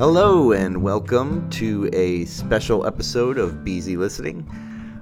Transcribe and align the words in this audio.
Hello, 0.00 0.52
and 0.52 0.82
welcome 0.82 1.50
to 1.50 1.90
a 1.92 2.24
special 2.24 2.86
episode 2.86 3.36
of 3.36 3.56
BZ 3.56 3.98
Listening. 3.98 4.50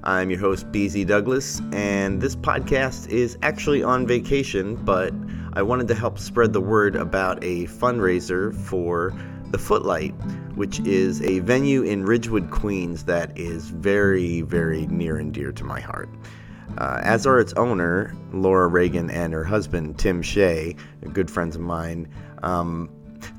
I'm 0.02 0.28
your 0.28 0.40
host, 0.40 0.72
BZ 0.72 1.06
Douglas, 1.06 1.62
and 1.72 2.20
this 2.20 2.34
podcast 2.34 3.06
is 3.08 3.38
actually 3.42 3.80
on 3.80 4.08
vacation, 4.08 4.74
but 4.74 5.14
I 5.52 5.62
wanted 5.62 5.86
to 5.86 5.94
help 5.94 6.18
spread 6.18 6.52
the 6.52 6.60
word 6.60 6.96
about 6.96 7.38
a 7.44 7.66
fundraiser 7.66 8.52
for 8.52 9.14
the 9.52 9.58
Footlight, 9.58 10.16
which 10.56 10.80
is 10.80 11.22
a 11.22 11.38
venue 11.38 11.82
in 11.82 12.04
Ridgewood, 12.04 12.50
Queens 12.50 13.04
that 13.04 13.38
is 13.38 13.70
very, 13.70 14.40
very 14.40 14.88
near 14.88 15.16
and 15.16 15.32
dear 15.32 15.52
to 15.52 15.62
my 15.62 15.78
heart. 15.78 16.08
Uh, 16.78 17.00
as 17.04 17.24
are 17.24 17.38
its 17.38 17.52
owner, 17.52 18.16
Laura 18.32 18.66
Regan, 18.66 19.10
and 19.10 19.32
her 19.32 19.44
husband, 19.44 19.96
Tim 19.96 20.22
Shea, 20.22 20.74
good 21.12 21.30
friends 21.30 21.54
of 21.54 21.62
mine. 21.62 22.08
Um, 22.42 22.90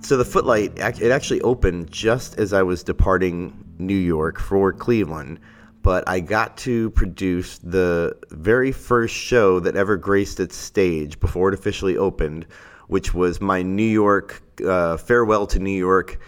so 0.01 0.17
the 0.17 0.25
Footlight, 0.25 0.77
it 0.77 1.11
actually 1.11 1.41
opened 1.41 1.91
just 1.91 2.37
as 2.37 2.53
I 2.53 2.63
was 2.63 2.83
departing 2.83 3.65
New 3.77 3.93
York 3.93 4.39
for 4.39 4.73
Cleveland 4.73 5.39
but 5.81 6.07
I 6.07 6.19
got 6.19 6.57
to 6.57 6.89
produce 6.91 7.57
the 7.59 8.17
very 8.29 8.71
first 8.71 9.15
show 9.15 9.59
that 9.61 9.75
ever 9.75 9.97
graced 9.97 10.39
its 10.39 10.55
stage 10.55 11.19
before 11.19 11.49
it 11.49 11.53
officially 11.53 11.97
opened, 11.97 12.45
which 12.87 13.13
was 13.13 13.39
my 13.39 13.61
New 13.61 13.83
York 13.83 14.41
uh, 14.65 14.97
farewell 14.97 15.47
to 15.47 15.59
New 15.59 15.77
York 15.77 16.19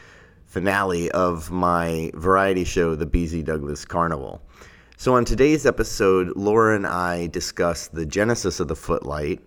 finale 0.45 1.11
of 1.11 1.51
my 1.51 2.11
variety 2.13 2.63
show, 2.63 2.95
The 2.95 3.05
BZ 3.05 3.45
Douglas 3.45 3.85
Carnivale. 3.85 4.41
So, 4.97 5.15
on 5.15 5.25
today's 5.25 5.65
episode, 5.65 6.33
Laura 6.35 6.75
and 6.75 6.85
I 6.85 7.27
discuss 7.27 7.87
the 7.87 8.05
genesis 8.05 8.59
of 8.59 8.67
the 8.67 8.75
Footlight 8.75 9.41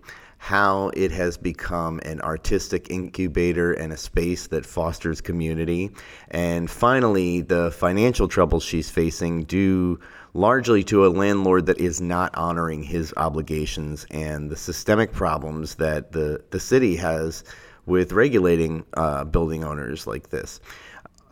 how 0.45 0.91
it 0.93 1.11
has 1.11 1.37
become 1.37 1.99
an 2.05 2.21
artistic 2.21 2.91
incubator 2.91 3.73
and 3.73 3.91
a 3.91 3.97
space 3.97 4.45
that 4.45 4.63
fosters 4.63 5.19
community. 5.19 5.89
And 6.29 6.69
finally, 6.69 7.41
the 7.41 7.71
financial 7.71 8.27
troubles 8.27 8.61
she's 8.61 8.87
facing 8.87 9.45
due 9.45 9.99
largely 10.35 10.83
to 10.83 11.03
a 11.03 11.07
landlord 11.07 11.65
that 11.65 11.79
is 11.79 11.99
not 11.99 12.35
honoring 12.35 12.83
his 12.83 13.11
obligations 13.17 14.05
and 14.11 14.51
the 14.51 14.55
systemic 14.55 15.13
problems 15.13 15.73
that 15.75 16.11
the, 16.11 16.43
the 16.51 16.59
city 16.59 16.95
has 16.97 17.43
with 17.87 18.11
regulating 18.11 18.85
uh, 18.93 19.23
building 19.23 19.63
owners 19.63 20.05
like 20.05 20.29
this 20.29 20.59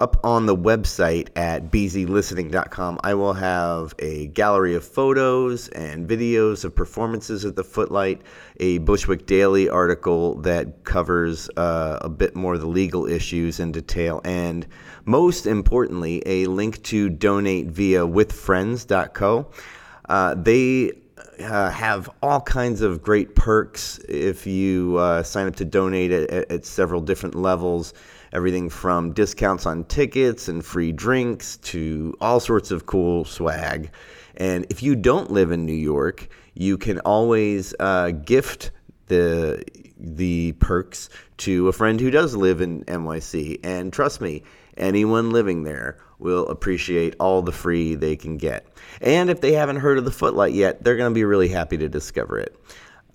up 0.03 0.19
on 0.25 0.45
the 0.45 0.55
website 0.55 1.29
at 1.37 1.71
bzlistening.com, 1.71 2.99
I 3.05 3.13
will 3.13 3.31
have 3.31 3.95
a 3.99 4.27
gallery 4.27 4.75
of 4.75 4.83
photos 4.83 5.69
and 5.69 6.09
videos 6.09 6.65
of 6.65 6.75
performances 6.75 7.45
at 7.45 7.55
the 7.55 7.63
Footlight, 7.63 8.21
a 8.59 8.79
Bushwick 8.79 9.25
Daily 9.25 9.69
article 9.69 10.35
that 10.41 10.83
covers 10.83 11.49
uh, 11.55 11.99
a 12.01 12.09
bit 12.09 12.35
more 12.35 12.55
of 12.55 12.59
the 12.59 12.67
legal 12.67 13.07
issues 13.07 13.61
in 13.61 13.71
detail, 13.71 14.19
and 14.25 14.67
most 15.05 15.45
importantly, 15.47 16.21
a 16.25 16.47
link 16.47 16.83
to 16.83 17.09
donate 17.09 17.67
via 17.67 18.05
withfriends.co. 18.05 19.49
Uh, 20.09 20.35
they 20.35 20.91
uh, 21.39 21.69
have 21.69 22.09
all 22.21 22.41
kinds 22.41 22.81
of 22.81 23.01
great 23.01 23.35
perks 23.35 23.99
if 24.09 24.45
you 24.45 24.97
uh, 24.97 25.23
sign 25.23 25.47
up 25.47 25.55
to 25.55 25.65
donate 25.65 26.11
at, 26.11 26.51
at 26.51 26.65
several 26.65 26.99
different 26.99 27.35
levels 27.35 27.93
everything 28.33 28.69
from 28.69 29.13
discounts 29.13 29.65
on 29.65 29.85
tickets 29.85 30.49
and 30.49 30.65
free 30.65 30.91
drinks 30.91 31.57
to 31.57 32.15
all 32.19 32.39
sorts 32.39 32.71
of 32.71 32.85
cool 32.85 33.23
swag. 33.23 33.91
And 34.35 34.65
if 34.69 34.83
you 34.83 34.95
don't 34.95 35.31
live 35.31 35.51
in 35.51 35.65
New 35.65 35.73
York, 35.73 36.27
you 36.55 36.77
can 36.77 36.99
always 37.01 37.73
uh, 37.79 38.11
gift 38.11 38.71
the 39.07 39.63
the 39.97 40.51
perks 40.53 41.09
to 41.37 41.67
a 41.67 41.71
friend 41.71 41.99
who 41.99 42.11
does 42.11 42.35
live 42.35 42.59
in 42.59 42.83
NYC. 42.85 43.59
And 43.63 43.93
trust 43.93 44.19
me, 44.19 44.43
anyone 44.75 45.29
living 45.31 45.63
there 45.63 45.97
will 46.19 46.47
appreciate 46.47 47.15
all 47.19 47.41
the 47.41 47.51
free 47.51 47.95
they 47.95 48.15
can 48.15 48.37
get. 48.37 48.65
And 49.01 49.29
if 49.29 49.41
they 49.41 49.53
haven't 49.53 49.77
heard 49.77 49.97
of 49.97 50.05
the 50.05 50.11
Footlight 50.11 50.53
yet, 50.53 50.83
they're 50.83 50.97
going 50.97 51.11
to 51.11 51.15
be 51.15 51.25
really 51.25 51.47
happy 51.47 51.77
to 51.77 51.89
discover 51.89 52.39
it. 52.39 52.55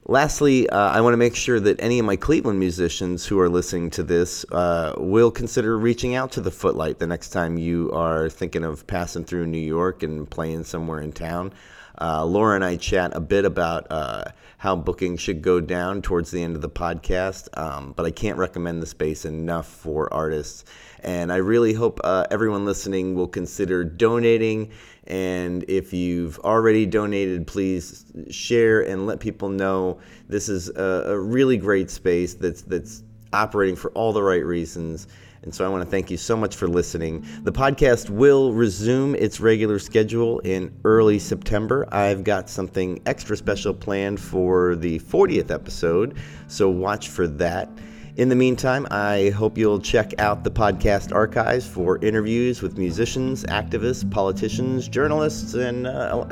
Lastly, 0.06 0.68
uh, 0.70 0.78
I 0.78 1.02
want 1.02 1.12
to 1.12 1.18
make 1.18 1.36
sure 1.36 1.60
that 1.60 1.82
any 1.82 1.98
of 1.98 2.06
my 2.06 2.16
Cleveland 2.16 2.58
musicians 2.58 3.26
who 3.26 3.38
are 3.40 3.48
listening 3.48 3.90
to 3.90 4.02
this 4.02 4.44
uh, 4.52 4.94
will 4.96 5.30
consider 5.30 5.76
reaching 5.76 6.14
out 6.14 6.32
to 6.32 6.40
the 6.40 6.50
Footlight 6.50 6.98
the 6.98 7.06
next 7.06 7.28
time 7.28 7.58
you 7.58 7.92
are 7.92 8.30
thinking 8.30 8.64
of 8.64 8.86
passing 8.86 9.24
through 9.24 9.46
New 9.46 9.58
York 9.58 10.02
and 10.02 10.28
playing 10.30 10.64
somewhere 10.64 11.00
in 11.00 11.12
town. 11.12 11.52
Uh, 12.00 12.24
Laura 12.24 12.54
and 12.54 12.64
I 12.64 12.76
chat 12.76 13.14
a 13.14 13.20
bit 13.20 13.44
about 13.44 13.88
uh, 13.90 14.24
how 14.58 14.76
booking 14.76 15.16
should 15.16 15.42
go 15.42 15.60
down 15.60 16.00
towards 16.00 16.30
the 16.30 16.42
end 16.42 16.54
of 16.56 16.62
the 16.62 16.70
podcast, 16.70 17.48
um, 17.58 17.92
but 17.96 18.06
I 18.06 18.10
can't 18.10 18.38
recommend 18.38 18.80
the 18.80 18.86
space 18.86 19.24
enough 19.24 19.66
for 19.66 20.12
artists. 20.14 20.64
And 21.00 21.32
I 21.32 21.36
really 21.36 21.72
hope 21.72 22.00
uh, 22.04 22.26
everyone 22.30 22.64
listening 22.64 23.14
will 23.14 23.28
consider 23.28 23.84
donating 23.84 24.70
and 25.08 25.64
if 25.68 25.92
you've 25.92 26.38
already 26.40 26.84
donated, 26.84 27.46
please 27.46 28.04
share 28.30 28.82
and 28.82 29.06
let 29.06 29.20
people 29.20 29.48
know 29.48 29.98
this 30.28 30.50
is 30.50 30.68
a, 30.68 31.04
a 31.06 31.18
really 31.18 31.56
great 31.56 31.90
space 31.90 32.34
that's 32.34 32.62
that's 32.62 33.02
operating 33.32 33.74
for 33.74 33.90
all 33.92 34.12
the 34.12 34.22
right 34.22 34.44
reasons. 34.44 35.08
And 35.42 35.54
so 35.54 35.64
I 35.64 35.68
want 35.68 35.82
to 35.82 35.90
thank 35.90 36.10
you 36.10 36.16
so 36.16 36.36
much 36.36 36.56
for 36.56 36.68
listening. 36.68 37.24
The 37.44 37.52
podcast 37.52 38.10
will 38.10 38.52
resume 38.52 39.14
its 39.14 39.40
regular 39.40 39.78
schedule 39.78 40.40
in 40.40 40.74
early 40.84 41.18
September. 41.18 41.88
I've 41.90 42.22
got 42.24 42.50
something 42.50 43.00
extra 43.06 43.36
special 43.36 43.72
planned 43.72 44.20
for 44.20 44.76
the 44.76 44.98
40th 44.98 45.50
episode, 45.50 46.18
so 46.48 46.68
watch 46.68 47.08
for 47.08 47.26
that. 47.28 47.70
In 48.18 48.28
the 48.28 48.34
meantime, 48.34 48.84
I 48.90 49.30
hope 49.30 49.56
you'll 49.56 49.78
check 49.78 50.12
out 50.18 50.42
the 50.42 50.50
podcast 50.50 51.14
archives 51.14 51.64
for 51.68 52.04
interviews 52.04 52.62
with 52.62 52.76
musicians, 52.76 53.44
activists, 53.44 54.10
politicians, 54.10 54.88
journalists, 54.88 55.54
and 55.54 55.86
uh, 55.86 56.26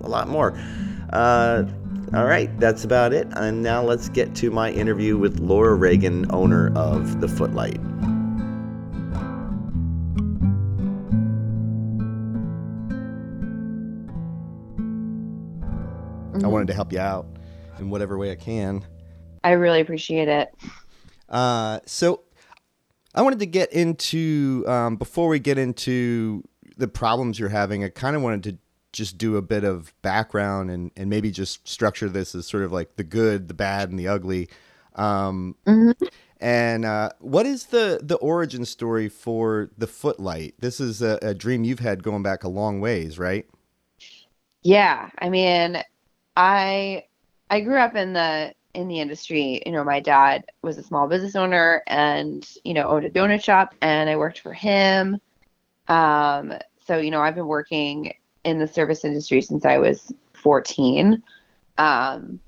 a 0.00 0.08
lot 0.08 0.28
more. 0.28 0.58
Uh, 1.12 1.64
all 2.14 2.24
right, 2.24 2.58
that's 2.58 2.84
about 2.84 3.12
it. 3.12 3.28
And 3.32 3.62
now 3.62 3.82
let's 3.82 4.08
get 4.08 4.34
to 4.36 4.50
my 4.50 4.70
interview 4.70 5.18
with 5.18 5.38
Laura 5.38 5.74
Regan, 5.74 6.24
owner 6.32 6.74
of 6.74 7.20
The 7.20 7.28
Footlight. 7.28 7.80
I 16.42 16.48
wanted 16.48 16.68
to 16.68 16.74
help 16.74 16.94
you 16.94 16.98
out 16.98 17.26
in 17.78 17.90
whatever 17.90 18.16
way 18.16 18.30
I 18.30 18.36
can. 18.36 18.82
I 19.44 19.50
really 19.50 19.82
appreciate 19.82 20.28
it. 20.28 20.48
Uh, 21.28 21.80
so 21.86 22.22
I 23.14 23.22
wanted 23.22 23.38
to 23.40 23.46
get 23.46 23.72
into 23.72 24.64
um, 24.66 24.96
before 24.96 25.28
we 25.28 25.38
get 25.38 25.58
into 25.58 26.44
the 26.76 26.88
problems 26.88 27.38
you're 27.38 27.48
having. 27.48 27.82
I 27.84 27.88
kind 27.88 28.16
of 28.16 28.22
wanted 28.22 28.42
to 28.44 28.58
just 28.92 29.18
do 29.18 29.36
a 29.36 29.42
bit 29.42 29.64
of 29.64 29.92
background 30.02 30.70
and 30.70 30.90
and 30.96 31.10
maybe 31.10 31.30
just 31.30 31.66
structure 31.68 32.08
this 32.08 32.34
as 32.34 32.46
sort 32.46 32.62
of 32.62 32.72
like 32.72 32.96
the 32.96 33.04
good, 33.04 33.48
the 33.48 33.54
bad, 33.54 33.90
and 33.90 33.98
the 33.98 34.08
ugly. 34.08 34.48
Um, 34.94 35.56
mm-hmm. 35.66 36.04
And 36.38 36.84
uh, 36.84 37.10
what 37.20 37.46
is 37.46 37.66
the 37.66 38.00
the 38.02 38.16
origin 38.16 38.64
story 38.64 39.08
for 39.08 39.70
the 39.78 39.86
Footlight? 39.86 40.54
This 40.58 40.80
is 40.80 41.00
a, 41.00 41.18
a 41.22 41.34
dream 41.34 41.64
you've 41.64 41.80
had 41.80 42.02
going 42.02 42.22
back 42.22 42.44
a 42.44 42.48
long 42.48 42.80
ways, 42.80 43.18
right? 43.18 43.46
Yeah, 44.62 45.10
I 45.18 45.30
mean, 45.30 45.82
I 46.36 47.04
I 47.50 47.60
grew 47.60 47.78
up 47.78 47.94
in 47.94 48.12
the 48.12 48.52
in 48.76 48.88
the 48.88 49.00
industry. 49.00 49.62
You 49.64 49.72
know, 49.72 49.82
my 49.82 50.00
dad 50.00 50.44
was 50.62 50.76
a 50.76 50.82
small 50.82 51.08
business 51.08 51.34
owner 51.34 51.82
and, 51.86 52.46
you 52.62 52.74
know, 52.74 52.86
owned 52.86 53.06
a 53.06 53.10
donut 53.10 53.42
shop 53.42 53.74
and 53.80 54.08
I 54.08 54.16
worked 54.16 54.40
for 54.40 54.52
him. 54.52 55.18
Um, 55.88 56.52
so, 56.86 56.98
you 56.98 57.10
know, 57.10 57.22
I've 57.22 57.34
been 57.34 57.46
working 57.46 58.12
in 58.44 58.58
the 58.58 58.68
service 58.68 59.04
industry 59.04 59.40
since 59.40 59.64
I 59.64 59.78
was 59.78 60.12
14. 60.34 61.22
Um, 61.78 62.38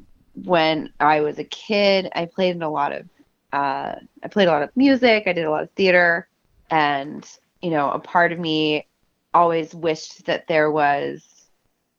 when 0.44 0.92
I 1.00 1.20
was 1.20 1.38
a 1.38 1.44
kid, 1.44 2.10
I 2.14 2.26
played 2.26 2.54
in 2.54 2.62
a 2.62 2.70
lot 2.70 2.92
of, 2.92 3.08
uh, 3.52 3.94
I 4.22 4.28
played 4.30 4.48
a 4.48 4.52
lot 4.52 4.62
of 4.62 4.76
music. 4.76 5.24
I 5.26 5.32
did 5.32 5.46
a 5.46 5.50
lot 5.50 5.62
of 5.62 5.70
theater 5.70 6.28
and, 6.70 7.26
you 7.62 7.70
know, 7.70 7.90
a 7.90 7.98
part 7.98 8.32
of 8.32 8.38
me 8.38 8.86
always 9.32 9.74
wished 9.74 10.26
that 10.26 10.46
there 10.46 10.70
was, 10.70 11.24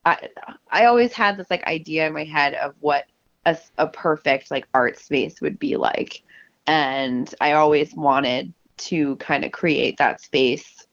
I, 0.05 0.29
I 0.69 0.85
always 0.85 1.13
had 1.13 1.35
this 1.35 1.49
like 1.49 1.63
idea 1.65 2.05
in 2.07 2.13
my 2.13 2.23
head 2.23 2.53
of 2.53 2.75
what 2.79 3.05
a, 3.45 3.57
a 3.77 3.87
perfect 3.87 4.51
like 4.51 4.67
art 4.73 4.97
space 4.97 5.41
would 5.41 5.59
be 5.59 5.75
like. 5.77 6.23
And 6.67 7.33
i 7.41 7.53
always 7.53 7.93
wanted 7.95 8.53
to 8.77 9.15
kind 9.17 9.43
of 9.43 9.51
create 9.51 9.97
that 9.97 10.21
space. 10.21 10.85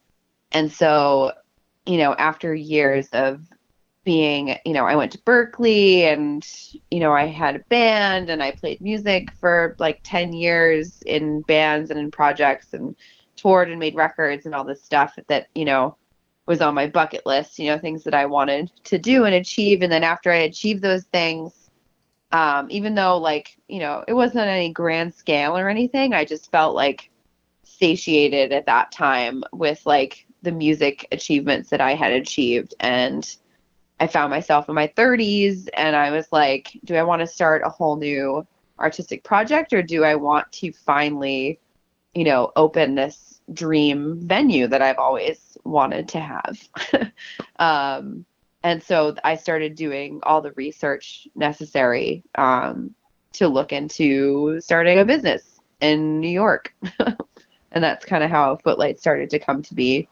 And 0.53 0.73
so 0.73 1.33
you 1.87 1.99
know 1.99 2.15
after 2.15 2.55
years 2.55 3.09
of 3.13 3.41
being 4.05 4.57
you 4.65 4.73
know 4.73 4.87
i 4.87 4.95
went 4.95 5.13
to 5.13 5.19
Berklee 5.19 6.03
and 6.03 6.47
you 6.91 7.01
know 7.01 7.13
i 7.13 7.27
had 7.27 7.57
a 7.57 7.65
band 7.71 8.31
and 8.31 8.43
i 8.43 8.51
played 8.51 8.81
music 8.81 9.33
for 9.41 9.75
like 9.79 10.01
10 10.05 10.33
years 10.33 11.03
in 11.07 11.41
bands 11.43 11.91
and 11.91 11.99
in 11.99 12.11
projects 12.11 12.73
and 12.73 12.95
toured 13.37 13.71
and 13.71 13.81
made 13.81 13.95
records 13.95 14.47
and 14.47 14.55
all 14.55 14.65
this 14.65 14.83
stuff 14.83 15.19
that 15.29 15.49
you 15.55 15.65
know 15.65 15.97
was 16.47 16.61
on 16.61 16.75
my 16.75 16.87
bucket 16.87 17.27
list 17.27 17.59
you 17.59 17.69
know 17.69 17.79
things 17.79 18.05
that 18.05 18.15
i 18.15 18.27
wanted 18.27 18.71
to 18.85 18.99
do 18.99 19.25
and 19.25 19.35
achieve. 19.35 19.83
And 19.83 19.91
then 19.91 20.05
after 20.05 20.31
i 20.31 20.37
achieved 20.37 20.83
those 20.83 21.05
things 21.05 21.66
um, 22.33 22.67
even 22.71 22.95
though 22.95 23.19
like 23.19 23.57
you 23.69 23.79
know 23.79 24.05
it 24.07 24.15
wasn't 24.15 24.47
any 24.47 24.73
grand 24.73 25.15
scale 25.15 25.57
or 25.57 25.69
anything 25.69 26.13
i 26.13 26.25
just 26.25 26.51
felt 26.51 26.75
like 26.75 27.11
satiated 27.63 28.53
at 28.53 28.67
that 28.67 28.91
time 28.93 29.43
with 29.53 29.85
like 29.85 30.27
the 30.43 30.53
music 30.53 31.07
achievements 31.13 31.71
that 31.71 31.81
I 31.81 31.95
had 31.95 32.13
achieved 32.13 32.75
and 32.81 33.37
I 33.99 34.07
found 34.07 34.31
myself 34.31 34.69
in 34.69 34.75
my 34.75 34.89
30s 34.97 35.69
and 35.75 35.97
I 35.97 36.11
was 36.11 36.29
like, 36.31 36.79
do 36.85 36.95
I 36.95 37.03
want 37.03 37.21
to 37.21 37.27
start 37.27 37.63
a 37.65 37.69
whole 37.69 37.97
new 37.97 38.47
artistic 38.79 39.25
project 39.25 39.73
or 39.73 39.83
do 39.83 40.05
I 40.05 40.15
want 40.15 40.51
to 40.53 40.73
finally, 40.73 41.59
you 42.15 42.25
know, 42.25 42.53
open 42.57 42.95
this 42.95 43.41
dream 43.53 44.21
venue 44.21 44.67
that 44.69 44.83
I've 44.83 44.99
always 44.99 45.57
wanted 45.65 46.09
to 46.11 46.21
have? 46.21 46.69
um, 47.59 48.25
and 48.67 48.83
so 48.83 49.15
I 49.23 49.37
started 49.37 49.77
doing 49.77 50.19
all 50.25 50.41
the 50.41 50.51
research 50.57 51.29
necessary 51.37 52.25
um, 52.35 52.97
to 53.35 53.47
look 53.47 53.73
into 53.73 54.61
starting 54.61 54.99
a 54.99 55.05
business 55.05 55.61
in 55.81 56.19
New 56.19 56.29
York. 56.29 56.75
and 56.99 57.85
that's 57.85 58.05
kind 58.05 58.25
of 58.25 58.31
how 58.31 58.57
Footlight 58.57 58.99
started 58.99 59.31
to 59.31 59.39
come 59.39 59.63
to 59.63 59.73
be. 59.73 60.09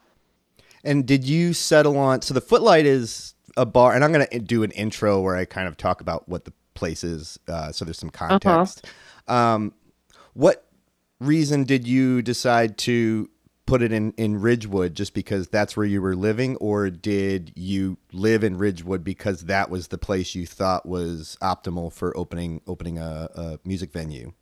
And 0.85 1.05
did 1.05 1.25
you 1.25 1.51
settle 1.51 1.97
on? 1.97 2.21
So 2.21 2.33
the 2.33 2.39
Footlight 2.39 2.85
is 2.85 3.33
a 3.57 3.65
bar, 3.65 3.93
and 3.93 4.05
I'm 4.05 4.13
going 4.13 4.25
to 4.25 4.39
do 4.39 4.63
an 4.63 4.71
intro 4.71 5.19
where 5.19 5.35
I 5.35 5.43
kind 5.43 5.67
of 5.67 5.75
talk 5.75 5.99
about 5.99 6.29
what 6.29 6.45
the 6.45 6.53
place 6.75 7.03
is, 7.03 7.37
uh, 7.49 7.73
so 7.73 7.83
there's 7.83 7.99
some 7.99 8.07
uh-huh. 8.13 8.39
context. 8.39 8.87
Uh-huh. 9.27 9.35
Um, 9.35 9.73
what 10.31 10.65
reason 11.19 11.65
did 11.65 11.85
you 11.85 12.21
decide 12.21 12.77
to 12.77 13.29
put 13.65 13.81
it 13.81 13.91
in 13.91 14.11
in 14.13 14.39
Ridgewood 14.39 14.95
just 14.95 15.13
because 15.13 15.47
that's 15.47 15.75
where 15.75 15.85
you 15.85 16.01
were 16.01 16.15
living, 16.15 16.55
or 16.57 16.89
did 16.89 17.51
you 17.55 17.97
live 18.11 18.43
in 18.43 18.57
Ridgewood 18.57 19.03
because 19.03 19.41
that 19.41 19.69
was 19.69 19.87
the 19.87 19.97
place 19.97 20.35
you 20.35 20.45
thought 20.45 20.85
was 20.85 21.37
optimal 21.41 21.91
for 21.91 22.15
opening 22.17 22.61
opening 22.67 22.99
a, 22.99 23.29
a 23.35 23.59
music 23.65 23.91
venue? 23.91 24.33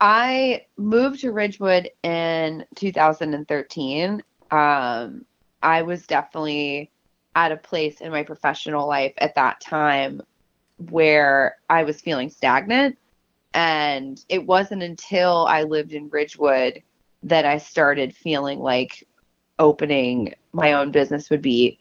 I 0.00 0.66
moved 0.76 1.20
to 1.20 1.32
Ridgewood 1.32 1.90
in 2.02 2.64
2013. 2.76 4.22
Um, 4.50 5.24
I 5.62 5.82
was 5.82 6.06
definitely 6.06 6.90
at 7.34 7.52
a 7.52 7.56
place 7.56 8.00
in 8.00 8.10
my 8.10 8.22
professional 8.22 8.86
life 8.86 9.12
at 9.18 9.34
that 9.34 9.60
time 9.60 10.22
where 10.90 11.56
I 11.68 11.82
was 11.82 12.00
feeling 12.00 12.30
stagnant. 12.30 12.96
And 13.54 14.24
it 14.28 14.46
wasn't 14.46 14.82
until 14.82 15.46
I 15.46 15.64
lived 15.64 15.92
in 15.92 16.08
Ridgewood 16.08 16.82
that 17.22 17.44
I 17.44 17.58
started 17.58 18.14
feeling 18.14 18.60
like 18.60 19.06
opening 19.58 20.34
my 20.52 20.72
own 20.72 20.90
business 20.90 21.30
would 21.30 21.42
be 21.42 21.78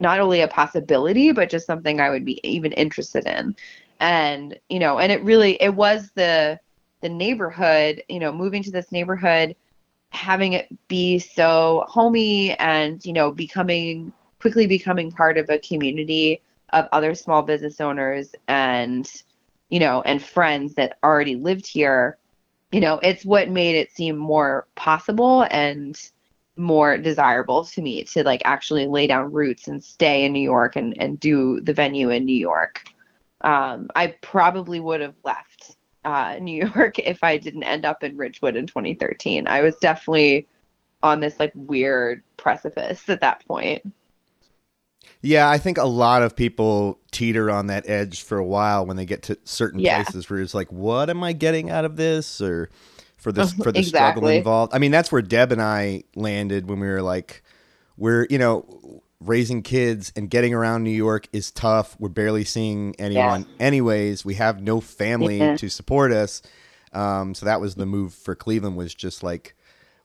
not 0.00 0.18
only 0.18 0.40
a 0.40 0.48
possibility, 0.48 1.32
but 1.32 1.48
just 1.48 1.66
something 1.66 2.00
I 2.00 2.10
would 2.10 2.24
be 2.24 2.40
even 2.48 2.72
interested 2.72 3.26
in. 3.26 3.54
And, 4.00 4.58
you 4.68 4.80
know, 4.80 4.98
and 4.98 5.12
it 5.12 5.22
really, 5.22 5.62
it 5.62 5.74
was 5.74 6.10
the, 6.14 6.58
the 7.02 7.08
neighborhood, 7.08 8.02
you 8.08 8.18
know, 8.18 8.32
moving 8.32 8.62
to 8.64 8.72
this 8.72 8.90
neighborhood, 8.90 9.54
having 10.10 10.54
it 10.54 10.68
be 10.88 11.20
so 11.20 11.84
homey 11.88 12.52
and, 12.58 13.04
you 13.04 13.12
know, 13.12 13.30
becoming 13.30 14.12
quickly 14.40 14.66
becoming 14.66 15.12
part 15.12 15.38
of 15.38 15.48
a 15.48 15.58
community 15.60 16.42
of 16.72 16.88
other 16.90 17.14
small 17.14 17.42
business 17.42 17.80
owners 17.80 18.34
and, 18.48 19.22
you 19.68 19.78
know, 19.78 20.02
and 20.02 20.20
friends 20.20 20.74
that 20.74 20.98
already 21.04 21.36
lived 21.36 21.66
here 21.66 22.18
you 22.72 22.80
know, 22.80 22.98
it's 23.02 23.24
what 23.24 23.50
made 23.50 23.76
it 23.76 23.92
seem 23.92 24.16
more 24.16 24.66
possible 24.74 25.46
and 25.50 26.10
more 26.56 26.98
desirable 26.98 27.64
to 27.64 27.82
me 27.82 28.04
to 28.04 28.24
like 28.24 28.42
actually 28.44 28.86
lay 28.86 29.06
down 29.06 29.32
roots 29.32 29.68
and 29.68 29.82
stay 29.82 30.24
in 30.24 30.32
New 30.32 30.42
York 30.42 30.76
and, 30.76 31.00
and 31.00 31.20
do 31.20 31.60
the 31.60 31.72
venue 31.72 32.10
in 32.10 32.24
New 32.24 32.36
York. 32.36 32.84
Um, 33.42 33.90
I 33.94 34.08
probably 34.22 34.80
would 34.80 35.00
have 35.00 35.14
left 35.24 35.76
uh, 36.04 36.36
New 36.40 36.66
York 36.66 36.98
if 36.98 37.22
I 37.22 37.36
didn't 37.36 37.64
end 37.64 37.84
up 37.84 38.02
in 38.02 38.16
Ridgewood 38.16 38.56
in 38.56 38.66
2013. 38.66 39.46
I 39.46 39.60
was 39.60 39.76
definitely 39.76 40.48
on 41.02 41.20
this 41.20 41.38
like 41.38 41.52
weird 41.54 42.22
precipice 42.36 43.08
at 43.08 43.20
that 43.20 43.46
point. 43.46 43.82
Yeah, 45.20 45.48
I 45.48 45.58
think 45.58 45.78
a 45.78 45.84
lot 45.84 46.22
of 46.22 46.34
people 46.34 46.98
teeter 47.12 47.50
on 47.50 47.68
that 47.68 47.88
edge 47.88 48.22
for 48.22 48.38
a 48.38 48.44
while 48.44 48.84
when 48.86 48.96
they 48.96 49.06
get 49.06 49.22
to 49.24 49.38
certain 49.44 49.78
yeah. 49.78 50.02
places 50.02 50.28
where 50.28 50.40
it's 50.40 50.54
like, 50.54 50.70
what 50.72 51.10
am 51.10 51.22
I 51.22 51.32
getting 51.32 51.70
out 51.70 51.84
of 51.84 51.96
this? 51.96 52.40
Or 52.40 52.70
for 53.22 53.30
the 53.30 53.46
for 53.46 53.70
the 53.70 53.78
exactly. 53.78 53.88
struggle 53.88 54.28
involved. 54.28 54.74
I 54.74 54.78
mean, 54.78 54.90
that's 54.90 55.12
where 55.12 55.22
Deb 55.22 55.52
and 55.52 55.62
I 55.62 56.02
landed 56.16 56.68
when 56.68 56.80
we 56.80 56.88
were 56.88 57.02
like, 57.02 57.44
we're 57.96 58.26
you 58.28 58.38
know 58.38 59.02
raising 59.20 59.62
kids 59.62 60.12
and 60.16 60.28
getting 60.28 60.52
around 60.52 60.82
New 60.82 60.90
York 60.90 61.28
is 61.32 61.52
tough. 61.52 61.96
We're 62.00 62.08
barely 62.08 62.42
seeing 62.42 62.96
anyone, 62.98 63.42
yeah. 63.42 63.64
anyways. 63.64 64.24
We 64.24 64.34
have 64.34 64.60
no 64.60 64.80
family 64.80 65.38
yeah. 65.38 65.56
to 65.56 65.68
support 65.68 66.10
us. 66.10 66.42
Um, 66.92 67.34
so 67.34 67.46
that 67.46 67.60
was 67.60 67.76
the 67.76 67.86
move 67.86 68.12
for 68.12 68.34
Cleveland. 68.34 68.76
Was 68.76 68.92
just 68.92 69.22
like 69.22 69.54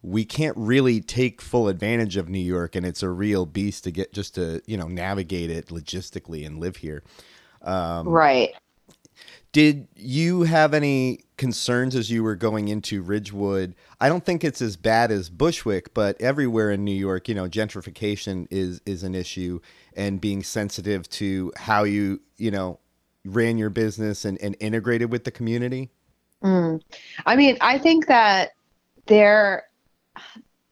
we 0.01 0.25
can't 0.25 0.55
really 0.57 1.01
take 1.01 1.41
full 1.41 1.67
advantage 1.67 2.17
of 2.17 2.29
New 2.29 2.39
York, 2.39 2.75
and 2.75 2.85
it's 2.85 3.03
a 3.03 3.09
real 3.09 3.45
beast 3.45 3.83
to 3.85 3.91
get 3.91 4.13
just 4.13 4.35
to 4.35 4.61
you 4.65 4.77
know 4.77 4.87
navigate 4.87 5.49
it 5.49 5.67
logistically 5.67 6.45
and 6.45 6.59
live 6.59 6.77
here. 6.77 7.03
Um, 7.61 8.07
right. 8.07 8.53
Did 9.51 9.87
you 9.95 10.43
have 10.43 10.73
any 10.73 11.21
concerns 11.37 11.95
as 11.95 12.11
you 12.11 12.21
were 12.23 12.35
going 12.35 12.67
into 12.67 13.01
Ridgewood? 13.01 13.73
I 13.99 14.09
don't 14.09 14.23
think 14.23 14.43
it's 14.43 14.61
as 14.61 14.77
bad 14.77 15.09
as 15.09 15.29
Bushwick, 15.29 15.93
but 15.93 16.19
everywhere 16.21 16.69
in 16.69 16.83
New 16.83 16.91
York, 16.91 17.27
you 17.27 17.33
know, 17.33 17.47
gentrification 17.47 18.47
is 18.51 18.81
is 18.85 19.03
an 19.03 19.15
issue, 19.15 19.59
and 19.95 20.21
being 20.21 20.43
sensitive 20.43 21.09
to 21.09 21.51
how 21.57 21.83
you 21.85 22.21
you 22.37 22.51
know 22.51 22.79
ran 23.25 23.57
your 23.57 23.69
business 23.69 24.25
and, 24.25 24.39
and 24.41 24.55
integrated 24.59 25.11
with 25.11 25.23
the 25.23 25.31
community. 25.31 25.89
Mm. 26.43 26.81
I 27.25 27.35
mean, 27.35 27.57
I 27.61 27.77
think 27.77 28.07
that 28.07 28.51
there 29.07 29.63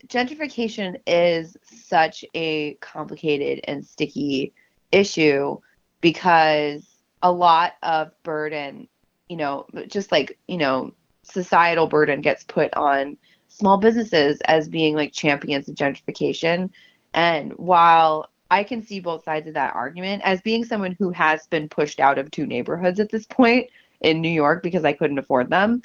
gentrification 0.08 1.00
is 1.08 1.58
such 1.64 2.26
a 2.34 2.76
complicated 2.76 3.62
and 3.68 3.86
sticky 3.86 4.54
issue 4.92 5.58
because 6.02 6.86
a 7.22 7.32
lot 7.32 7.74
of 7.82 8.12
burden, 8.24 8.88
you 9.30 9.38
know, 9.38 9.66
just 9.88 10.12
like, 10.12 10.38
you 10.48 10.58
know, 10.58 10.94
societal 11.24 11.88
burden 11.88 12.22
gets 12.22 12.44
put 12.44 12.74
on 12.76 13.18
small 13.48 13.78
businesses 13.78 14.40
as 14.46 14.68
being 14.68 14.96
like 14.96 15.12
champions 15.12 15.68
of 15.68 15.76
gentrification. 15.76 16.70
And 17.14 17.54
while 17.54 18.30
I 18.52 18.64
can 18.64 18.84
see 18.84 19.00
both 19.00 19.24
sides 19.24 19.48
of 19.48 19.56
that 19.56 19.74
argument, 19.74 20.22
as 20.24 20.42
being 20.42 20.66
someone 20.66 20.96
who 21.00 21.10
has 21.12 21.48
been 21.48 21.70
pushed 21.70 22.00
out 22.00 22.20
of 22.20 22.30
two 22.30 22.46
neighborhoods 22.46 23.00
at 23.00 23.10
this 23.10 23.26
point 23.26 23.70
in 24.02 24.22
New 24.22 24.30
York 24.30 24.62
because 24.62 24.86
I 24.86 24.94
couldn't 24.94 25.18
afford 25.18 25.50
them, 25.50 25.82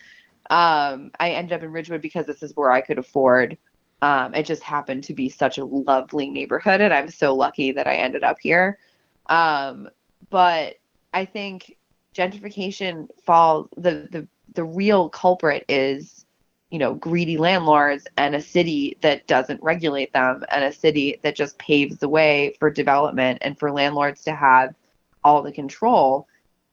um, 0.50 1.12
I 1.19 1.30
ended 1.30 1.52
up 1.52 1.62
in 1.62 1.71
Ridgewood 1.71 2.02
because 2.02 2.26
this 2.26 2.42
is 2.42 2.54
where 2.57 2.71
I 2.71 2.80
could 2.80 2.99
afford. 2.99 3.57
Um, 4.02 4.35
it 4.35 4.45
just 4.45 4.62
happened 4.62 5.04
to 5.04 5.14
be 5.14 5.28
such 5.28 5.59
a 5.59 5.64
lovely 5.64 6.28
neighborhood, 6.28 6.80
and 6.80 6.92
I'm 6.92 7.11
so 7.11 7.35
lucky 7.35 7.73
that 7.73 7.87
I 7.87 7.95
ended 7.95 8.25
up 8.25 8.38
here. 8.40 8.78
Um, 9.26 9.88
but 10.28 10.76
I 11.14 11.25
think 11.25 11.76
gentrification 12.14 13.09
falls 13.25 13.69
the 13.76 14.09
the 14.11 14.28
the 14.54 14.64
real 14.64 15.09
culprit 15.09 15.64
is 15.69 16.25
you 16.71 16.78
know 16.78 16.95
greedy 16.95 17.37
landlords 17.37 18.07
and 18.16 18.35
a 18.35 18.40
city 18.40 18.97
that 19.00 19.26
doesn't 19.28 19.62
regulate 19.62 20.12
them 20.12 20.45
and 20.50 20.64
a 20.64 20.73
city 20.73 21.21
that 21.23 21.37
just 21.37 21.59
paves 21.59 21.99
the 21.99 22.09
way 22.09 22.57
for 22.59 22.71
development 22.71 23.38
and 23.42 23.59
for 23.59 23.71
landlords 23.71 24.23
to 24.25 24.35
have 24.35 24.75
all 25.23 25.42
the 25.42 25.52
control 25.52 26.26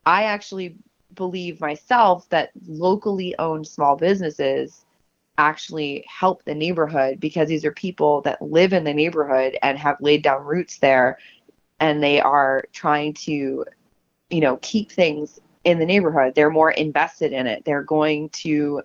i 0.05 0.24
actually 0.24 0.75
believe 1.17 1.59
myself 1.59 2.29
that 2.29 2.51
locally 2.67 3.36
owned 3.39 3.67
small 3.67 3.97
businesses 3.97 4.86
actually 5.38 6.05
help 6.07 6.43
the 6.45 6.55
neighborhood 6.55 7.19
because 7.19 7.50
these 7.50 7.65
are 7.65 7.74
people 7.74 8.21
that 8.21 8.41
live 8.41 8.74
in 8.74 8.83
the 8.83 8.93
neighborhood 8.93 9.57
and 9.62 9.77
have 9.77 9.97
laid 10.00 10.24
down 10.24 10.43
roots 10.45 10.77
there. 10.77 11.17
And 11.79 12.01
they 12.01 12.21
are 12.21 12.63
trying 12.71 13.13
to 13.25 13.65
you 14.29 14.41
know 14.41 14.57
keep 14.62 14.91
things 14.91 15.39
in 15.63 15.79
the 15.79 15.86
neighborhood. 15.86 16.33
They're 16.33 16.50
more 16.50 16.71
invested 16.71 17.33
in 17.33 17.47
it. 17.47 17.65
They're 17.65 17.83
going 17.83 18.29
to 18.29 18.83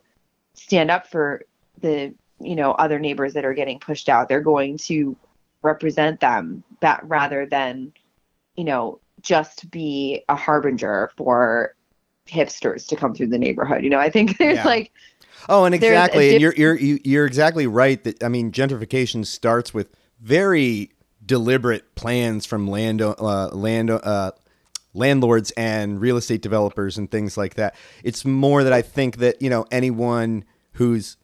stand 0.55 0.91
up 0.91 1.07
for 1.07 1.45
the 1.81 2.13
you 2.41 2.57
know 2.57 2.73
other 2.73 2.99
neighbors 2.99 3.35
that 3.35 3.45
are 3.45 3.55
getting 3.55 3.79
pushed 3.79 4.09
out. 4.09 4.29
They're 4.29 4.41
going 4.41 4.79
to 4.79 5.17
represent 5.63 6.21
them 6.21 6.65
that 6.81 7.01
rather 7.05 7.47
than 7.47 7.93
you 8.57 8.65
know 8.65 9.01
just 9.21 9.71
be 9.71 10.25
a 10.29 10.35
harbinger 10.35 11.11
for 11.17 11.75
hipsters 12.29 12.87
to 12.87 12.97
come 12.97 13.15
through 13.15 13.29
the 13.29 13.39
neighborhood. 13.39 13.83
You 13.85 13.91
know, 13.91 13.99
I 13.99 14.11
think 14.11 14.39
there's 14.39 14.59
yeah. 14.59 14.65
like 14.65 14.93
Oh, 15.49 15.65
and 15.65 15.75
exactly. 15.75 16.31
Dip- 16.31 16.33
and 16.35 16.41
you're 16.41 16.55
you're 16.55 16.99
you're 17.05 17.27
exactly 17.27 17.67
right 17.67 18.03
that 18.05 18.23
I 18.23 18.29
mean 18.29 18.53
gentrification 18.53 19.27
starts 19.27 19.75
with 19.75 19.89
very 20.21 20.93
deliberate 21.25 21.95
plans 21.95 22.47
from 22.47 22.69
land 22.69 23.03
uh, 23.03 23.49
land 23.49 23.91
uh, 23.91 24.33
landlords 24.95 25.51
and 25.53 26.01
real 26.01 26.17
estate 26.17 26.43
developers 26.43 26.99
and 26.99 27.11
things 27.11 27.37
like 27.37 27.55
that. 27.55 27.75
It's 28.05 28.25
more 28.25 28.63
that 28.65 28.73
I 28.73 28.83
think 28.83 29.17
that, 29.19 29.41
you 29.41 29.51
know, 29.51 29.67
anyone 29.71 30.45
who's 30.73 31.17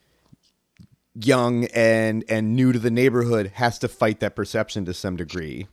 young 1.15 1.65
and 1.67 2.25
and 2.29 2.55
new 2.55 2.73
to 2.73 2.79
the 2.79 2.91
neighborhood 2.91 3.53
has 3.55 3.79
to 3.81 3.89
fight 3.89 4.21
that 4.21 4.37
perception 4.37 4.85
to 4.85 4.95
some 4.95 5.17
degree. 5.17 5.67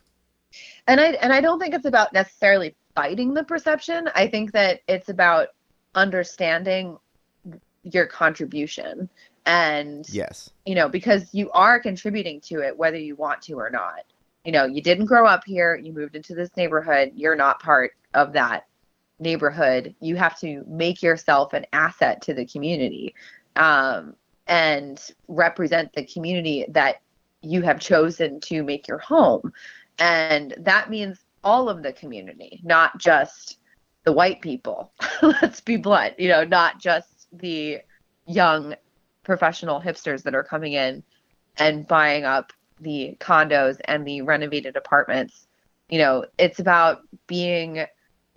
And 0.87 0.99
I 0.99 1.09
and 1.13 1.33
I 1.33 1.41
don't 1.41 1.59
think 1.59 1.73
it's 1.73 1.85
about 1.85 2.13
necessarily 2.13 2.75
fighting 2.95 3.33
the 3.33 3.43
perception. 3.43 4.09
I 4.15 4.27
think 4.27 4.51
that 4.53 4.81
it's 4.87 5.09
about 5.09 5.49
understanding 5.93 6.97
your 7.83 8.05
contribution 8.07 9.09
And 9.45 10.07
yes, 10.09 10.49
you 10.65 10.73
know, 10.75 10.89
because 10.89 11.33
you 11.33 11.51
are 11.51 11.79
contributing 11.79 12.41
to 12.41 12.61
it 12.61 12.75
whether 12.75 12.97
you 12.97 13.15
want 13.15 13.41
to 13.43 13.53
or 13.53 13.69
not. 13.69 14.01
You 14.43 14.51
know, 14.51 14.65
you 14.65 14.81
didn't 14.81 15.05
grow 15.05 15.25
up 15.25 15.43
here, 15.45 15.75
you 15.75 15.93
moved 15.93 16.15
into 16.15 16.35
this 16.35 16.49
neighborhood, 16.55 17.11
you're 17.15 17.35
not 17.35 17.61
part 17.61 17.93
of 18.13 18.33
that 18.33 18.65
neighborhood. 19.19 19.95
You 19.99 20.15
have 20.15 20.39
to 20.39 20.63
make 20.67 21.01
yourself 21.03 21.53
an 21.53 21.65
asset 21.73 22.21
to 22.23 22.33
the 22.33 22.45
community. 22.45 23.13
Um, 23.55 24.15
and 24.47 25.01
represent 25.27 25.91
the 25.93 26.05
community 26.05 26.65
that 26.69 27.01
you 27.41 27.61
have 27.63 27.79
chosen 27.79 28.39
to 28.41 28.63
make 28.63 28.87
your 28.87 28.99
home. 28.99 29.51
And 29.97 30.53
that 30.59 30.89
means 30.89 31.24
all 31.45 31.69
of 31.69 31.83
the 31.83 31.93
community, 31.93 32.59
not 32.63 32.97
just 32.97 33.59
the 34.03 34.11
white 34.11 34.41
people. 34.41 34.91
Let's 35.21 35.61
be 35.61 35.77
blunt, 35.77 36.19
you 36.19 36.27
know, 36.27 36.43
not 36.43 36.79
just 36.81 37.27
the 37.31 37.79
young 38.27 38.75
professional 39.23 39.79
hipsters 39.79 40.23
that 40.23 40.35
are 40.35 40.43
coming 40.43 40.73
in 40.73 41.03
and 41.57 41.87
buying 41.87 42.25
up 42.25 42.51
the 42.81 43.15
condos 43.19 43.79
and 43.85 44.05
the 44.05 44.21
renovated 44.21 44.75
apartments. 44.75 45.47
You 45.89 45.99
know, 45.99 46.25
it's 46.37 46.59
about 46.59 47.01
being 47.27 47.85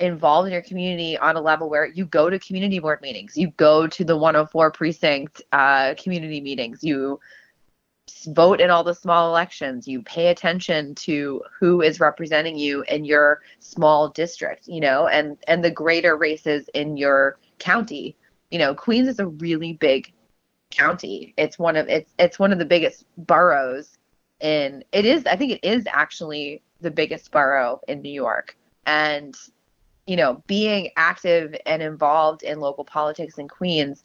involved 0.01 0.47
in 0.47 0.53
your 0.53 0.63
community 0.63 1.19
on 1.19 1.37
a 1.37 1.41
level 1.41 1.69
where 1.69 1.87
you 1.87 2.05
go 2.05 2.31
to 2.31 2.39
community 2.39 2.79
board 2.79 3.01
meetings, 3.03 3.37
you 3.37 3.51
go 3.57 3.87
to 3.87 4.05
the 4.05 4.17
104 4.17 4.71
precinct 4.71 5.43
uh, 5.53 5.95
community 5.99 6.41
meetings, 6.41 6.85
you 6.85 7.19
vote 8.29 8.61
in 8.61 8.71
all 8.71 8.85
the 8.85 8.95
small 8.95 9.29
elections, 9.29 9.89
you 9.89 10.03
pay 10.03 10.29
attention 10.29 10.95
to 10.97 11.43
who 11.59 11.83
is 11.83 12.01
representing 12.01 12.57
you 12.57 12.83
in 12.89 13.05
your 13.05 13.43
small 13.61 14.09
district, 14.09 14.69
you 14.69 14.81
know, 14.81 15.09
and 15.09 15.37
and 15.47 15.65
the 15.65 15.71
greater 15.71 16.17
races 16.17 16.69
in 16.75 16.97
your 16.97 17.39
county. 17.59 18.17
You 18.51 18.59
know, 18.59 18.75
Queens 18.75 19.09
is 19.09 19.19
a 19.19 19.27
really 19.27 19.75
big 19.75 20.13
county. 20.71 21.35
It's 21.37 21.59
one 21.59 21.77
of 21.77 21.89
it's 21.89 22.13
it's 22.19 22.39
one 22.39 22.53
of 22.53 22.59
the 22.59 22.65
biggest 22.65 23.05
boroughs 23.17 23.99
in 24.41 24.85
it 24.93 25.05
is 25.05 25.27
I 25.27 25.37
think 25.37 25.53
it 25.53 25.65
is 25.65 25.85
actually 25.89 26.63
the 26.81 26.91
biggest 26.91 27.31
borough 27.31 27.81
in 27.89 28.03
New 28.03 28.13
York. 28.13 28.57
And 28.87 29.37
you 30.07 30.17
know, 30.17 30.43
being 30.47 30.91
active 30.97 31.55
and 31.67 31.83
involved 31.83 32.43
in 32.43 32.61
local 32.61 32.85
politics 32.85 33.37
in 33.37 33.47
Queens 33.47 34.03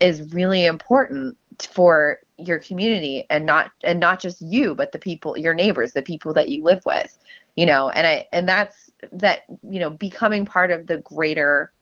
is 0.00 0.32
really 0.32 0.64
important 0.64 1.36
for 1.60 2.18
your 2.46 2.58
community 2.58 3.26
and 3.30 3.46
not 3.46 3.70
and 3.82 4.00
not 4.00 4.20
just 4.20 4.40
you 4.42 4.74
but 4.74 4.92
the 4.92 4.98
people 4.98 5.36
your 5.36 5.54
neighbors 5.54 5.92
the 5.92 6.02
people 6.02 6.32
that 6.34 6.48
you 6.48 6.62
live 6.62 6.82
with 6.84 7.18
you 7.56 7.66
know? 7.66 7.90
And 7.90 8.06
i 8.06 8.26
and 8.32 8.48
that's 8.48 8.90
that 9.12 9.44
you 9.68 9.80
know 9.80 9.90
becoming 9.90 10.46
part 10.46 10.70
of 10.70 10.86
the 10.86 10.98
greater 10.98 11.72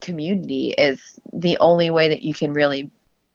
community 0.00 0.70
is 0.70 1.18
the 1.32 1.58
only 1.58 1.90
way 1.90 2.08
that 2.08 2.22
you 2.22 2.34
can 2.34 2.52
really 2.52 2.90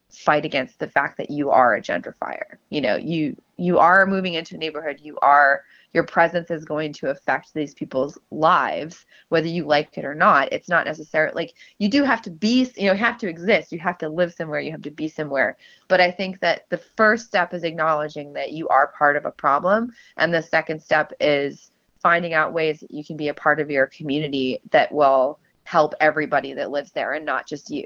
fight 0.10 0.46
against 0.46 0.78
the 0.80 0.88
fact 0.88 1.18
that 1.18 1.32
you 1.32 1.50
are 1.50 1.76
a 1.76 1.82
gentrifier 1.82 2.58
you 2.70 2.80
know 2.80 2.96
you 2.96 3.36
you 3.58 3.80
are 3.80 4.06
moving 4.06 4.34
into 4.34 4.56
a 4.56 4.58
neighborhood. 4.58 5.00
You 5.02 5.18
are 5.22 5.64
your 5.94 6.04
presence 6.04 6.50
is 6.50 6.66
going 6.66 6.92
to 6.94 7.10
affect 7.10 7.54
these 7.54 7.74
people's 7.74 8.18
lives 8.32 9.06
whether 9.30 9.48
you 9.48 9.66
like 9.66 9.98
it 9.98 10.06
or 10.06 10.16
not. 10.16 10.52
It's 10.52 10.70
not 10.70 10.86
necessarily 10.86 11.34
like 11.36 11.54
you 11.78 11.90
do 11.90 12.04
have 12.04 12.22
to 12.24 12.32
be 12.32 12.72
you 12.76 12.88
know 12.88 12.96
have 12.96 13.18
to 13.20 13.28
exist. 13.28 13.72
You 13.72 13.80
have 13.80 13.98
to 14.00 14.10
live 14.10 14.34
somewhere. 14.34 14.60
You 14.60 14.72
have 14.72 14.82
to 14.84 14.92
be 14.92 15.08
somewhere. 15.08 15.58
But 15.88 16.02
i 16.02 16.12
think 16.12 16.40
that 16.40 16.66
the 16.70 16.82
first 16.98 17.28
step 17.28 17.54
is 17.54 17.64
acknowledging 17.64 18.34
that 18.34 18.52
you 18.52 18.68
are 18.68 18.94
part 18.98 19.16
of 19.16 19.26
a 19.26 19.32
problem 19.32 19.92
and 20.18 20.34
the 20.34 20.42
second 20.42 20.82
step 20.82 21.14
is 21.20 21.72
finding 22.02 22.34
out 22.34 22.54
ways 22.54 22.82
that 22.82 22.92
you 22.92 23.04
can 23.04 23.16
be 23.16 23.30
a 23.30 23.34
part 23.34 23.60
of 23.60 23.72
your 23.72 23.88
community 23.88 24.60
that 24.72 24.92
will 24.92 25.40
help 25.64 25.94
everybody 26.00 26.54
that 26.54 26.72
lives 26.72 26.92
there 26.92 27.14
and 27.14 27.26
not 27.26 27.48
just 27.48 27.70
you. 27.70 27.86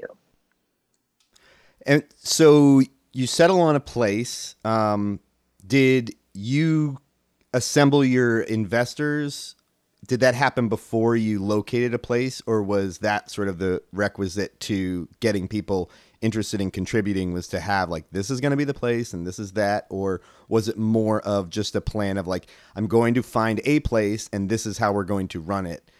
And 1.86 2.02
so 2.16 2.82
you 3.12 3.26
settle 3.26 3.60
on 3.60 3.76
a 3.76 3.80
place. 3.80 4.56
Um, 4.64 5.20
did 5.66 6.14
you 6.34 6.98
assemble 7.58 8.04
your 8.04 8.42
investors 8.42 9.56
did 10.06 10.20
that 10.20 10.36
happen 10.36 10.68
before 10.68 11.16
you 11.16 11.42
located 11.42 11.92
a 11.92 11.98
place 11.98 12.40
or 12.46 12.62
was 12.62 12.98
that 12.98 13.28
sort 13.32 13.48
of 13.48 13.58
the 13.58 13.82
requisite 13.92 14.58
to 14.60 15.08
getting 15.18 15.48
people 15.48 15.90
interested 16.20 16.60
in 16.60 16.70
contributing 16.70 17.32
was 17.32 17.48
to 17.48 17.58
have 17.58 17.90
like 17.90 18.08
this 18.12 18.30
is 18.30 18.40
going 18.40 18.52
to 18.52 18.56
be 18.56 18.62
the 18.62 18.72
place 18.72 19.12
and 19.12 19.26
this 19.26 19.40
is 19.40 19.54
that? 19.54 19.88
Or 19.90 20.20
was 20.48 20.68
it 20.68 20.78
more 20.78 21.20
of 21.22 21.50
just 21.50 21.74
a 21.74 21.80
plan 21.80 22.16
of 22.16 22.28
like 22.28 22.46
i'm 22.76 22.86
going 22.86 23.12
to 23.14 23.24
find 23.24 23.60
a 23.64 23.80
place 23.80 24.30
and 24.32 24.48
this 24.48 24.64
is 24.64 24.78
how 24.78 24.92
we're 24.92 25.02
going 25.02 25.26
to 25.28 25.40
run 25.40 25.66
it? 25.66 25.90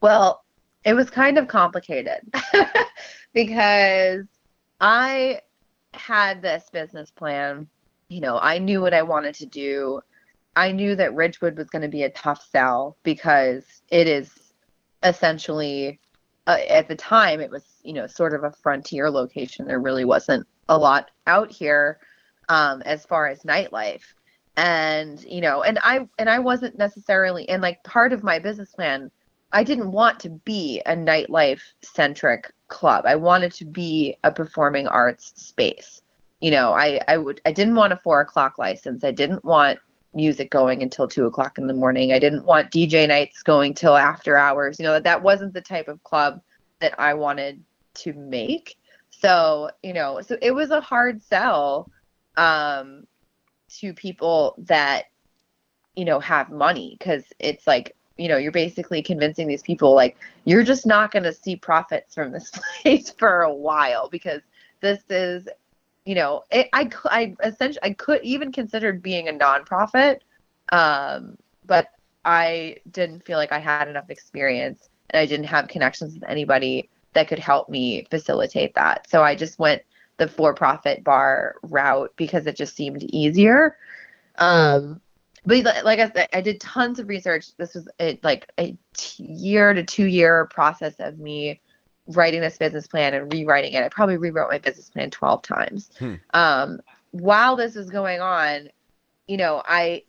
Well 0.00 0.44
it 0.84 0.94
was 0.94 1.10
kind 1.10 1.38
of 1.38 1.48
complicated 1.48 2.20
because 3.34 4.26
i 4.80 5.40
had 5.92 6.40
this 6.40 6.70
business 6.72 7.10
plan. 7.10 7.66
You 8.08 8.20
know 8.20 8.38
i 8.38 8.58
knew 8.58 8.80
what 8.80 8.94
i 8.94 9.02
wanted 9.02 9.34
to 9.36 9.46
do 9.46 10.02
I 10.56 10.72
knew 10.72 10.94
that 10.96 11.14
Ridgewood 11.14 11.56
was 11.56 11.70
going 11.70 11.82
to 11.82 11.88
be 11.88 12.02
a 12.02 12.10
tough 12.10 12.46
sell 12.50 12.96
because 13.02 13.64
it 13.90 14.06
is 14.06 14.30
essentially 15.02 15.98
uh, 16.46 16.58
at 16.68 16.88
the 16.88 16.96
time 16.96 17.40
it 17.40 17.50
was 17.50 17.64
you 17.82 17.92
know 17.92 18.06
sort 18.06 18.34
of 18.34 18.44
a 18.44 18.50
frontier 18.50 19.10
location. 19.10 19.66
There 19.66 19.80
really 19.80 20.04
wasn't 20.04 20.46
a 20.68 20.76
lot 20.78 21.10
out 21.26 21.50
here 21.50 21.98
um, 22.48 22.82
as 22.82 23.06
far 23.06 23.28
as 23.28 23.42
nightlife, 23.42 24.02
and 24.56 25.22
you 25.24 25.40
know, 25.40 25.62
and 25.62 25.78
I 25.82 26.08
and 26.18 26.28
I 26.28 26.38
wasn't 26.38 26.76
necessarily 26.76 27.48
and 27.48 27.62
like 27.62 27.82
part 27.84 28.12
of 28.12 28.22
my 28.22 28.38
business 28.38 28.72
plan. 28.72 29.10
I 29.54 29.64
didn't 29.64 29.92
want 29.92 30.18
to 30.20 30.30
be 30.30 30.80
a 30.86 30.96
nightlife 30.96 31.60
centric 31.82 32.50
club. 32.68 33.04
I 33.06 33.16
wanted 33.16 33.52
to 33.54 33.66
be 33.66 34.16
a 34.24 34.32
performing 34.32 34.86
arts 34.86 35.32
space. 35.36 36.00
You 36.40 36.50
know, 36.50 36.72
I 36.72 37.00
I 37.08 37.16
would 37.18 37.40
I 37.46 37.52
didn't 37.52 37.74
want 37.74 37.92
a 37.92 38.00
four 38.02 38.20
o'clock 38.20 38.58
license. 38.58 39.04
I 39.04 39.12
didn't 39.12 39.44
want 39.44 39.78
music 40.14 40.50
going 40.50 40.82
until 40.82 41.08
two 41.08 41.26
o'clock 41.26 41.58
in 41.58 41.66
the 41.66 41.74
morning. 41.74 42.12
I 42.12 42.18
didn't 42.18 42.44
want 42.44 42.70
DJ 42.70 43.08
nights 43.08 43.42
going 43.42 43.74
till 43.74 43.96
after 43.96 44.36
hours. 44.36 44.78
You 44.78 44.84
know, 44.84 44.92
that, 44.92 45.04
that 45.04 45.22
wasn't 45.22 45.54
the 45.54 45.60
type 45.60 45.88
of 45.88 46.02
club 46.04 46.40
that 46.80 46.98
I 46.98 47.14
wanted 47.14 47.62
to 47.94 48.12
make. 48.12 48.76
So, 49.10 49.70
you 49.82 49.92
know, 49.92 50.20
so 50.20 50.36
it 50.42 50.50
was 50.50 50.70
a 50.70 50.80
hard 50.80 51.22
sell 51.22 51.90
um, 52.36 53.06
to 53.78 53.94
people 53.94 54.54
that, 54.58 55.06
you 55.96 56.04
know, 56.04 56.18
have 56.20 56.50
money 56.50 56.96
because 56.98 57.24
it's 57.38 57.66
like, 57.66 57.94
you 58.16 58.28
know, 58.28 58.36
you're 58.36 58.52
basically 58.52 59.02
convincing 59.02 59.46
these 59.48 59.62
people 59.62 59.94
like 59.94 60.16
you're 60.44 60.64
just 60.64 60.86
not 60.86 61.12
going 61.12 61.22
to 61.22 61.32
see 61.32 61.56
profits 61.56 62.14
from 62.14 62.32
this 62.32 62.50
place 62.82 63.10
for 63.10 63.42
a 63.42 63.54
while 63.54 64.08
because 64.08 64.42
this 64.80 65.02
is 65.08 65.48
you 66.04 66.14
know, 66.14 66.42
it, 66.50 66.68
I 66.72 66.90
I 67.04 67.34
essentially 67.44 67.82
I 67.82 67.90
could 67.90 68.22
even 68.22 68.52
considered 68.52 69.02
being 69.02 69.28
a 69.28 69.32
nonprofit, 69.32 70.20
um, 70.70 71.36
but 71.66 71.88
I 72.24 72.76
didn't 72.90 73.24
feel 73.24 73.38
like 73.38 73.52
I 73.52 73.58
had 73.58 73.88
enough 73.88 74.10
experience 74.10 74.88
and 75.10 75.20
I 75.20 75.26
didn't 75.26 75.46
have 75.46 75.68
connections 75.68 76.14
with 76.14 76.28
anybody 76.28 76.88
that 77.14 77.28
could 77.28 77.38
help 77.38 77.68
me 77.68 78.06
facilitate 78.10 78.74
that. 78.74 79.08
So 79.08 79.22
I 79.22 79.34
just 79.34 79.58
went 79.58 79.82
the 80.18 80.28
for-profit 80.28 81.04
bar 81.04 81.56
route 81.62 82.12
because 82.16 82.46
it 82.46 82.56
just 82.56 82.76
seemed 82.76 83.02
easier. 83.02 83.76
Um, 84.36 85.00
but 85.44 85.84
like 85.84 85.98
I 85.98 86.10
said, 86.10 86.28
I 86.32 86.40
did 86.40 86.60
tons 86.60 86.98
of 86.98 87.08
research. 87.08 87.56
This 87.56 87.74
was 87.74 87.88
a, 88.00 88.18
like 88.22 88.50
a 88.58 88.76
t- 88.94 89.24
year 89.24 89.74
to 89.74 89.82
two 89.82 90.06
year 90.06 90.46
process 90.46 90.94
of 91.00 91.18
me 91.18 91.60
writing 92.08 92.40
this 92.40 92.58
business 92.58 92.86
plan 92.86 93.14
and 93.14 93.32
rewriting 93.32 93.72
it. 93.72 93.82
I 93.82 93.88
probably 93.88 94.16
rewrote 94.16 94.50
my 94.50 94.58
business 94.58 94.90
plan 94.90 95.10
12 95.10 95.42
times. 95.42 95.90
Hmm. 95.98 96.14
Um, 96.34 96.80
while 97.12 97.56
this 97.56 97.76
is 97.76 97.90
going 97.90 98.20
on, 98.20 98.68
you 99.26 99.36
know, 99.36 99.62
I 99.66 100.02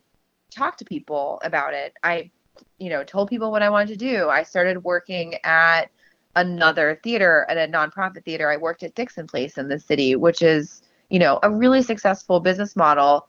talked 0.50 0.78
to 0.80 0.84
people 0.84 1.40
about 1.44 1.74
it. 1.74 1.94
I, 2.02 2.30
you 2.78 2.90
know, 2.90 3.04
told 3.04 3.28
people 3.28 3.50
what 3.50 3.62
I 3.62 3.70
wanted 3.70 3.88
to 3.88 3.96
do. 3.96 4.28
I 4.28 4.42
started 4.42 4.82
working 4.82 5.36
at 5.44 5.90
another 6.36 6.98
theater, 7.02 7.46
at 7.48 7.56
a 7.56 7.70
nonprofit 7.70 8.24
theater. 8.24 8.50
I 8.50 8.56
worked 8.56 8.82
at 8.82 8.94
Dixon 8.94 9.26
Place 9.26 9.58
in 9.58 9.68
the 9.68 9.78
city, 9.78 10.16
which 10.16 10.42
is, 10.42 10.82
you 11.10 11.18
know, 11.18 11.38
a 11.42 11.50
really 11.50 11.82
successful 11.82 12.40
business 12.40 12.74
model 12.74 13.28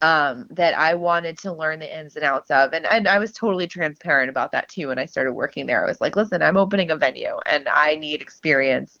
um, 0.00 0.46
that 0.50 0.74
I 0.78 0.94
wanted 0.94 1.38
to 1.38 1.52
learn 1.52 1.80
the 1.80 1.98
ins 1.98 2.16
and 2.16 2.24
outs 2.24 2.50
of. 2.50 2.72
And, 2.72 2.86
and 2.86 3.08
I 3.08 3.18
was 3.18 3.32
totally 3.32 3.66
transparent 3.66 4.30
about 4.30 4.52
that 4.52 4.68
too 4.68 4.88
when 4.88 4.98
I 4.98 5.06
started 5.06 5.32
working 5.32 5.66
there. 5.66 5.84
I 5.84 5.88
was 5.88 6.00
like, 6.00 6.16
listen, 6.16 6.42
I'm 6.42 6.56
opening 6.56 6.90
a 6.90 6.96
venue 6.96 7.36
and 7.46 7.68
I 7.68 7.96
need 7.96 8.22
experience. 8.22 8.98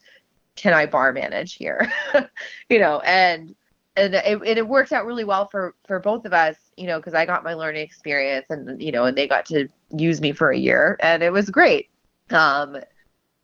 Can 0.56 0.74
I 0.74 0.86
bar 0.86 1.12
manage 1.12 1.54
here? 1.54 1.92
you 2.68 2.78
know, 2.78 3.00
and 3.00 3.54
and 3.96 4.14
it, 4.14 4.40
it 4.44 4.68
worked 4.68 4.92
out 4.92 5.06
really 5.06 5.24
well 5.24 5.46
for 5.46 5.74
for 5.86 6.00
both 6.00 6.24
of 6.24 6.32
us, 6.32 6.56
you 6.76 6.86
know, 6.86 6.98
because 6.98 7.14
I 7.14 7.26
got 7.26 7.44
my 7.44 7.54
learning 7.54 7.82
experience 7.82 8.46
and 8.50 8.80
you 8.82 8.90
know, 8.90 9.04
and 9.04 9.16
they 9.16 9.28
got 9.28 9.46
to 9.46 9.68
use 9.96 10.20
me 10.20 10.32
for 10.32 10.50
a 10.50 10.58
year 10.58 10.96
and 11.00 11.22
it 11.22 11.32
was 11.32 11.48
great. 11.50 11.90
Um, 12.30 12.76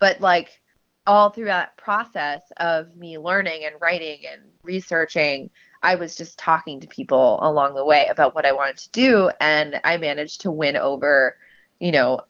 but 0.00 0.20
like 0.20 0.60
all 1.06 1.30
through 1.30 1.46
that 1.46 1.76
process 1.76 2.42
of 2.56 2.96
me 2.96 3.18
learning 3.18 3.64
and 3.64 3.74
writing 3.80 4.20
and 4.30 4.42
researching, 4.62 5.50
I 5.84 5.96
was 5.96 6.16
just 6.16 6.38
talking 6.38 6.80
to 6.80 6.88
people 6.88 7.38
along 7.42 7.74
the 7.74 7.84
way 7.84 8.06
about 8.10 8.34
what 8.34 8.46
I 8.46 8.52
wanted 8.52 8.78
to 8.78 8.90
do. 8.90 9.30
And 9.38 9.80
I 9.84 9.98
managed 9.98 10.40
to 10.40 10.50
win 10.50 10.76
over, 10.76 11.36
you 11.78 11.92
know, 11.92 12.22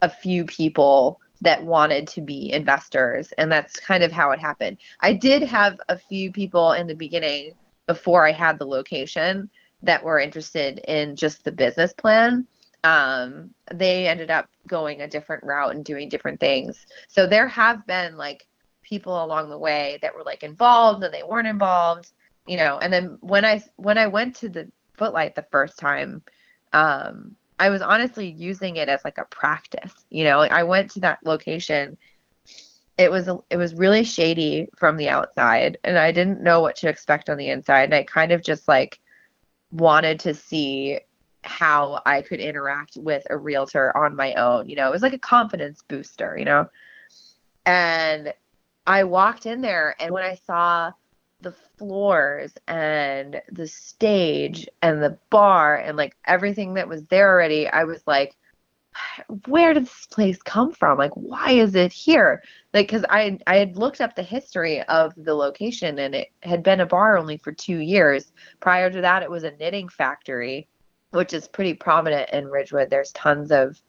a 0.00 0.08
few 0.08 0.46
people 0.46 1.20
that 1.42 1.62
wanted 1.62 2.08
to 2.08 2.22
be 2.22 2.50
investors 2.50 3.32
and 3.36 3.52
that's 3.52 3.78
kind 3.78 4.02
of 4.02 4.10
how 4.10 4.30
it 4.30 4.40
happened. 4.40 4.78
I 5.00 5.12
did 5.12 5.42
have 5.42 5.78
a 5.90 5.98
few 5.98 6.32
people 6.32 6.72
in 6.72 6.86
the 6.86 6.94
beginning 6.94 7.52
before 7.86 8.26
i 8.26 8.32
had 8.32 8.58
the 8.58 8.66
location 8.66 9.50
that 9.82 10.02
were 10.02 10.18
interested 10.18 10.78
in 10.88 11.14
just 11.14 11.44
the 11.44 11.52
business 11.52 11.92
plan. 11.92 12.46
Um, 12.82 13.50
they 13.70 14.08
ended 14.08 14.30
up 14.30 14.48
going 14.66 15.02
a 15.02 15.08
different 15.08 15.44
route 15.44 15.74
and 15.74 15.84
doing 15.84 16.08
different 16.08 16.40
things. 16.40 16.86
So 17.08 17.26
there 17.26 17.48
have 17.48 17.86
been 17.86 18.16
like 18.16 18.46
people 18.82 19.22
along 19.22 19.50
the 19.50 19.58
way 19.58 19.98
that 20.00 20.14
were 20.14 20.24
like 20.24 20.42
involved 20.42 21.04
and 21.04 21.12
they 21.12 21.22
weren't 21.22 21.48
involved 21.48 22.12
you 22.46 22.56
know 22.56 22.78
and 22.78 22.92
then 22.92 23.16
when 23.20 23.44
i 23.44 23.62
when 23.76 23.98
i 23.98 24.06
went 24.06 24.36
to 24.36 24.48
the 24.48 24.70
footlight 24.94 25.34
the 25.34 25.46
first 25.50 25.78
time 25.78 26.22
um 26.72 27.36
I 27.58 27.70
was 27.70 27.82
honestly 27.82 28.30
using 28.30 28.76
it 28.76 28.88
as 28.88 29.04
like 29.04 29.18
a 29.18 29.24
practice. 29.24 29.92
You 30.10 30.24
know, 30.24 30.40
I 30.40 30.64
went 30.64 30.90
to 30.92 31.00
that 31.00 31.24
location. 31.24 31.96
It 32.98 33.10
was 33.10 33.28
it 33.50 33.56
was 33.56 33.74
really 33.74 34.04
shady 34.04 34.68
from 34.76 34.96
the 34.96 35.08
outside, 35.08 35.78
and 35.84 35.98
I 35.98 36.12
didn't 36.12 36.42
know 36.42 36.60
what 36.60 36.76
to 36.76 36.88
expect 36.88 37.30
on 37.30 37.36
the 37.36 37.48
inside. 37.48 37.84
And 37.84 37.94
I 37.94 38.02
kind 38.04 38.32
of 38.32 38.42
just 38.42 38.66
like 38.68 39.00
wanted 39.72 40.20
to 40.20 40.34
see 40.34 41.00
how 41.42 42.00
I 42.06 42.22
could 42.22 42.40
interact 42.40 42.96
with 42.96 43.26
a 43.30 43.36
realtor 43.36 43.96
on 43.96 44.16
my 44.16 44.34
own. 44.34 44.68
You 44.68 44.76
know, 44.76 44.88
it 44.88 44.92
was 44.92 45.02
like 45.02 45.12
a 45.12 45.18
confidence 45.18 45.82
booster. 45.86 46.36
You 46.36 46.44
know, 46.44 46.68
and 47.66 48.32
I 48.86 49.04
walked 49.04 49.46
in 49.46 49.60
there, 49.60 49.94
and 50.00 50.12
when 50.12 50.24
I 50.24 50.34
saw 50.46 50.92
the 51.40 51.52
floors 51.52 52.54
and 52.66 53.40
the 53.50 53.66
stage 53.66 54.68
and 54.82 55.02
the 55.02 55.18
bar 55.30 55.76
and 55.76 55.96
like 55.96 56.16
everything 56.26 56.74
that 56.74 56.88
was 56.88 57.04
there 57.06 57.30
already, 57.30 57.68
I 57.68 57.84
was 57.84 58.02
like, 58.06 58.36
where 59.46 59.74
did 59.74 59.86
this 59.86 60.06
place 60.06 60.40
come 60.42 60.72
from? 60.72 60.98
Like, 60.98 61.12
why 61.14 61.52
is 61.52 61.74
it 61.74 61.92
here? 61.92 62.42
Like, 62.72 62.86
because 62.86 63.04
I 63.08 63.38
I 63.46 63.56
had 63.56 63.76
looked 63.76 64.00
up 64.00 64.14
the 64.14 64.22
history 64.22 64.82
of 64.82 65.12
the 65.16 65.34
location 65.34 65.98
and 65.98 66.14
it 66.14 66.28
had 66.42 66.62
been 66.62 66.80
a 66.80 66.86
bar 66.86 67.18
only 67.18 67.36
for 67.36 67.52
two 67.52 67.78
years. 67.78 68.32
Prior 68.60 68.90
to 68.90 69.00
that, 69.00 69.22
it 69.22 69.30
was 69.30 69.44
a 69.44 69.50
knitting 69.52 69.88
factory, 69.88 70.68
which 71.10 71.32
is 71.32 71.48
pretty 71.48 71.74
prominent 71.74 72.30
in 72.30 72.46
Ridgewood. 72.46 72.90
There's 72.90 73.12
tons 73.12 73.50
of 73.50 73.80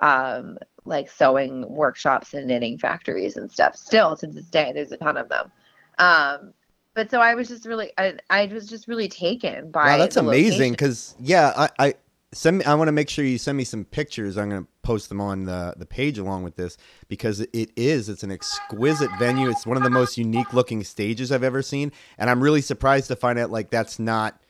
um, 0.00 0.58
like 0.84 1.10
sewing 1.10 1.68
workshops 1.68 2.34
and 2.34 2.46
knitting 2.46 2.78
factories 2.78 3.36
and 3.36 3.50
stuff. 3.50 3.76
Still 3.76 4.16
to 4.16 4.26
this 4.26 4.46
day, 4.46 4.72
there's 4.72 4.92
a 4.92 4.96
ton 4.96 5.16
of 5.16 5.28
them. 5.28 5.52
Um, 5.98 6.54
but 6.94 7.10
so 7.10 7.20
I 7.20 7.34
was 7.34 7.48
just 7.48 7.66
really, 7.66 7.92
I, 7.98 8.14
I 8.30 8.46
was 8.46 8.68
just 8.68 8.88
really 8.88 9.08
taken 9.08 9.70
by. 9.70 9.86
Wow, 9.86 9.98
that's 9.98 10.16
amazing. 10.16 10.72
Because 10.72 11.16
yeah, 11.18 11.52
I, 11.56 11.86
I 11.86 11.94
send 12.32 12.58
me. 12.58 12.64
I 12.64 12.74
want 12.74 12.88
to 12.88 12.92
make 12.92 13.08
sure 13.08 13.24
you 13.24 13.38
send 13.38 13.58
me 13.58 13.64
some 13.64 13.84
pictures. 13.84 14.38
I'm 14.38 14.50
going 14.50 14.62
to 14.62 14.68
post 14.82 15.08
them 15.08 15.20
on 15.20 15.44
the 15.44 15.74
the 15.76 15.86
page 15.86 16.18
along 16.18 16.44
with 16.44 16.56
this 16.56 16.76
because 17.08 17.40
it 17.40 17.70
is. 17.76 18.08
It's 18.08 18.22
an 18.22 18.30
exquisite 18.30 19.10
venue. 19.18 19.50
It's 19.50 19.66
one 19.66 19.76
of 19.76 19.82
the 19.82 19.90
most 19.90 20.16
unique 20.16 20.52
looking 20.52 20.84
stages 20.84 21.32
I've 21.32 21.42
ever 21.42 21.62
seen, 21.62 21.92
and 22.18 22.30
I'm 22.30 22.42
really 22.42 22.60
surprised 22.60 23.08
to 23.08 23.16
find 23.16 23.38
out 23.38 23.50
like 23.50 23.70
that's 23.70 23.98
not 23.98 24.40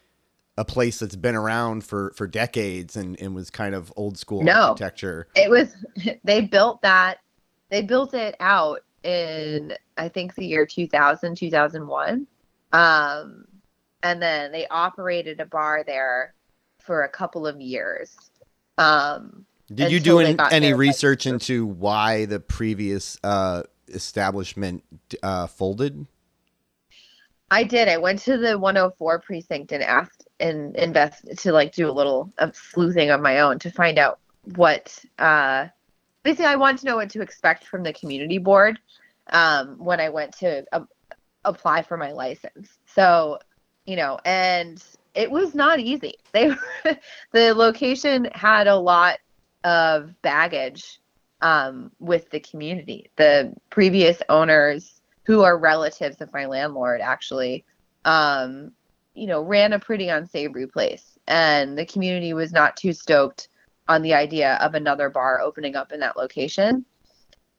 a 0.56 0.64
place 0.64 0.98
that's 0.98 1.16
been 1.16 1.34
around 1.34 1.84
for 1.84 2.12
for 2.16 2.26
decades 2.26 2.96
and 2.96 3.18
and 3.20 3.34
was 3.34 3.50
kind 3.50 3.74
of 3.74 3.92
old 3.96 4.18
school 4.18 4.42
no, 4.42 4.68
architecture. 4.68 5.28
It 5.34 5.50
was. 5.50 5.74
They 6.24 6.42
built 6.42 6.82
that. 6.82 7.18
They 7.70 7.82
built 7.82 8.14
it 8.14 8.36
out 8.40 8.80
in 9.02 9.74
I 9.96 10.08
think 10.08 10.34
the 10.34 10.46
year 10.46 10.66
2000, 10.66 11.36
2001 11.36 12.26
um, 12.75 13.45
and 14.02 14.21
then 14.21 14.50
they 14.52 14.66
operated 14.66 15.40
a 15.40 15.47
bar 15.47 15.85
there 15.87 16.35
for 16.81 17.04
a 17.04 17.09
couple 17.09 17.47
of 17.47 17.61
years. 17.61 18.14
Um, 18.76 19.47
Did 19.73 19.93
you 19.93 20.00
do 20.00 20.19
any, 20.19 20.37
any 20.50 20.75
research 20.75 21.25
into 21.25 21.66
why 21.66 22.27
the 22.27 22.40
previous 22.40 23.16
uh, 23.22 23.62
establishment 23.88 24.83
uh, 25.22 25.46
folded? 25.46 26.07
I 27.51 27.62
did. 27.62 27.88
I 27.88 27.96
went 27.96 28.18
to 28.20 28.37
the 28.37 28.59
104 28.59 29.20
precinct 29.20 29.70
and 29.70 29.83
asked 29.83 30.27
and 30.40 30.75
invest 30.75 31.25
to 31.38 31.53
like 31.53 31.72
do 31.72 31.88
a 31.88 31.92
little 31.92 32.33
of 32.38 32.57
sleuthing 32.57 33.11
of 33.11 33.20
my 33.20 33.38
own 33.38 33.61
to 33.61 33.70
find 33.70 33.98
out 33.98 34.18
what. 34.57 34.98
Uh, 35.18 35.68
basically, 36.25 36.46
I 36.46 36.57
wanted 36.57 36.81
to 36.81 36.87
know 36.87 36.96
what 36.96 37.11
to 37.11 37.22
expect 37.22 37.66
from 37.66 37.85
the 37.85 37.92
community 37.92 38.38
board 38.38 38.81
um, 39.31 39.79
when 39.79 40.01
I 40.01 40.09
went 40.09 40.37
to 40.38 40.64
uh, 40.72 40.81
apply 41.44 41.83
for 41.83 41.96
my 41.96 42.12
license. 42.12 42.78
So, 42.87 43.38
you 43.87 43.96
know, 43.96 44.18
and 44.24 44.83
it 45.14 45.30
was 45.30 45.54
not 45.54 45.80
easy. 45.80 46.14
They 46.33 46.48
were, 46.48 46.96
the 47.33 47.54
location 47.54 48.28
had 48.35 48.66
a 48.66 48.76
lot 48.76 49.18
of 49.62 50.20
baggage 50.22 51.00
um, 51.40 51.92
with 52.00 52.30
the 52.30 52.40
community. 52.40 53.11
The 53.16 53.54
previous 53.70 54.20
owners, 54.28 55.00
who 55.26 55.42
are 55.42 55.57
relatives 55.57 56.20
of 56.20 56.33
my 56.33 56.46
landlord, 56.46 57.00
actually, 57.00 57.64
um, 58.04 58.72
you 59.14 59.26
know, 59.26 59.42
ran 59.42 59.72
a 59.72 59.78
pretty 59.78 60.09
unsavory 60.09 60.66
place, 60.66 61.18
and 61.26 61.78
the 61.78 61.87
community 61.87 62.35
was 62.35 62.52
not 62.52 62.76
too 62.76 62.92
stoked 62.92 63.48
on 63.88 64.02
the 64.02 64.14
idea 64.14 64.59
of 64.61 64.74
another 64.74 65.09
bar 65.09 65.40
opening 65.40 65.76
up 65.76 65.92
in 65.92 66.00
that 66.00 66.16
location. 66.16 66.85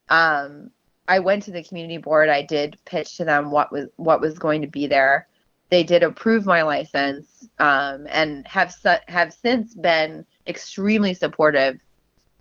Um, 0.09 0.71
I 1.07 1.19
went 1.19 1.43
to 1.43 1.51
the 1.51 1.63
community 1.63 1.97
board. 1.97 2.29
I 2.29 2.41
did 2.41 2.77
pitch 2.85 3.17
to 3.17 3.25
them 3.25 3.51
what 3.51 3.71
was 3.71 3.87
what 3.97 4.21
was 4.21 4.39
going 4.39 4.61
to 4.61 4.67
be 4.67 4.87
there. 4.87 5.27
They 5.69 5.83
did 5.83 6.03
approve 6.03 6.45
my 6.45 6.61
license 6.61 7.47
um, 7.59 8.07
and 8.09 8.47
have 8.47 8.71
su- 8.71 9.03
have 9.07 9.33
since 9.33 9.75
been 9.75 10.25
extremely 10.47 11.13
supportive 11.13 11.79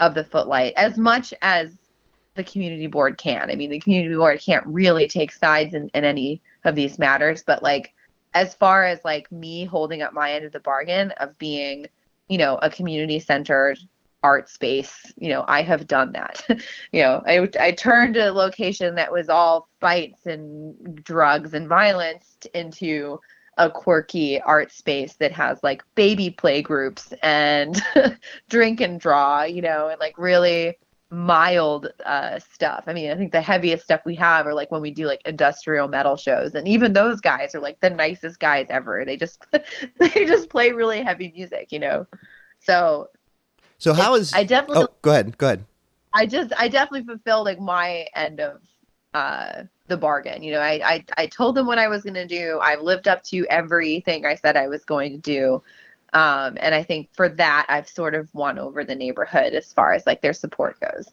of 0.00 0.14
the 0.14 0.24
footlight 0.24 0.74
as 0.76 0.98
much 0.98 1.32
as 1.42 1.70
the 2.34 2.44
community 2.44 2.86
board 2.86 3.16
can. 3.16 3.50
I 3.50 3.54
mean, 3.54 3.70
the 3.70 3.80
community 3.80 4.14
board 4.14 4.40
can't 4.40 4.66
really 4.66 5.06
take 5.06 5.32
sides 5.32 5.74
in, 5.74 5.88
in 5.94 6.04
any 6.04 6.42
of 6.64 6.74
these 6.74 6.98
matters, 6.98 7.42
but 7.44 7.62
like 7.62 7.92
as 8.34 8.54
far 8.54 8.84
as 8.84 8.98
like 9.04 9.30
me 9.30 9.64
holding 9.64 10.02
up 10.02 10.12
my 10.12 10.32
end 10.32 10.44
of 10.44 10.52
the 10.52 10.60
bargain 10.60 11.12
of 11.12 11.38
being, 11.38 11.86
you 12.28 12.38
know, 12.38 12.58
a 12.60 12.68
community 12.68 13.20
centered 13.20 13.78
art 14.24 14.48
space 14.48 15.12
you 15.18 15.28
know 15.28 15.44
i 15.48 15.62
have 15.62 15.86
done 15.86 16.10
that 16.12 16.42
you 16.92 17.02
know 17.02 17.22
I, 17.26 17.46
I 17.60 17.72
turned 17.72 18.16
a 18.16 18.32
location 18.32 18.94
that 18.94 19.12
was 19.12 19.28
all 19.28 19.68
fights 19.80 20.26
and 20.26 21.04
drugs 21.04 21.52
and 21.52 21.68
violence 21.68 22.38
into 22.54 23.20
a 23.58 23.70
quirky 23.70 24.40
art 24.40 24.72
space 24.72 25.14
that 25.16 25.30
has 25.32 25.62
like 25.62 25.84
baby 25.94 26.30
play 26.30 26.62
groups 26.62 27.12
and 27.22 27.80
drink 28.48 28.80
and 28.80 28.98
draw 28.98 29.42
you 29.42 29.60
know 29.60 29.88
and 29.88 30.00
like 30.00 30.16
really 30.16 30.78
mild 31.10 31.92
uh, 32.04 32.38
stuff. 32.40 32.84
I 32.86 32.92
mean, 32.92 33.10
I 33.10 33.14
think 33.14 33.30
the 33.30 33.40
heaviest 33.40 33.84
stuff 33.84 34.00
we 34.04 34.16
have 34.16 34.46
are 34.46 34.54
like 34.54 34.70
when 34.72 34.82
we 34.82 34.90
do 34.90 35.06
like 35.06 35.22
industrial 35.24 35.86
metal 35.86 36.16
shows, 36.16 36.54
and 36.54 36.66
even 36.66 36.92
those 36.92 37.20
guys 37.20 37.54
are 37.54 37.60
like 37.60 37.80
the 37.80 37.90
nicest 37.90 38.40
guys 38.40 38.66
ever. 38.68 39.04
They 39.04 39.16
just 39.16 39.46
they 39.98 40.08
just 40.08 40.50
play 40.50 40.72
really 40.72 41.02
heavy 41.02 41.32
music, 41.34 41.68
you 41.70 41.78
know. 41.78 42.06
So 42.58 43.08
so 43.78 43.92
how 43.92 44.14
is 44.14 44.32
I 44.32 44.44
definitely? 44.44 44.84
Oh, 44.84 44.88
go 45.02 45.10
ahead. 45.10 45.38
Go 45.38 45.46
ahead. 45.46 45.64
I 46.12 46.26
just 46.26 46.52
I 46.56 46.68
definitely 46.68 47.06
fulfilled 47.06 47.46
like 47.46 47.60
my 47.60 48.06
end 48.14 48.40
of 48.40 48.60
uh, 49.14 49.64
the 49.88 49.96
bargain. 49.96 50.42
You 50.42 50.52
know, 50.52 50.60
I, 50.60 50.80
I 50.84 51.04
I 51.16 51.26
told 51.26 51.54
them 51.54 51.66
what 51.66 51.78
I 51.78 51.88
was 51.88 52.02
going 52.02 52.14
to 52.14 52.26
do. 52.26 52.58
I've 52.62 52.80
lived 52.80 53.08
up 53.08 53.22
to 53.24 53.46
everything 53.50 54.24
I 54.24 54.36
said 54.36 54.56
I 54.56 54.68
was 54.68 54.84
going 54.84 55.12
to 55.12 55.18
do. 55.18 55.62
Um, 56.14 56.56
and 56.60 56.74
I 56.74 56.84
think 56.84 57.08
for 57.12 57.28
that, 57.28 57.66
I've 57.68 57.88
sort 57.88 58.14
of 58.14 58.32
won 58.34 58.58
over 58.58 58.84
the 58.84 58.94
neighborhood 58.94 59.52
as 59.52 59.72
far 59.72 59.92
as 59.92 60.06
like 60.06 60.22
their 60.22 60.32
support 60.32 60.78
goes. 60.80 61.10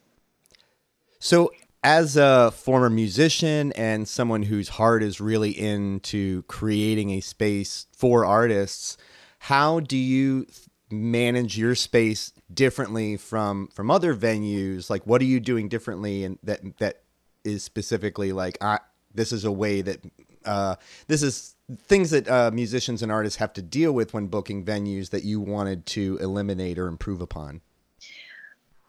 So, 1.17 1.51
as 1.83 2.15
a 2.15 2.51
former 2.51 2.89
musician 2.89 3.71
and 3.71 4.07
someone 4.07 4.43
whose 4.43 4.69
heart 4.69 5.01
is 5.01 5.19
really 5.19 5.49
into 5.51 6.43
creating 6.43 7.09
a 7.09 7.21
space 7.21 7.87
for 7.91 8.23
artists, 8.25 8.97
how 9.39 9.79
do 9.79 9.97
you 9.97 10.45
manage 10.91 11.57
your 11.57 11.73
space 11.73 12.33
differently 12.53 13.17
from 13.17 13.67
from 13.67 13.91
other 13.91 14.15
venues? 14.15 14.89
Like 14.89 15.05
what 15.05 15.21
are 15.21 15.25
you 15.25 15.39
doing 15.39 15.69
differently 15.69 16.23
and 16.23 16.37
that 16.43 16.61
that 16.79 17.03
is 17.43 17.63
specifically 17.63 18.31
like 18.31 18.57
I, 18.61 18.79
this 19.13 19.31
is 19.31 19.45
a 19.45 19.51
way 19.51 19.81
that 19.81 19.99
uh, 20.45 20.75
this 21.07 21.23
is 21.23 21.55
things 21.83 22.09
that 22.11 22.29
uh, 22.29 22.51
musicians 22.53 23.01
and 23.01 23.11
artists 23.11 23.37
have 23.37 23.53
to 23.53 23.61
deal 23.61 23.91
with 23.91 24.13
when 24.13 24.27
booking 24.27 24.65
venues 24.65 25.09
that 25.11 25.23
you 25.23 25.39
wanted 25.39 25.85
to 25.87 26.17
eliminate 26.21 26.77
or 26.77 26.87
improve 26.87 27.21
upon? 27.21 27.61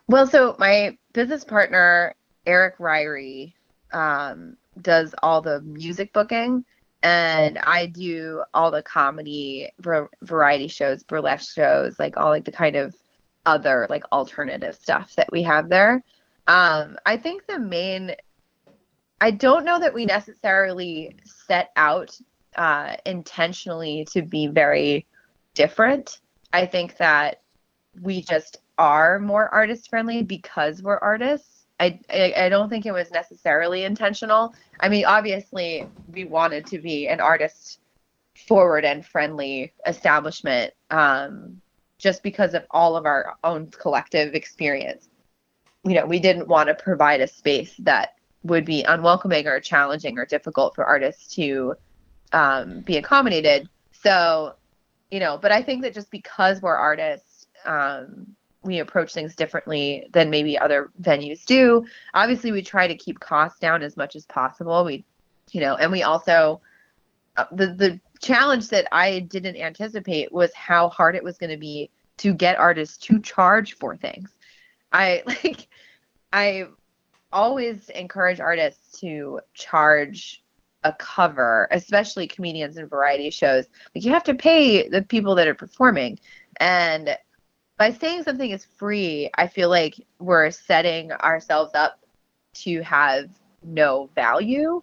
Well 0.08 0.26
so 0.26 0.56
my 0.58 0.96
business 1.12 1.44
partner 1.44 2.14
eric 2.46 2.78
ryrie 2.78 3.52
um, 3.92 4.56
does 4.80 5.14
all 5.22 5.42
the 5.42 5.60
music 5.60 6.12
booking 6.12 6.64
and 7.02 7.58
I 7.58 7.86
do 7.86 8.42
all 8.54 8.70
the 8.70 8.82
comedy 8.82 9.70
variety 9.80 10.68
shows, 10.68 11.02
burlesque 11.02 11.52
shows, 11.52 11.98
like 11.98 12.16
all 12.16 12.30
like 12.30 12.44
the 12.44 12.52
kind 12.52 12.76
of 12.76 12.94
other 13.46 13.86
like 13.90 14.04
alternative 14.12 14.74
stuff 14.74 15.14
that 15.16 15.30
we 15.32 15.42
have 15.42 15.68
there. 15.68 16.02
Um, 16.46 16.96
I 17.06 17.16
think 17.16 17.46
the 17.46 17.58
main, 17.58 18.14
I 19.20 19.30
don't 19.30 19.64
know 19.64 19.78
that 19.78 19.94
we 19.94 20.04
necessarily 20.04 21.16
set 21.46 21.70
out 21.76 22.16
uh, 22.56 22.96
intentionally 23.06 24.06
to 24.12 24.22
be 24.22 24.46
very 24.48 25.06
different. 25.54 26.20
I 26.52 26.66
think 26.66 26.96
that 26.98 27.42
we 28.00 28.22
just 28.22 28.58
are 28.78 29.18
more 29.18 29.48
artist 29.48 29.88
friendly 29.88 30.22
because 30.22 30.82
we're 30.82 30.98
artists 30.98 31.62
I, 31.82 31.98
I, 32.10 32.34
I 32.44 32.48
don't 32.48 32.68
think 32.68 32.86
it 32.86 32.92
was 32.92 33.10
necessarily 33.10 33.82
intentional. 33.82 34.54
I 34.78 34.88
mean, 34.88 35.04
obviously, 35.04 35.88
we 36.12 36.24
wanted 36.24 36.64
to 36.66 36.78
be 36.78 37.08
an 37.08 37.20
artist 37.20 37.80
forward 38.46 38.84
and 38.84 39.04
friendly 39.04 39.72
establishment 39.86 40.74
um, 40.90 41.60
just 42.02 42.24
because 42.24 42.52
of 42.52 42.66
all 42.72 42.96
of 42.96 43.06
our 43.06 43.36
own 43.44 43.68
collective 43.68 44.34
experience. 44.34 45.08
You 45.84 45.94
know, 45.94 46.04
we 46.04 46.18
didn't 46.18 46.48
want 46.48 46.68
to 46.68 46.74
provide 46.74 47.20
a 47.20 47.28
space 47.28 47.74
that 47.78 48.16
would 48.42 48.64
be 48.64 48.82
unwelcoming 48.82 49.46
or 49.46 49.60
challenging 49.60 50.18
or 50.18 50.26
difficult 50.26 50.74
for 50.74 50.84
artists 50.84 51.32
to 51.36 51.74
um, 52.32 52.80
be 52.80 52.96
accommodated. 52.96 53.68
So, 53.92 54.56
you 55.12 55.20
know, 55.20 55.38
but 55.40 55.52
I 55.52 55.62
think 55.62 55.82
that 55.82 55.94
just 55.94 56.10
because 56.10 56.60
we're 56.60 56.74
artists, 56.74 57.46
um, 57.64 58.26
we 58.64 58.80
approach 58.80 59.14
things 59.14 59.36
differently 59.36 60.08
than 60.12 60.28
maybe 60.28 60.58
other 60.58 60.90
venues 61.00 61.44
do. 61.44 61.84
Obviously, 62.14 62.50
we 62.50 62.62
try 62.62 62.88
to 62.88 62.96
keep 62.96 63.20
costs 63.20 63.60
down 63.60 63.82
as 63.82 63.96
much 63.96 64.16
as 64.16 64.26
possible. 64.26 64.84
We, 64.84 65.04
you 65.52 65.60
know, 65.60 65.76
and 65.76 65.92
we 65.92 66.02
also 66.02 66.60
uh, 67.36 67.44
the 67.52 67.68
the 67.68 68.00
challenge 68.22 68.68
that 68.68 68.86
I 68.92 69.20
didn't 69.20 69.56
anticipate 69.56 70.32
was 70.32 70.54
how 70.54 70.88
hard 70.88 71.16
it 71.16 71.24
was 71.24 71.38
going 71.38 71.50
to 71.50 71.56
be 71.56 71.90
to 72.18 72.32
get 72.32 72.58
artists 72.58 72.96
to 72.98 73.20
charge 73.20 73.76
for 73.76 73.96
things. 73.96 74.30
I 74.92 75.22
like 75.26 75.68
I 76.32 76.66
always 77.32 77.88
encourage 77.90 78.40
artists 78.40 79.00
to 79.00 79.40
charge 79.54 80.42
a 80.84 80.92
cover, 80.92 81.68
especially 81.70 82.26
comedians 82.26 82.76
and 82.76 82.88
variety 82.88 83.30
shows. 83.30 83.66
Like 83.94 84.04
you 84.04 84.12
have 84.12 84.24
to 84.24 84.34
pay 84.34 84.88
the 84.88 85.02
people 85.02 85.34
that 85.36 85.48
are 85.48 85.54
performing. 85.54 86.18
And 86.58 87.16
by 87.78 87.92
saying 87.92 88.24
something 88.24 88.50
is 88.50 88.66
free, 88.76 89.30
I 89.34 89.46
feel 89.46 89.68
like 89.68 89.94
we're 90.18 90.50
setting 90.50 91.12
ourselves 91.12 91.72
up 91.74 92.00
to 92.54 92.82
have 92.82 93.30
no 93.62 94.10
value. 94.14 94.82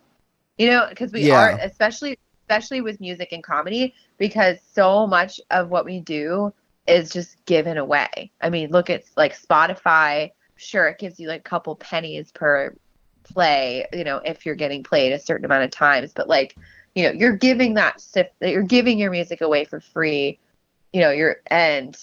You 0.58 0.70
know, 0.70 0.88
because 0.90 1.14
we 1.14 1.22
yeah. 1.22 1.40
are 1.40 1.60
especially 1.62 2.20
especially 2.50 2.82
with 2.82 3.00
music 3.00 3.32
and 3.32 3.44
comedy 3.44 3.94
because 4.18 4.58
so 4.74 5.06
much 5.06 5.40
of 5.52 5.70
what 5.70 5.86
we 5.86 6.00
do 6.00 6.52
is 6.88 7.12
just 7.12 7.44
given 7.46 7.78
away. 7.78 8.32
I 8.42 8.50
mean, 8.50 8.72
look 8.72 8.90
at 8.90 9.04
like 9.16 9.40
Spotify, 9.40 10.32
sure 10.56 10.88
it 10.88 10.98
gives 10.98 11.20
you 11.20 11.28
like 11.28 11.42
a 11.42 11.50
couple 11.50 11.76
pennies 11.76 12.32
per 12.32 12.74
play, 13.24 13.86
you 13.94 14.04
know, 14.04 14.18
if 14.26 14.48
you're 14.48 14.56
getting 14.56 14.82
played 14.82 15.12
a 15.12 15.20
certain 15.20 15.46
amount 15.46 15.64
of 15.64 15.70
times, 15.70 16.12
but 16.16 16.28
like, 16.28 16.56
you 16.96 17.04
know, 17.04 17.12
you're 17.12 17.38
giving 17.38 17.76
that 17.76 18.04
you're 18.42 18.64
giving 18.64 18.98
your 18.98 19.12
music 19.12 19.42
away 19.42 19.64
for 19.64 19.80
free, 19.80 20.40
you 20.92 21.02
know, 21.02 21.12
you're 21.12 21.38
and 21.48 21.96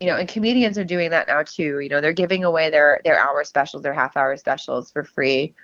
you 0.00 0.08
know, 0.08 0.16
and 0.16 0.28
comedians 0.28 0.76
are 0.76 0.84
doing 0.84 1.10
that 1.10 1.28
now 1.28 1.44
too. 1.44 1.78
You 1.78 1.88
know, 1.88 2.00
they're 2.00 2.12
giving 2.12 2.42
away 2.42 2.68
their 2.68 3.00
their 3.04 3.18
hour 3.18 3.44
specials, 3.44 3.84
their 3.84 3.94
half 3.94 4.16
hour 4.16 4.36
specials 4.36 4.90
for 4.90 5.04
free. 5.04 5.54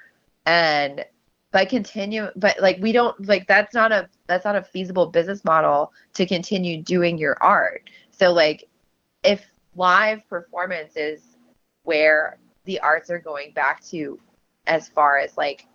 And 0.47 1.05
by 1.53 1.65
continue 1.65 2.29
but 2.37 2.61
like 2.61 2.79
we 2.81 2.93
don't 2.93 3.27
like 3.27 3.47
that's 3.49 3.75
not 3.75 3.91
a 3.91 4.09
that's 4.27 4.45
not 4.45 4.55
a 4.57 4.63
feasible 4.63 5.07
business 5.07 5.45
model 5.45 5.93
to 6.15 6.27
continue 6.27 6.83
doing 6.83 7.19
your 7.19 7.37
art. 7.41 7.91
So 8.11 8.33
like 8.33 8.69
if 9.25 9.45
live 9.75 10.27
performance 10.29 10.97
is 10.97 11.37
where 11.83 12.39
the 12.65 12.81
arts 12.81 13.11
are 13.11 13.19
going 13.19 13.53
back 13.53 13.83
to 13.87 14.19
as 14.67 14.89
far 14.89 15.19
as 15.19 15.37
like 15.37 15.67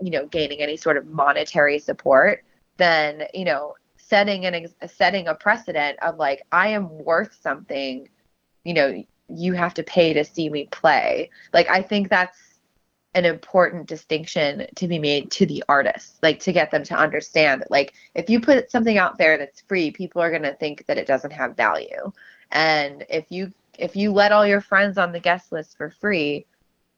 you 0.00 0.10
know 0.10 0.26
gaining 0.26 0.60
any 0.60 0.76
sort 0.76 0.96
of 0.96 1.06
monetary 1.06 1.78
support 1.78 2.44
then 2.76 3.24
you 3.32 3.44
know 3.44 3.74
setting 3.96 4.44
an 4.44 4.66
setting 4.88 5.28
a 5.28 5.34
precedent 5.34 5.98
of 6.02 6.16
like 6.16 6.42
i 6.52 6.68
am 6.68 6.88
worth 7.04 7.36
something 7.40 8.08
you 8.64 8.74
know 8.74 9.02
you 9.28 9.52
have 9.52 9.72
to 9.72 9.82
pay 9.84 10.12
to 10.12 10.24
see 10.24 10.50
me 10.50 10.68
play 10.72 11.30
like 11.52 11.68
i 11.70 11.80
think 11.80 12.08
that's 12.10 12.53
an 13.14 13.24
important 13.24 13.86
distinction 13.86 14.66
to 14.74 14.88
be 14.88 14.98
made 14.98 15.30
to 15.30 15.46
the 15.46 15.62
artists 15.68 16.18
like 16.22 16.40
to 16.40 16.52
get 16.52 16.70
them 16.70 16.82
to 16.82 16.96
understand 16.96 17.60
that 17.60 17.70
like 17.70 17.94
if 18.14 18.28
you 18.28 18.40
put 18.40 18.70
something 18.70 18.98
out 18.98 19.18
there 19.18 19.38
that's 19.38 19.60
free 19.62 19.90
people 19.90 20.20
are 20.20 20.30
going 20.30 20.42
to 20.42 20.54
think 20.54 20.84
that 20.86 20.98
it 20.98 21.06
doesn't 21.06 21.32
have 21.32 21.56
value 21.56 22.12
and 22.50 23.04
if 23.08 23.24
you 23.30 23.52
if 23.78 23.96
you 23.96 24.12
let 24.12 24.32
all 24.32 24.46
your 24.46 24.60
friends 24.60 24.98
on 24.98 25.12
the 25.12 25.20
guest 25.20 25.52
list 25.52 25.76
for 25.76 25.90
free 25.90 26.44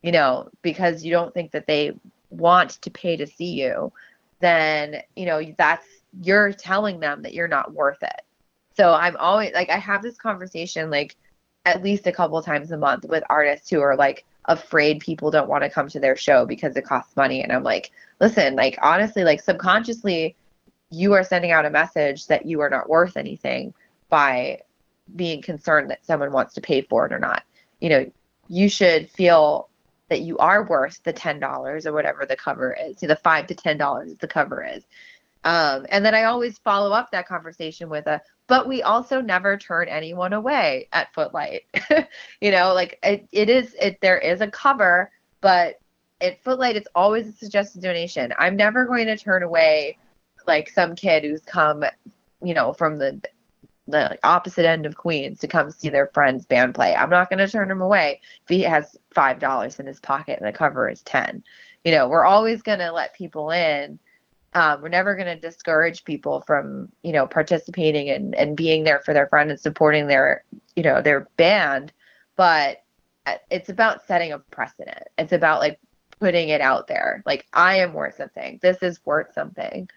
you 0.06 0.12
know, 0.12 0.48
because 0.62 1.04
you 1.04 1.10
don't 1.10 1.34
think 1.34 1.50
that 1.50 1.66
they 1.66 1.92
want 2.30 2.80
to 2.82 2.90
pay 2.92 3.16
to 3.16 3.26
see 3.26 3.60
you, 3.60 3.92
then, 4.38 5.02
you 5.16 5.26
know, 5.26 5.42
that's 5.58 5.84
you're 6.22 6.52
telling 6.52 7.00
them 7.00 7.22
that 7.22 7.34
you're 7.34 7.48
not 7.48 7.74
worth 7.74 8.02
it. 8.04 8.22
So 8.76 8.94
I'm 8.94 9.16
always 9.16 9.52
like 9.52 9.68
I 9.68 9.78
have 9.78 10.02
this 10.02 10.16
conversation 10.16 10.90
like 10.90 11.16
at 11.64 11.82
least 11.82 12.06
a 12.06 12.12
couple 12.12 12.40
times 12.40 12.70
a 12.70 12.76
month 12.76 13.04
with 13.04 13.24
artists 13.28 13.68
who 13.68 13.80
are 13.80 13.96
like 13.96 14.24
afraid 14.46 15.00
people 15.00 15.30
don't 15.30 15.48
want 15.48 15.64
to 15.64 15.70
come 15.70 15.88
to 15.88 16.00
their 16.00 16.16
show 16.16 16.46
because 16.46 16.76
it 16.76 16.84
costs 16.84 17.16
money 17.16 17.42
and 17.42 17.52
I'm 17.52 17.62
like, 17.62 17.90
listen, 18.20 18.56
like 18.56 18.78
honestly, 18.82 19.24
like 19.24 19.42
subconsciously 19.42 20.36
you 20.90 21.12
are 21.12 21.24
sending 21.24 21.50
out 21.50 21.66
a 21.66 21.70
message 21.70 22.26
that 22.28 22.46
you 22.46 22.60
are 22.60 22.70
not 22.70 22.88
worth 22.88 23.16
anything 23.16 23.74
by 24.08 24.60
being 25.14 25.42
concerned 25.42 25.90
that 25.90 26.04
someone 26.04 26.32
wants 26.32 26.54
to 26.54 26.60
pay 26.60 26.82
for 26.82 27.06
it 27.06 27.12
or 27.12 27.18
not. 27.18 27.42
You 27.80 27.88
know, 27.90 28.10
you 28.48 28.68
should 28.68 29.10
feel 29.10 29.68
that 30.08 30.20
you 30.20 30.38
are 30.38 30.64
worth 30.64 31.02
the 31.02 31.12
ten 31.12 31.40
dollars 31.40 31.86
or 31.86 31.92
whatever 31.92 32.24
the 32.24 32.36
cover 32.36 32.76
is, 32.80 32.96
the 32.98 33.16
five 33.16 33.46
to 33.48 33.54
ten 33.54 33.76
dollars 33.76 34.14
the 34.18 34.28
cover 34.28 34.64
is. 34.64 34.84
Um, 35.44 35.86
and 35.90 36.04
then 36.04 36.14
I 36.14 36.24
always 36.24 36.58
follow 36.58 36.92
up 36.92 37.10
that 37.12 37.28
conversation 37.28 37.88
with 37.88 38.06
a, 38.06 38.20
but 38.48 38.66
we 38.66 38.82
also 38.82 39.20
never 39.20 39.56
turn 39.56 39.88
anyone 39.88 40.32
away 40.32 40.88
at 40.92 41.12
Footlight. 41.14 41.62
you 42.40 42.50
know, 42.50 42.74
like 42.74 42.98
it, 43.02 43.28
it 43.32 43.48
is, 43.48 43.74
it 43.80 44.00
there 44.00 44.18
is 44.18 44.40
a 44.40 44.50
cover, 44.50 45.10
but 45.40 45.76
at 46.20 46.42
Footlight 46.42 46.76
it's 46.76 46.88
always 46.94 47.28
a 47.28 47.32
suggested 47.32 47.82
donation. 47.82 48.32
I'm 48.38 48.56
never 48.56 48.86
going 48.86 49.06
to 49.06 49.16
turn 49.16 49.42
away 49.42 49.98
like 50.46 50.68
some 50.68 50.94
kid 50.94 51.24
who's 51.24 51.42
come, 51.42 51.84
you 52.42 52.54
know, 52.54 52.72
from 52.72 52.98
the 52.98 53.20
the 53.88 54.18
opposite 54.24 54.66
end 54.66 54.84
of 54.84 54.96
Queens 54.96 55.38
to 55.38 55.48
come 55.48 55.70
see 55.70 55.88
their 55.88 56.08
friend's 56.08 56.44
band 56.44 56.74
play. 56.74 56.94
I'm 56.94 57.10
not 57.10 57.30
going 57.30 57.38
to 57.38 57.48
turn 57.48 57.70
him 57.70 57.80
away 57.80 58.20
if 58.42 58.48
he 58.48 58.62
has 58.62 58.96
five 59.14 59.38
dollars 59.38 59.78
in 59.78 59.86
his 59.86 60.00
pocket 60.00 60.38
and 60.38 60.48
the 60.48 60.56
cover 60.56 60.88
is 60.88 61.02
ten. 61.02 61.42
You 61.84 61.92
know, 61.92 62.08
we're 62.08 62.24
always 62.24 62.62
going 62.62 62.80
to 62.80 62.90
let 62.90 63.14
people 63.14 63.50
in. 63.50 63.98
Um, 64.56 64.80
we're 64.80 64.88
never 64.88 65.14
going 65.14 65.26
to 65.26 65.38
discourage 65.38 66.02
people 66.04 66.40
from 66.40 66.90
you 67.02 67.12
know 67.12 67.26
participating 67.26 68.08
and 68.08 68.34
and 68.34 68.56
being 68.56 68.84
there 68.84 69.00
for 69.00 69.12
their 69.12 69.26
friend 69.26 69.50
and 69.50 69.60
supporting 69.60 70.06
their 70.06 70.44
you 70.74 70.82
know 70.82 71.02
their 71.02 71.28
band, 71.36 71.92
but 72.36 72.82
it's 73.50 73.68
about 73.68 74.06
setting 74.06 74.32
a 74.32 74.38
precedent. 74.38 75.02
It's 75.18 75.34
about 75.34 75.60
like 75.60 75.78
putting 76.20 76.48
it 76.48 76.62
out 76.62 76.86
there. 76.86 77.22
Like 77.26 77.46
I 77.52 77.80
am 77.80 77.92
worth 77.92 78.16
something. 78.16 78.58
This 78.62 78.78
is 78.82 78.98
worth 79.04 79.34
something. 79.34 79.90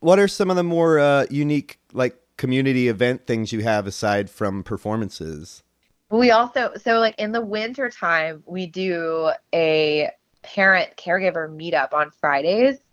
What 0.00 0.18
are 0.18 0.28
some 0.28 0.50
of 0.50 0.56
the 0.56 0.64
more 0.64 0.98
uh, 0.98 1.24
unique 1.30 1.78
like 1.94 2.20
community 2.36 2.88
event 2.88 3.26
things 3.26 3.54
you 3.54 3.62
have 3.62 3.86
aside 3.86 4.28
from 4.28 4.62
performances? 4.62 5.62
We 6.10 6.30
also 6.30 6.72
so 6.76 6.98
like 6.98 7.18
in 7.18 7.32
the 7.32 7.40
winter 7.40 7.88
time 7.88 8.42
we 8.44 8.66
do 8.66 9.30
a 9.54 10.10
parent 10.42 10.90
caregiver 10.98 11.48
meetup 11.48 11.94
on 11.94 12.10
Fridays 12.10 12.83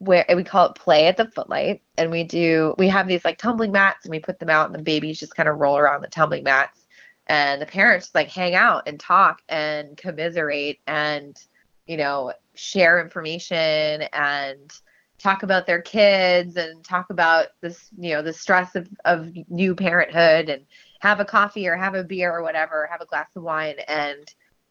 where 0.00 0.24
we 0.34 0.42
call 0.42 0.66
it 0.66 0.74
play 0.74 1.06
at 1.06 1.16
the 1.16 1.30
footlight 1.30 1.82
and 1.96 2.10
we 2.10 2.24
do 2.24 2.74
we 2.78 2.88
have 2.88 3.06
these 3.06 3.24
like 3.24 3.38
tumbling 3.38 3.70
mats 3.70 4.04
and 4.04 4.10
we 4.10 4.18
put 4.18 4.38
them 4.38 4.50
out 4.50 4.66
and 4.66 4.74
the 4.74 4.82
babies 4.82 5.20
just 5.20 5.36
kind 5.36 5.48
of 5.48 5.58
roll 5.58 5.76
around 5.76 6.00
the 6.00 6.08
tumbling 6.08 6.42
mats 6.42 6.86
and 7.26 7.60
the 7.60 7.66
parents 7.66 8.10
like 8.14 8.28
hang 8.28 8.54
out 8.54 8.82
and 8.88 8.98
talk 8.98 9.42
and 9.48 9.96
commiserate 9.96 10.80
and 10.86 11.44
you 11.86 11.96
know 11.96 12.32
share 12.54 13.00
information 13.00 14.02
and 14.12 14.72
talk 15.20 15.42
about 15.42 15.66
their 15.66 15.82
kids 15.82 16.56
and 16.56 16.82
talk 16.82 17.10
about 17.10 17.48
this, 17.60 17.90
you 17.98 18.14
know, 18.14 18.22
the 18.22 18.32
stress 18.32 18.74
of, 18.74 18.88
of 19.04 19.30
new 19.48 19.74
parenthood 19.74 20.48
and 20.48 20.64
have 21.00 21.20
a 21.20 21.24
coffee 21.24 21.68
or 21.68 21.76
have 21.76 21.94
a 21.94 22.02
beer 22.02 22.34
or 22.34 22.42
whatever, 22.42 22.88
have 22.90 23.00
a 23.00 23.06
glass 23.06 23.28
of 23.36 23.42
wine. 23.42 23.76
And, 23.86 24.26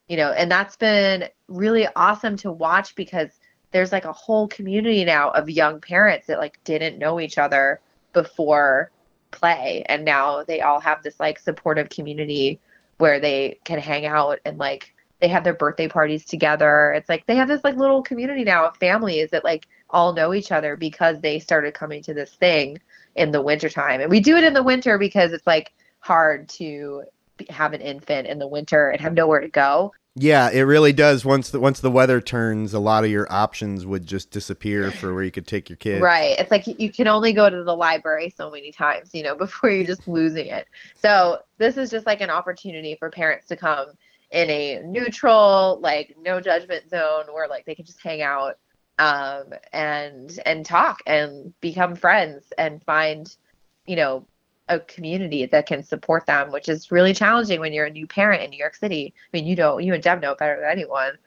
you 0.07 0.17
know, 0.17 0.31
and 0.31 0.51
that's 0.51 0.75
been 0.75 1.29
really 1.47 1.87
awesome 1.95 2.35
to 2.37 2.51
watch 2.51 2.95
because 2.95 3.29
there's 3.71 3.91
like 3.91 4.05
a 4.05 4.13
whole 4.13 4.47
community 4.47 5.05
now 5.05 5.29
of 5.31 5.49
young 5.49 5.79
parents 5.79 6.27
that 6.27 6.39
like 6.39 6.59
didn't 6.63 6.97
know 6.97 7.19
each 7.19 7.37
other 7.37 7.79
before 8.13 8.91
play. 9.31 9.83
And 9.87 10.05
now 10.05 10.43
they 10.43 10.61
all 10.61 10.79
have 10.79 11.03
this 11.03 11.19
like 11.19 11.39
supportive 11.39 11.89
community 11.89 12.59
where 12.97 13.19
they 13.19 13.59
can 13.63 13.79
hang 13.79 14.05
out 14.05 14.39
and 14.45 14.57
like 14.57 14.93
they 15.19 15.27
have 15.27 15.43
their 15.43 15.53
birthday 15.53 15.87
parties 15.87 16.25
together. 16.25 16.93
It's 16.93 17.09
like 17.09 17.25
they 17.27 17.35
have 17.35 17.47
this 17.47 17.63
like 17.63 17.75
little 17.75 18.01
community 18.01 18.43
now 18.43 18.65
of 18.65 18.77
families 18.77 19.29
that 19.31 19.43
like 19.43 19.67
all 19.89 20.13
know 20.13 20.33
each 20.33 20.51
other 20.51 20.75
because 20.75 21.19
they 21.19 21.39
started 21.39 21.73
coming 21.73 22.01
to 22.03 22.13
this 22.13 22.33
thing 22.35 22.79
in 23.15 23.31
the 23.31 23.41
wintertime. 23.41 24.01
And 24.01 24.09
we 24.09 24.19
do 24.19 24.37
it 24.37 24.43
in 24.43 24.53
the 24.53 24.63
winter 24.63 24.97
because 24.97 25.33
it's 25.33 25.47
like 25.47 25.73
hard 25.99 26.47
to 26.49 27.03
have 27.49 27.73
an 27.73 27.81
infant 27.81 28.27
in 28.27 28.39
the 28.39 28.47
winter 28.47 28.89
and 28.89 29.01
have 29.01 29.13
nowhere 29.13 29.41
to 29.41 29.49
go. 29.49 29.93
Yeah, 30.21 30.49
it 30.49 30.63
really 30.63 30.91
does. 30.91 31.23
Once 31.23 31.49
the 31.49 31.61
once 31.61 31.79
the 31.79 31.89
weather 31.89 32.19
turns, 32.19 32.73
a 32.73 32.79
lot 32.79 33.05
of 33.05 33.09
your 33.09 33.31
options 33.31 33.85
would 33.85 34.05
just 34.05 34.31
disappear 34.31 34.91
for 34.99 35.13
where 35.13 35.23
you 35.23 35.31
could 35.31 35.47
take 35.47 35.69
your 35.69 35.77
kids. 35.77 36.01
Right. 36.01 36.37
It's 36.37 36.51
like 36.51 36.67
you 36.67 36.91
can 36.91 37.07
only 37.07 37.31
go 37.31 37.49
to 37.49 37.63
the 37.63 37.75
library 37.75 38.33
so 38.35 38.51
many 38.51 38.71
times, 38.71 39.11
you 39.13 39.23
know, 39.23 39.35
before 39.45 39.69
you're 39.69 39.85
just 39.85 40.07
losing 40.07 40.47
it. 40.47 40.67
So 40.95 41.39
this 41.57 41.77
is 41.77 41.89
just 41.89 42.05
like 42.05 42.19
an 42.19 42.29
opportunity 42.29 42.95
for 42.95 43.09
parents 43.09 43.47
to 43.47 43.55
come 43.55 43.87
in 44.31 44.49
a 44.49 44.81
neutral, 44.83 45.79
like 45.81 46.15
no 46.21 46.41
judgment 46.41 46.89
zone 46.89 47.25
where 47.31 47.47
like 47.47 47.65
they 47.65 47.75
can 47.75 47.85
just 47.85 48.01
hang 48.03 48.21
out 48.21 48.57
um, 48.99 49.53
and 49.71 50.37
and 50.45 50.65
talk 50.65 51.01
and 51.07 51.53
become 51.61 51.95
friends 51.95 52.51
and 52.57 52.83
find, 52.83 53.37
you 53.85 53.95
know, 53.95 54.27
a 54.69 54.79
community 54.79 55.45
that 55.47 55.65
can 55.65 55.83
support 55.83 56.25
them, 56.25 56.51
which 56.51 56.69
is 56.69 56.91
really 56.91 57.13
challenging 57.13 57.59
when 57.59 57.73
you're 57.73 57.87
a 57.87 57.91
new 57.91 58.07
parent 58.07 58.43
in 58.43 58.51
New 58.51 58.57
York 58.57 58.75
City. 58.75 59.13
I 59.17 59.37
mean, 59.37 59.45
you 59.45 59.55
know, 59.55 59.79
you 59.79 59.93
and 59.93 60.01
Deb 60.01 60.21
know 60.21 60.35
better 60.35 60.61
than 60.61 60.69
anyone 60.69 61.17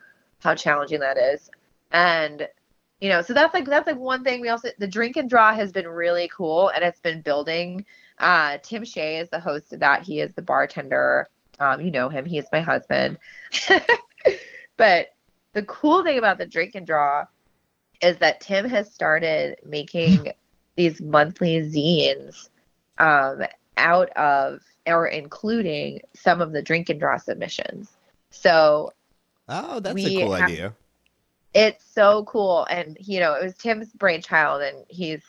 how 0.40 0.54
challenging 0.54 1.00
that 1.00 1.18
is. 1.18 1.50
And 1.90 2.48
you 3.00 3.08
know, 3.08 3.20
so 3.20 3.32
that's 3.32 3.52
like 3.52 3.66
that's 3.66 3.86
like 3.86 3.98
one 3.98 4.22
thing. 4.22 4.40
We 4.40 4.48
also 4.48 4.68
the 4.78 4.86
drink 4.86 5.16
and 5.16 5.28
draw 5.28 5.54
has 5.54 5.72
been 5.72 5.88
really 5.88 6.30
cool 6.34 6.68
and 6.68 6.84
it's 6.84 7.00
been 7.00 7.20
building. 7.20 7.84
Uh, 8.18 8.58
Tim 8.62 8.84
Shea 8.84 9.18
is 9.18 9.28
the 9.28 9.40
host 9.40 9.72
of 9.72 9.80
that. 9.80 10.02
He 10.02 10.20
is 10.20 10.32
the 10.34 10.42
bartender. 10.42 11.28
Um, 11.58 11.80
you 11.80 11.90
know 11.90 12.08
him. 12.08 12.24
He 12.24 12.38
is 12.38 12.46
my 12.52 12.60
husband. 12.60 13.18
but 14.76 15.08
the 15.52 15.64
cool 15.64 16.04
thing 16.04 16.18
about 16.18 16.38
the 16.38 16.46
drink 16.46 16.76
and 16.76 16.86
draw 16.86 17.26
is 18.00 18.16
that 18.18 18.40
Tim 18.40 18.68
has 18.68 18.92
started 18.92 19.56
making 19.66 20.32
these 20.76 21.00
monthly 21.00 21.60
zines 21.60 22.48
um, 22.98 23.42
out 23.76 24.10
of 24.10 24.60
or 24.86 25.06
including 25.06 26.00
some 26.14 26.40
of 26.40 26.52
the 26.52 26.62
drink 26.62 26.88
and 26.88 26.98
draw 26.98 27.16
submissions. 27.16 27.92
So, 28.30 28.92
oh, 29.48 29.80
that's 29.80 30.04
a 30.04 30.20
cool 30.20 30.32
have, 30.32 30.48
idea. 30.48 30.74
It's 31.54 31.84
so 31.84 32.24
cool, 32.24 32.66
and 32.70 32.96
you 33.00 33.20
know, 33.20 33.34
it 33.34 33.44
was 33.44 33.54
Tim's 33.56 33.92
brainchild, 33.92 34.62
and 34.62 34.84
he's, 34.88 35.22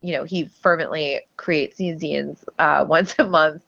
you 0.00 0.12
know, 0.12 0.24
he 0.24 0.46
fervently 0.46 1.20
creates 1.36 1.76
these 1.76 2.00
zines 2.00 2.42
uh, 2.58 2.84
once 2.88 3.14
a 3.18 3.24
month 3.24 3.62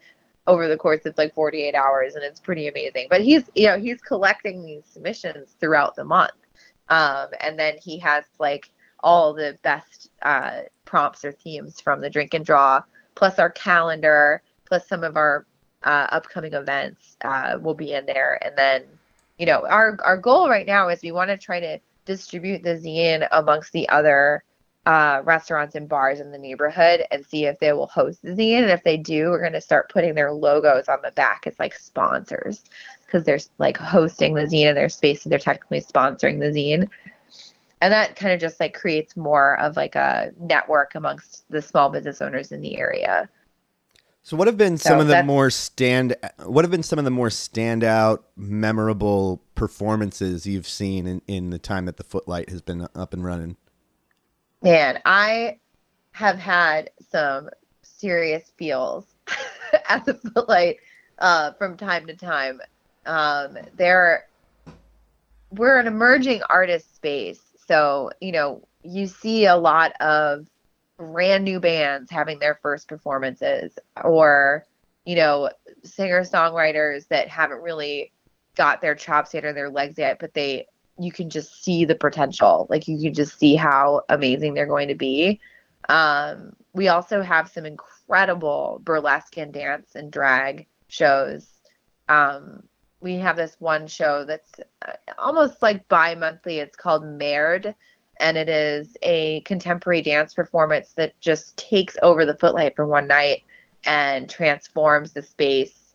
over 0.46 0.68
the 0.68 0.76
course 0.76 1.06
of 1.06 1.16
like 1.16 1.34
48 1.34 1.74
hours, 1.74 2.14
and 2.14 2.24
it's 2.24 2.40
pretty 2.40 2.68
amazing. 2.68 3.06
But 3.10 3.22
he's, 3.22 3.44
you 3.54 3.66
know, 3.66 3.78
he's 3.78 4.00
collecting 4.00 4.64
these 4.64 4.84
submissions 4.90 5.54
throughout 5.60 5.94
the 5.94 6.04
month, 6.04 6.32
um, 6.88 7.28
and 7.40 7.58
then 7.58 7.76
he 7.82 7.98
has 7.98 8.24
like 8.38 8.70
all 9.00 9.34
the 9.34 9.58
best 9.62 10.10
uh, 10.22 10.60
prompts 10.87 11.24
or 11.24 11.32
themes 11.32 11.80
from 11.80 12.00
the 12.00 12.08
drink 12.08 12.32
and 12.32 12.46
draw 12.46 12.82
plus 13.14 13.38
our 13.38 13.50
calendar, 13.50 14.42
plus 14.66 14.87
some 14.88 15.05
of 15.05 15.16
our 15.16 15.46
uh, 15.85 16.07
upcoming 16.11 16.55
events 16.55 17.16
uh, 17.22 17.59
will 17.61 17.74
be 17.74 17.92
in 17.92 18.07
there. 18.07 18.38
And 18.44 18.57
then, 18.57 18.85
you 19.38 19.46
know, 19.46 19.66
our 19.66 19.98
our 20.03 20.16
goal 20.16 20.48
right 20.48 20.66
now 20.66 20.88
is 20.88 21.03
we 21.03 21.12
want 21.12 21.31
to 21.31 21.37
try 21.37 21.61
to 21.61 21.79
distribute 22.05 22.62
the 22.62 22.77
zine 22.77 23.27
amongst 23.33 23.72
the 23.72 23.88
other 23.88 24.44
uh, 24.87 25.22
restaurants 25.24 25.74
and 25.74 25.88
bars 25.88 26.20
in 26.20 26.31
the 26.31 26.38
neighborhood 26.38 27.05
and 27.11 27.24
see 27.24 27.46
if 27.46 27.59
they 27.59 27.72
will 27.72 27.87
host 27.87 28.20
the 28.22 28.31
zine. 28.31 28.62
And 28.62 28.70
if 28.70 28.83
they 28.85 28.96
do, 28.96 29.31
we're 29.31 29.40
going 29.40 29.53
to 29.53 29.61
start 29.61 29.90
putting 29.90 30.14
their 30.14 30.33
logos 30.33 30.88
on 30.88 30.98
the 31.03 31.12
back 31.12 31.46
as 31.46 31.59
like 31.59 31.74
sponsors 31.74 32.64
because 33.07 33.24
they're 33.24 33.38
like 33.59 33.77
hosting 33.77 34.35
the 34.35 34.42
zine 34.42 34.68
in 34.70 34.74
their 34.74 34.88
space, 34.88 35.22
so 35.22 35.31
they're 35.31 35.38
technically 35.38 35.81
sponsoring 35.81 36.40
the 36.40 36.46
zine 36.46 36.88
and 37.84 37.92
that 37.92 38.16
kind 38.16 38.32
of 38.32 38.40
just 38.40 38.58
like 38.60 38.72
creates 38.72 39.14
more 39.14 39.60
of 39.60 39.76
like 39.76 39.94
a 39.94 40.32
network 40.40 40.94
amongst 40.94 41.44
the 41.50 41.60
small 41.60 41.90
business 41.90 42.22
owners 42.22 42.50
in 42.50 42.62
the 42.62 42.78
area. 42.78 43.28
So 44.22 44.38
what 44.38 44.46
have 44.46 44.56
been 44.56 44.78
so 44.78 44.88
some 44.88 45.00
of 45.00 45.08
the 45.08 45.22
more 45.22 45.50
stand 45.50 46.16
what 46.46 46.64
have 46.64 46.70
been 46.70 46.82
some 46.82 46.98
of 46.98 47.04
the 47.04 47.10
more 47.10 47.28
standout 47.28 48.20
memorable 48.38 49.42
performances 49.54 50.46
you've 50.46 50.66
seen 50.66 51.06
in, 51.06 51.20
in 51.26 51.50
the 51.50 51.58
time 51.58 51.84
that 51.84 51.98
the 51.98 52.04
footlight 52.04 52.48
has 52.48 52.62
been 52.62 52.88
up 52.94 53.12
and 53.12 53.22
running? 53.22 53.58
Man 54.62 54.98
i 55.04 55.58
have 56.12 56.38
had 56.38 56.88
some 57.10 57.50
serious 57.82 58.50
feels 58.56 59.04
at 59.90 60.06
the 60.06 60.14
footlight 60.14 60.78
uh, 61.18 61.52
from 61.58 61.76
time 61.76 62.06
to 62.06 62.16
time. 62.16 62.62
Um, 63.04 63.58
there 63.76 64.24
we're 65.50 65.78
an 65.78 65.86
emerging 65.86 66.40
artist 66.48 66.96
space 66.96 67.43
so, 67.66 68.11
you 68.20 68.33
know, 68.33 68.66
you 68.83 69.07
see 69.07 69.46
a 69.46 69.57
lot 69.57 69.92
of 70.00 70.46
brand 70.96 71.44
new 71.44 71.61
bands 71.61 72.11
having 72.11 72.38
their 72.38 72.59
first 72.62 72.88
performances 72.88 73.79
or, 74.03 74.64
you 75.05 75.16
know, 75.16 75.50
singer 75.83 76.22
songwriters 76.22 77.09
that 77.09 77.29
haven't 77.29 77.62
really 77.62 78.12
got 78.57 78.81
their 78.81 78.94
chops 78.94 79.35
or 79.35 79.53
their 79.53 79.70
legs 79.70 79.98
yet, 79.98 80.18
but 80.18 80.35
they 80.35 80.66
you 80.98 81.11
can 81.11 81.29
just 81.29 81.64
see 81.64 81.85
the 81.85 81.94
potential. 81.94 82.66
Like 82.70 82.87
you 82.87 82.98
can 83.00 83.14
just 83.14 83.38
see 83.38 83.57
how 83.57 84.03
amazing 84.09 84.55
they're 84.55 84.66
going 84.66 84.88
to 84.88 84.94
be. 84.94 85.40
Um, 85.88 86.55
we 86.72 86.88
also 86.88 87.20
have 87.20 87.50
some 87.50 87.66
incredible 87.66 88.81
burlesque 88.85 89.37
and 89.37 89.53
dance 89.53 89.96
and 89.96 90.12
drag 90.12 90.66
shows. 90.88 91.46
Um, 92.09 92.62
we 93.04 93.16
have 93.16 93.36
this 93.36 93.56
one 93.60 93.86
show 93.86 94.24
that's 94.24 94.50
uh, 94.88 94.92
almost 95.18 95.60
like 95.62 95.86
bi-monthly. 95.88 96.58
It's 96.58 96.74
called 96.74 97.04
Merde 97.04 97.74
and 98.18 98.36
it 98.36 98.48
is 98.48 98.96
a 99.02 99.42
contemporary 99.42 100.00
dance 100.02 100.34
performance 100.34 100.94
that 100.94 101.18
just 101.20 101.56
takes 101.56 101.96
over 102.02 102.24
the 102.24 102.36
footlight 102.36 102.74
for 102.74 102.86
one 102.86 103.06
night 103.06 103.42
and 103.84 104.30
transforms 104.30 105.12
the 105.12 105.22
space 105.22 105.92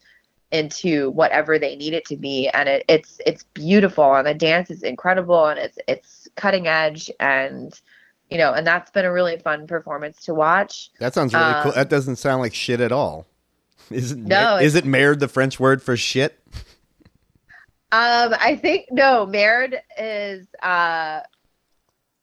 into 0.52 1.10
whatever 1.12 1.58
they 1.58 1.76
need 1.76 1.94
it 1.94 2.06
to 2.06 2.16
be. 2.16 2.48
And 2.50 2.70
it, 2.70 2.86
it's 2.88 3.20
it's 3.26 3.44
beautiful 3.56 4.16
and 4.16 4.28
the 4.28 4.34
dance 4.36 4.70
is 4.70 4.84
incredible 4.84 5.48
and 5.48 5.60
it's 5.60 5.80
it's 5.88 6.28
cutting 6.36 6.68
edge 6.68 7.10
and 7.20 7.80
you 8.30 8.38
know 8.38 8.54
and 8.54 8.68
that's 8.68 8.92
been 8.92 9.06
a 9.06 9.12
really 9.12 9.40
fun 9.40 9.66
performance 9.66 10.24
to 10.26 10.36
watch. 10.36 10.92
That 11.00 11.16
sounds 11.16 11.34
really 11.34 11.46
um, 11.46 11.64
cool 11.64 11.72
that 11.72 11.90
doesn't 11.90 12.18
sound 12.18 12.42
like 12.42 12.54
shit 12.54 12.82
at 12.82 12.92
all. 12.92 13.26
Is 13.90 14.12
it 14.12 14.20
no, 14.20 14.58
is 14.58 14.76
it 14.76 14.86
Merde 14.86 15.20
the 15.20 15.28
french 15.28 15.60
word 15.60 15.82
for 15.82 15.98
shit 15.98 16.40
um, 17.92 18.36
I 18.40 18.56
think 18.56 18.88
no, 18.92 19.26
Merde 19.26 19.78
is 19.98 20.48
uh 20.62 21.22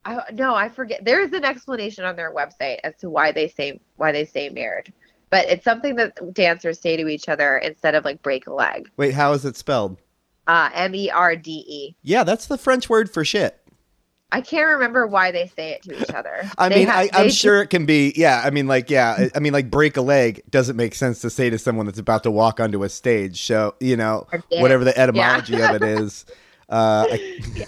I 0.04 0.20
no, 0.32 0.54
I 0.54 0.68
forget. 0.68 1.04
There 1.04 1.20
is 1.20 1.32
an 1.32 1.44
explanation 1.44 2.04
on 2.04 2.14
their 2.14 2.32
website 2.32 2.78
as 2.84 2.94
to 2.98 3.10
why 3.10 3.32
they 3.32 3.48
say 3.48 3.80
why 3.96 4.12
they 4.12 4.24
say 4.24 4.48
Merde. 4.48 4.92
But 5.30 5.46
it's 5.48 5.64
something 5.64 5.96
that 5.96 6.32
dancers 6.32 6.80
say 6.80 6.96
to 6.96 7.08
each 7.08 7.28
other 7.28 7.58
instead 7.58 7.96
of 7.96 8.04
like 8.04 8.22
break 8.22 8.46
a 8.46 8.54
leg. 8.54 8.88
Wait, 8.96 9.14
how 9.14 9.32
is 9.32 9.44
it 9.44 9.56
spelled? 9.56 9.96
Uh 10.46 10.70
M 10.72 10.94
E 10.94 11.10
R 11.10 11.34
D 11.34 11.64
E. 11.66 11.96
Yeah, 12.02 12.22
that's 12.22 12.46
the 12.46 12.56
French 12.56 12.88
word 12.88 13.10
for 13.10 13.24
shit. 13.24 13.60
I 14.32 14.40
can't 14.40 14.66
remember 14.66 15.06
why 15.06 15.30
they 15.30 15.46
say 15.46 15.70
it 15.70 15.82
to 15.84 16.02
each 16.02 16.10
other. 16.10 16.42
I 16.58 16.68
they 16.68 16.76
mean, 16.76 16.88
have, 16.88 17.08
I, 17.14 17.22
am 17.22 17.30
sure 17.30 17.62
it 17.62 17.68
can 17.68 17.86
be. 17.86 18.12
Yeah, 18.16 18.42
I 18.44 18.50
mean, 18.50 18.66
like, 18.66 18.90
yeah, 18.90 19.28
I 19.34 19.38
mean, 19.38 19.52
like, 19.52 19.70
break 19.70 19.96
a 19.96 20.02
leg 20.02 20.42
doesn't 20.50 20.76
make 20.76 20.94
sense 20.94 21.20
to 21.20 21.30
say 21.30 21.48
to 21.48 21.58
someone 21.58 21.86
that's 21.86 21.98
about 21.98 22.24
to 22.24 22.30
walk 22.30 22.58
onto 22.58 22.82
a 22.82 22.88
stage. 22.88 23.42
So, 23.42 23.76
you 23.78 23.96
know, 23.96 24.26
whatever 24.50 24.84
the 24.84 24.98
etymology 24.98 25.54
yeah. 25.54 25.70
of 25.70 25.82
it 25.82 25.82
is. 25.82 26.24
Uh, 26.68 27.06
I... 27.12 27.40
yeah. 27.54 27.64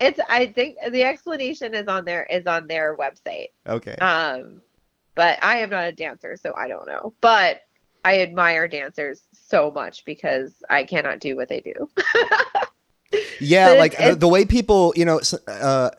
It's. 0.00 0.18
I 0.28 0.46
think 0.46 0.78
the 0.90 1.04
explanation 1.04 1.74
is 1.74 1.86
on 1.86 2.04
their 2.04 2.24
is 2.24 2.44
on 2.44 2.66
their 2.66 2.96
website. 2.96 3.50
Okay. 3.64 3.94
Um, 3.94 4.62
but 5.14 5.38
I 5.42 5.58
am 5.58 5.70
not 5.70 5.84
a 5.84 5.92
dancer, 5.92 6.36
so 6.36 6.52
I 6.56 6.66
don't 6.66 6.88
know. 6.88 7.14
But 7.20 7.60
I 8.04 8.20
admire 8.22 8.66
dancers 8.66 9.22
so 9.32 9.70
much 9.70 10.04
because 10.04 10.54
I 10.68 10.82
cannot 10.82 11.20
do 11.20 11.36
what 11.36 11.48
they 11.48 11.60
do. 11.60 11.88
yeah, 13.40 13.70
but 13.70 13.78
like 13.78 13.92
it's, 13.92 14.02
it's, 14.02 14.18
the 14.18 14.28
way 14.28 14.44
people, 14.44 14.92
you 14.96 15.04
know, 15.04 15.20
uh, 15.48 15.90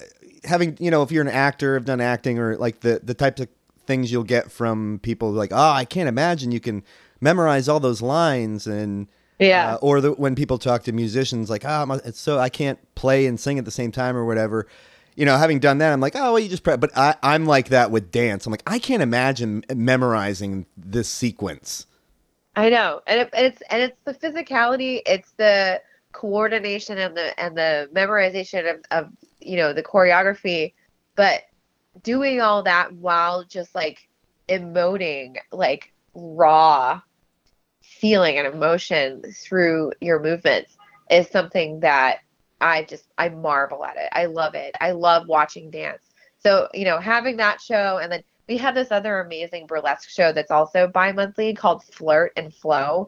having, 0.44 0.78
you 0.80 0.92
know, 0.92 1.04
if 1.04 1.12
you're 1.12 1.24
an 1.24 1.30
actor, 1.30 1.76
have 1.76 1.86
done 1.86 2.02
acting, 2.02 2.40
or 2.40 2.58
like 2.58 2.82
the 2.82 3.02
the 3.04 3.14
types 3.14 3.42
of 3.42 3.48
things 3.86 4.12
you'll 4.12 4.24
get 4.24 4.52
from 4.52 5.00
people 5.02 5.32
like, 5.32 5.52
oh, 5.54 5.72
I 5.72 5.86
can't 5.86 6.10
imagine 6.10 6.52
you 6.52 6.60
can 6.60 6.84
memorize 7.22 7.68
all 7.68 7.80
those 7.80 8.02
lines 8.02 8.68
and 8.68 9.08
yeah, 9.40 9.76
uh, 9.76 9.78
or 9.82 10.02
the, 10.02 10.12
when 10.14 10.36
people 10.36 10.58
talk 10.58 10.84
to 10.84 10.92
musicians 10.92 11.50
like, 11.50 11.64
oh, 11.66 12.00
it's 12.04 12.20
so 12.20 12.40
I 12.40 12.50
can't 12.50 12.80
play 12.96 13.28
and 13.28 13.40
sing 13.40 13.60
at 13.60 13.66
the 13.66 13.72
same 13.72 13.92
time 13.92 14.18
or 14.18 14.26
whatever. 14.26 14.68
You 15.16 15.26
know, 15.26 15.38
having 15.38 15.60
done 15.60 15.80
that, 15.80 15.94
I'm 15.94 16.00
like, 16.00 16.16
oh, 16.16 16.34
well, 16.34 16.40
you 16.40 16.48
just. 16.48 16.64
Pre-. 16.64 16.78
But 16.78 16.96
I, 16.96 17.16
I'm 17.24 17.46
like 17.46 17.70
that 17.70 17.90
with 17.90 18.12
dance. 18.12 18.46
I'm 18.46 18.52
like, 18.52 18.64
I 18.68 18.78
can't 18.78 19.02
imagine 19.02 19.64
memorizing 19.74 20.68
this 20.76 21.10
sequence. 21.10 21.88
I 22.56 22.70
know, 22.70 23.02
and 23.08 23.22
it, 23.22 23.30
it's 23.34 23.62
and 23.70 23.84
it's 23.84 23.98
the 24.06 24.14
physicality. 24.14 25.02
It's 25.06 25.32
the 25.38 25.82
coordination 26.18 26.98
and 26.98 27.16
the 27.16 27.40
and 27.40 27.56
the 27.56 27.88
memorization 27.94 28.74
of, 28.74 28.82
of 28.90 29.12
you 29.40 29.56
know 29.56 29.72
the 29.72 29.84
choreography 29.84 30.74
but 31.16 31.44
doing 32.02 32.42
all 32.42 32.64
that 32.64 32.92
while 32.94 33.44
just 33.44 33.76
like 33.76 34.10
emoting 34.50 35.38
like 35.52 35.94
raw 36.16 37.00
feeling 37.84 38.40
and 38.40 38.48
emotion 38.48 39.22
through 39.44 39.92
your 40.02 40.20
movements 40.20 40.76
is 41.12 41.28
something 41.28 41.80
that 41.82 42.18
I 42.60 42.84
just 42.84 43.06
I 43.20 43.30
marvel 43.30 43.86
at 43.86 43.98
it. 43.98 44.10
I 44.12 44.26
love 44.26 44.56
it. 44.56 44.76
I 44.82 44.92
love 44.92 45.28
watching 45.28 45.70
dance. 45.70 46.02
So, 46.40 46.68
you 46.74 46.86
know, 46.86 47.00
having 47.00 47.38
that 47.38 47.62
show 47.62 48.00
and 48.02 48.12
then 48.12 48.24
we 48.50 48.58
have 48.58 48.74
this 48.74 48.92
other 48.92 49.20
amazing 49.20 49.68
burlesque 49.68 50.10
show 50.10 50.32
that's 50.32 50.52
also 50.52 50.88
bi-monthly 50.88 51.54
called 51.54 51.84
Flirt 51.84 52.32
and 52.38 52.52
Flow 52.52 53.08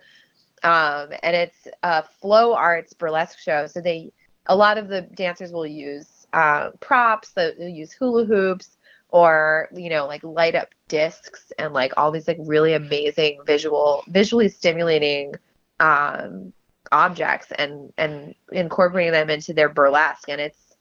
um, 0.64 1.10
and 1.24 1.36
it's 1.36 1.68
a 1.84 2.04
flow 2.04 2.54
arts 2.54 2.94
burlesque 2.94 3.40
show. 3.40 3.68
So 3.68 3.82
they 3.82 4.12
a 4.46 4.56
lot 4.56 4.78
of 4.78 4.88
the 4.88 5.02
dancers 5.02 5.52
will 5.52 5.68
use 5.68 6.28
uh, 6.34 6.72
props. 6.80 7.32
They'll 7.32 7.68
use 7.68 7.92
hula 7.92 8.26
hoops 8.26 8.78
or 9.12 9.70
you 9.74 9.90
know 9.90 10.06
like 10.06 10.24
light 10.24 10.56
up 10.56 10.70
discs 10.88 11.52
and 11.58 11.74
like 11.74 11.94
all 11.98 12.12
these 12.12 12.28
like 12.28 12.38
really 12.42 12.74
amazing 12.74 13.40
visual, 13.46 14.04
visually 14.08 14.50
stimulating 14.50 15.34
um, 15.80 16.54
objects 16.92 17.52
and 17.58 17.94
and 17.98 18.34
incorporating 18.52 19.12
them 19.12 19.30
into 19.30 19.54
their 19.54 19.70
burlesque 19.70 20.30
and 20.30 20.42
it's 20.42 20.76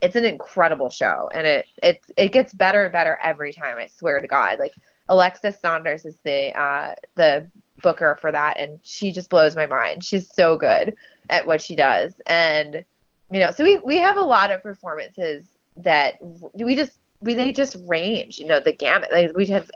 it's 0.00 0.16
an 0.16 0.24
incredible 0.24 0.90
show 0.90 1.30
and 1.32 1.46
it 1.46 1.66
it 1.82 2.00
it 2.16 2.32
gets 2.32 2.52
better 2.52 2.84
and 2.84 2.92
better 2.92 3.18
every 3.22 3.52
time 3.52 3.78
i 3.78 3.86
swear 3.86 4.20
to 4.20 4.26
god 4.26 4.58
like 4.58 4.72
alexis 5.08 5.58
saunders 5.60 6.04
is 6.04 6.16
the 6.24 6.56
uh 6.58 6.94
the 7.14 7.48
booker 7.84 8.18
for 8.20 8.32
that 8.32 8.58
and 8.58 8.80
she 8.82 9.12
just 9.12 9.30
blows 9.30 9.54
my 9.54 9.66
mind. 9.66 10.02
She's 10.02 10.28
so 10.34 10.56
good 10.56 10.96
at 11.30 11.46
what 11.46 11.62
she 11.62 11.76
does. 11.76 12.14
And 12.26 12.84
you 13.30 13.40
know 13.40 13.52
so 13.52 13.62
we 13.62 13.78
we 13.78 13.98
have 13.98 14.16
a 14.16 14.22
lot 14.22 14.50
of 14.50 14.62
performances 14.62 15.46
that 15.76 16.16
we 16.52 16.74
just 16.74 16.98
we 17.20 17.34
they 17.34 17.52
just 17.52 17.76
range 17.86 18.38
you 18.38 18.46
know 18.46 18.58
the 18.58 18.72
gamut. 18.72 19.12
Like 19.12 19.36
we 19.36 19.46
have 19.46 19.70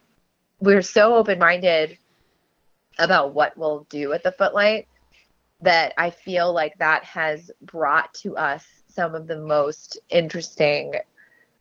we're 0.60 0.82
so 0.82 1.14
open-minded 1.14 1.96
about 2.98 3.32
what 3.32 3.56
we'll 3.56 3.86
do 3.88 4.12
at 4.12 4.24
the 4.24 4.32
footlight 4.32 4.88
that 5.60 5.92
i 5.98 6.10
feel 6.10 6.52
like 6.52 6.76
that 6.78 7.04
has 7.04 7.50
brought 7.62 8.12
to 8.14 8.36
us 8.36 8.64
some 8.88 9.14
of 9.14 9.26
the 9.28 9.38
most 9.38 9.98
interesting 10.10 10.92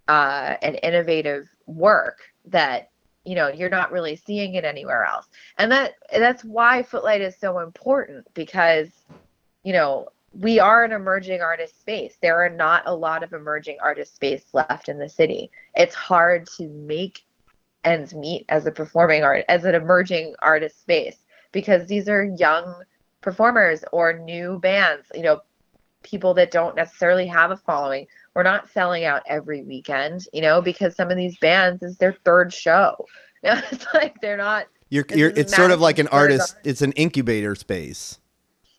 uh, 0.08 0.56
and 0.62 0.80
innovative 0.82 1.48
work 1.68 2.22
that 2.46 2.90
you 3.28 3.36
know 3.36 3.50
you're 3.50 3.70
not 3.70 3.92
really 3.92 4.16
seeing 4.16 4.54
it 4.56 4.64
anywhere 4.64 5.04
else 5.04 5.28
and 5.58 5.72
that 5.72 5.96
that's 6.12 6.44
why 6.46 6.82
footlight 6.82 7.22
is 7.22 7.36
so 7.38 7.60
important 7.60 8.26
because 8.34 8.90
you 9.64 9.74
know 9.74 10.08
we 10.32 10.60
are 10.60 10.86
an 10.86 10.94
emerging 10.94 11.42
artist 11.42 11.80
space 11.80 12.16
there 12.22 12.38
are 12.38 12.50
not 12.50 12.84
a 12.86 12.96
lot 12.96 13.24
of 13.24 13.34
emerging 13.34 13.78
artist 13.82 14.16
space 14.16 14.46
left 14.54 14.88
in 14.88 14.98
the 14.98 15.10
city 15.10 15.52
it's 15.76 15.94
hard 15.94 16.48
to 16.48 16.70
make 16.70 17.26
ends 17.84 18.14
meet 18.14 18.46
as 18.48 18.66
a 18.66 18.72
performing 18.72 19.24
art 19.24 19.44
as 19.50 19.66
an 19.66 19.76
emerging 19.76 20.34
artist 20.40 20.80
space 20.80 21.18
because 21.52 21.86
these 21.86 22.08
are 22.08 22.24
young 22.24 22.82
performers 23.20 23.84
or 23.92 24.14
new 24.20 24.58
bands 24.60 25.08
you 25.14 25.22
know 25.22 25.42
people 26.08 26.34
that 26.34 26.52
don't 26.52 26.76
necessarily 26.76 27.28
have 27.28 27.52
a 27.52 27.58
following. 27.58 28.08
We're 28.38 28.44
not 28.44 28.70
selling 28.70 29.04
out 29.04 29.24
every 29.26 29.64
weekend, 29.64 30.28
you 30.32 30.42
know, 30.42 30.62
because 30.62 30.96
some 30.96 31.10
of 31.10 31.18
these 31.18 31.40
bands 31.40 31.82
is 31.82 31.98
their 31.98 32.14
third 32.24 32.54
show. 32.54 33.08
it's 33.44 33.88
like 33.96 34.22
they're 34.22 34.38
not. 34.38 34.68
You're, 34.90 35.08
you're 35.10 35.32
it's 35.32 35.56
sort 35.56 35.72
of 35.72 35.82
like 35.82 35.98
an 35.98 36.08
artist. 36.10 36.54
Art. 36.54 36.68
It's 36.68 36.84
an 36.84 36.92
incubator 36.92 37.56
space. 37.56 38.20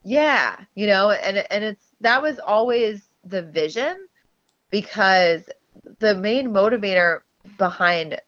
Yeah, 0.04 0.54
you 0.76 0.86
know, 0.86 1.10
and 1.10 1.44
and 1.50 1.64
it's 1.64 1.86
that 2.02 2.22
was 2.22 2.38
always 2.38 3.08
the 3.24 3.42
vision 3.42 4.06
because 4.70 5.42
the 5.98 6.14
main 6.14 6.50
motivator 6.50 7.22
behind 7.58 8.20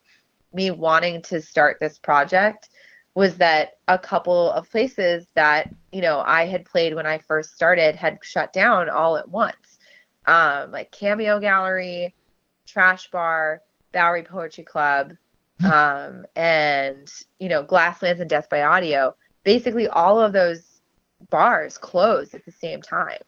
me 0.52 0.72
wanting 0.72 1.22
to 1.22 1.40
start 1.40 1.76
this 1.78 1.96
project 1.96 2.70
was 3.14 3.36
that 3.36 3.74
a 3.86 3.96
couple 3.96 4.50
of 4.50 4.68
places 4.68 5.28
that 5.36 5.72
you 5.92 6.00
know 6.00 6.24
I 6.26 6.46
had 6.46 6.64
played 6.64 6.96
when 6.96 7.06
I 7.06 7.18
first 7.18 7.54
started 7.54 7.94
had 7.94 8.18
shut 8.20 8.52
down 8.52 8.90
all 8.90 9.16
at 9.16 9.28
once, 9.28 9.69
um, 10.30 10.70
like 10.70 10.92
Cameo 10.92 11.40
Gallery, 11.40 12.14
Trash 12.66 13.10
Bar, 13.10 13.62
Bowery 13.92 14.22
Poetry 14.22 14.62
Club, 14.62 15.12
um, 15.64 16.24
and 16.36 17.12
you 17.40 17.48
know 17.48 17.64
Glasslands 17.64 18.20
and 18.20 18.30
Death 18.30 18.48
by 18.48 18.62
Audio. 18.62 19.14
Basically, 19.42 19.88
all 19.88 20.20
of 20.20 20.32
those 20.32 20.80
bars 21.30 21.76
closed 21.76 22.34
at 22.34 22.44
the 22.44 22.52
same 22.52 22.80
time, 22.80 23.18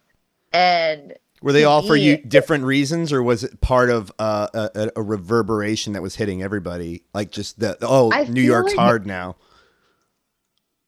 and 0.53 1.13
were 1.41 1.51
they 1.51 1.65
all 1.65 1.81
for 1.81 1.97
you 1.97 2.17
different 2.17 2.63
reasons, 2.63 3.11
or 3.11 3.21
was 3.21 3.43
it 3.43 3.59
part 3.59 3.89
of 3.89 4.09
uh, 4.17 4.47
a, 4.53 4.91
a, 4.95 5.01
reverberation 5.01 5.93
that 5.93 6.01
was 6.01 6.15
hitting 6.15 6.41
everybody? 6.41 7.03
Like 7.13 7.31
just 7.31 7.59
the 7.59 7.77
oh, 7.81 8.11
I 8.13 8.23
New 8.23 8.41
York's 8.41 8.71
like 8.71 8.79
hard 8.79 9.05
now. 9.05 9.35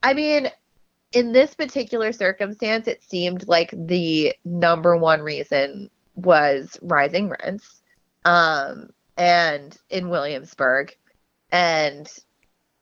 I 0.02 0.14
mean, 0.14 0.50
in 1.12 1.34
this 1.34 1.56
particular 1.56 2.14
circumstance, 2.14 2.88
it 2.88 3.04
seemed 3.04 3.50
like 3.50 3.74
the 3.74 4.34
number 4.46 4.96
one 4.96 5.22
reason 5.22 5.90
was 6.16 6.78
rising 6.82 7.30
rents, 7.30 7.82
um, 8.26 8.90
and 9.18 9.78
in 9.90 10.10
Williamsburg, 10.10 10.96
and 11.52 12.10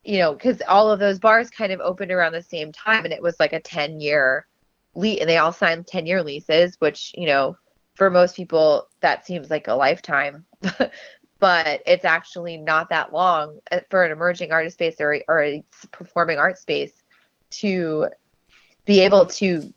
you 0.04 0.19
know, 0.19 0.34
because 0.34 0.62
all 0.67 0.91
of 0.91 1.00
those 1.00 1.19
bars 1.19 1.50
kind 1.50 1.72
of 1.72 1.80
opened 1.80 2.12
around 2.12 2.34
the 2.34 2.41
same 2.41 2.72
time, 2.72 3.06
and 3.06 3.13
it 3.13 3.22
was 3.22 3.39
like 3.39 3.54
a 3.54 3.60
ten 3.60 4.00
year 4.00 4.48
lease, 4.96 5.19
and 5.19 5.30
they 5.30 5.38
all 5.38 5.54
signed 5.54 5.88
ten 5.88 6.06
year 6.06 6.24
leases, 6.24 6.76
which 6.80 7.12
you 7.15 7.28
know, 7.28 7.58
for 7.96 8.10
most 8.10 8.36
people 8.36 8.88
that 9.02 9.26
seems 9.26 9.50
like 9.50 9.67
a 9.67 9.74
lifetime. 9.74 10.46
but 11.39 11.82
it's 11.86 12.06
actually 12.06 12.56
not 12.56 12.88
that 12.88 13.12
long 13.12 13.60
uh, 13.69 13.82
for 13.89 14.06
an 14.06 14.13
emerging 14.13 14.54
artist 14.54 14.76
space 14.76 14.96
or, 15.02 15.17
or 15.28 15.43
a 15.43 15.62
performing 15.91 16.38
art 16.38 16.58
space 16.58 16.93
to 17.50 18.08
be 18.86 19.02
able 19.02 19.26
to 19.26 19.74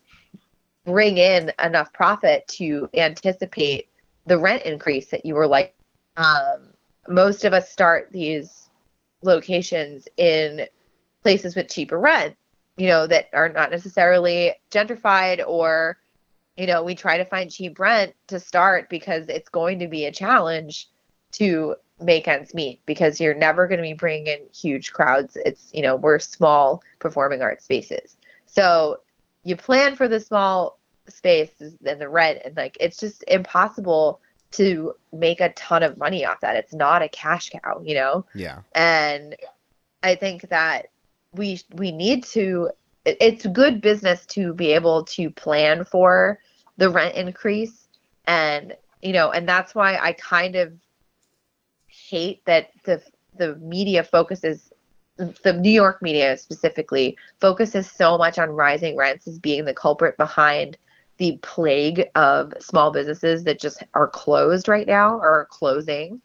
bring 0.86 1.18
in 1.18 1.52
enough 1.62 1.92
profit 1.92 2.46
to 2.48 2.88
anticipate 2.94 3.88
the 4.26 4.38
rent 4.38 4.62
increase 4.62 5.08
that 5.08 5.26
you 5.26 5.34
were 5.34 5.46
like 5.46 5.74
um, 6.16 6.70
most 7.08 7.44
of 7.44 7.52
us 7.52 7.70
start 7.70 8.08
these 8.12 8.70
locations 9.22 10.08
in 10.16 10.66
places 11.22 11.54
with 11.54 11.68
cheaper 11.68 11.98
rent 11.98 12.36
you 12.76 12.88
know 12.88 13.06
that 13.06 13.28
are 13.34 13.48
not 13.48 13.70
necessarily 13.70 14.52
gentrified 14.70 15.42
or 15.46 15.98
you 16.56 16.66
know 16.66 16.82
we 16.82 16.94
try 16.94 17.18
to 17.18 17.24
find 17.24 17.50
cheap 17.50 17.78
rent 17.78 18.14
to 18.28 18.38
start 18.40 18.88
because 18.88 19.28
it's 19.28 19.48
going 19.48 19.78
to 19.78 19.88
be 19.88 20.06
a 20.06 20.12
challenge 20.12 20.88
to 21.32 21.74
make 22.00 22.28
ends 22.28 22.54
meet 22.54 22.80
because 22.86 23.20
you're 23.20 23.34
never 23.34 23.66
going 23.66 23.78
to 23.78 23.82
be 23.82 23.94
bringing 23.94 24.26
in 24.26 24.40
huge 24.54 24.92
crowds. 24.92 25.36
It's, 25.44 25.70
you 25.72 25.82
know, 25.82 25.96
we're 25.96 26.18
small 26.18 26.82
performing 26.98 27.42
art 27.42 27.62
spaces. 27.62 28.16
So 28.46 29.00
you 29.44 29.56
plan 29.56 29.96
for 29.96 30.08
the 30.08 30.20
small 30.20 30.75
space 31.08 31.50
and 31.60 32.00
the 32.00 32.08
rent, 32.08 32.40
and 32.44 32.56
like 32.56 32.76
it's 32.80 32.98
just 32.98 33.24
impossible 33.28 34.20
to 34.52 34.94
make 35.12 35.40
a 35.40 35.52
ton 35.52 35.82
of 35.82 35.98
money 35.98 36.24
off 36.24 36.40
that. 36.40 36.56
It's 36.56 36.72
not 36.72 37.02
a 37.02 37.08
cash 37.08 37.50
cow, 37.50 37.80
you 37.84 37.94
know? 37.94 38.24
Yeah. 38.34 38.60
And 38.74 39.36
I 40.02 40.14
think 40.14 40.48
that 40.48 40.86
we 41.32 41.60
we 41.74 41.92
need 41.92 42.24
to 42.24 42.70
it's 43.04 43.46
good 43.46 43.80
business 43.80 44.26
to 44.26 44.52
be 44.54 44.72
able 44.72 45.04
to 45.04 45.30
plan 45.30 45.84
for 45.84 46.40
the 46.76 46.90
rent 46.90 47.14
increase 47.14 47.88
and 48.26 48.74
you 49.02 49.12
know 49.12 49.30
and 49.30 49.48
that's 49.48 49.74
why 49.74 49.96
I 49.96 50.12
kind 50.12 50.56
of 50.56 50.72
hate 51.86 52.44
that 52.46 52.70
the 52.84 53.02
the 53.36 53.56
media 53.56 54.02
focuses 54.02 54.72
the 55.16 55.52
New 55.52 55.70
York 55.70 56.02
media 56.02 56.36
specifically 56.36 57.16
focuses 57.40 57.90
so 57.90 58.18
much 58.18 58.38
on 58.38 58.50
rising 58.50 58.96
rents 58.96 59.26
as 59.26 59.38
being 59.38 59.64
the 59.64 59.74
culprit 59.74 60.16
behind 60.16 60.76
the 61.18 61.38
plague 61.42 62.08
of 62.14 62.52
small 62.60 62.90
businesses 62.90 63.44
that 63.44 63.58
just 63.58 63.82
are 63.94 64.08
closed 64.08 64.68
right 64.68 64.86
now 64.86 65.16
or 65.16 65.28
are 65.28 65.46
closing. 65.46 66.20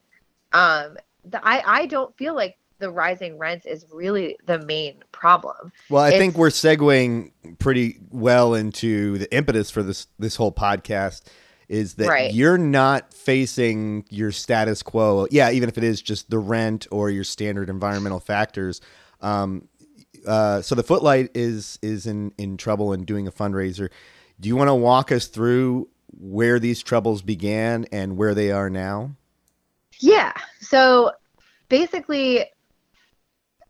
Um, 0.54 0.98
the, 1.26 1.40
I 1.46 1.82
I 1.82 1.86
don't 1.86 2.16
feel 2.18 2.36
like 2.36 2.58
the 2.80 2.92
rising 2.92 3.38
rents 3.38 3.66
is 3.66 3.86
really 3.92 4.38
the 4.46 4.60
main 4.60 4.96
problem. 5.12 5.72
Well, 5.90 6.04
I 6.04 6.10
it's, 6.10 6.18
think 6.18 6.36
we're 6.36 6.50
segueing 6.50 7.32
pretty 7.60 8.00
well 8.10 8.56
into 8.56 9.18
the 9.18 9.34
impetus 9.34 9.72
for 9.72 9.84
this 9.84 10.08
this 10.20 10.36
whole 10.36 10.52
podcast 10.52 11.24
is 11.70 11.94
that 11.94 12.10
right. 12.10 12.34
you're 12.34 12.58
not 12.58 13.14
facing 13.14 14.04
your 14.10 14.34
status 14.34 14.84
quo. 14.84 15.26
Yeah, 15.32 15.52
even 15.52 15.70
if 15.70 15.78
it 15.78 15.86
is 15.86 16.02
just 16.02 16.30
the 16.30 16.38
rent 16.38 16.86
or 16.92 17.10
your 17.10 17.24
standard 17.24 17.70
environmental 17.70 18.20
factors. 18.20 18.82
Um, 19.22 19.70
uh, 20.28 20.62
so 20.62 20.76
the 20.76 20.84
Footlight 20.84 21.30
is 21.34 21.80
is 21.82 22.06
in 22.06 22.34
in 22.38 22.58
trouble 22.58 22.92
and 22.92 23.06
doing 23.06 23.26
a 23.26 23.32
fundraiser. 23.32 23.90
Do 24.42 24.50
you 24.50 24.56
want 24.56 24.70
to 24.70 24.76
walk 24.76 25.12
us 25.12 25.28
through 25.28 25.88
where 26.20 26.60
these 26.60 26.82
troubles 26.82 27.22
began 27.22 27.86
and 27.92 28.18
where 28.18 28.34
they 28.34 28.52
are 28.52 28.72
now? 28.72 29.12
Yeah. 30.00 30.34
So 30.60 31.12
basically, 31.70 32.46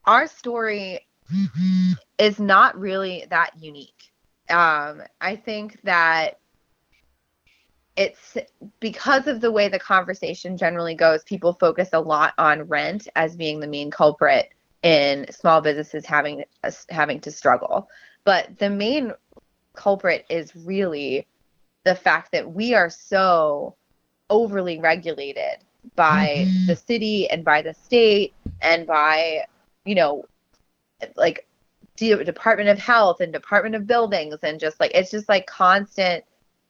our 0.06 0.28
story 0.28 1.06
is 2.18 2.40
not 2.40 2.80
really 2.80 3.26
that 3.30 3.52
unique. 3.60 4.12
Um, 4.50 5.02
I 5.20 5.36
think 5.36 5.82
that 5.84 6.40
it's 7.98 8.38
because 8.80 9.28
of 9.28 9.42
the 9.42 9.52
way 9.52 9.68
the 9.68 9.78
conversation 9.78 10.56
generally 10.56 10.96
goes, 10.96 11.22
people 11.26 11.52
focus 11.52 11.90
a 11.92 12.00
lot 12.00 12.34
on 12.38 12.64
rent 12.64 13.10
as 13.18 13.36
being 13.36 13.60
the 13.60 13.68
main 13.68 13.92
culprit 13.92 14.50
in 14.84 15.26
small 15.32 15.60
businesses 15.60 16.06
having 16.06 16.46
having 16.90 17.20
to 17.20 17.30
struggle. 17.30 17.90
But 18.24 18.58
the 18.58 18.70
main 18.70 19.12
culprit 19.74 20.26
is 20.30 20.56
really 20.56 21.28
the 21.84 21.96
fact 21.96 22.32
that 22.32 22.52
we 22.52 22.74
are 22.74 22.90
so 22.90 23.76
overly 24.30 24.80
regulated 24.80 25.58
by 25.96 26.46
mm-hmm. 26.48 26.68
the 26.68 26.76
city 26.76 27.30
and 27.30 27.44
by 27.44 27.62
the 27.62 27.74
state 27.74 28.34
and 28.62 28.86
by 28.86 29.44
you 29.86 29.96
know 29.96 30.24
like 31.16 31.48
the 31.98 32.24
Department 32.24 32.70
of 32.70 32.80
Health 32.80 33.20
and 33.20 33.34
Department 33.34 33.76
of 33.76 33.88
Buildings 33.88 34.38
and 34.44 34.60
just 34.60 34.80
like 34.80 34.92
it's 34.94 35.12
just 35.12 35.30
like 35.30 35.46
constant 35.48 36.24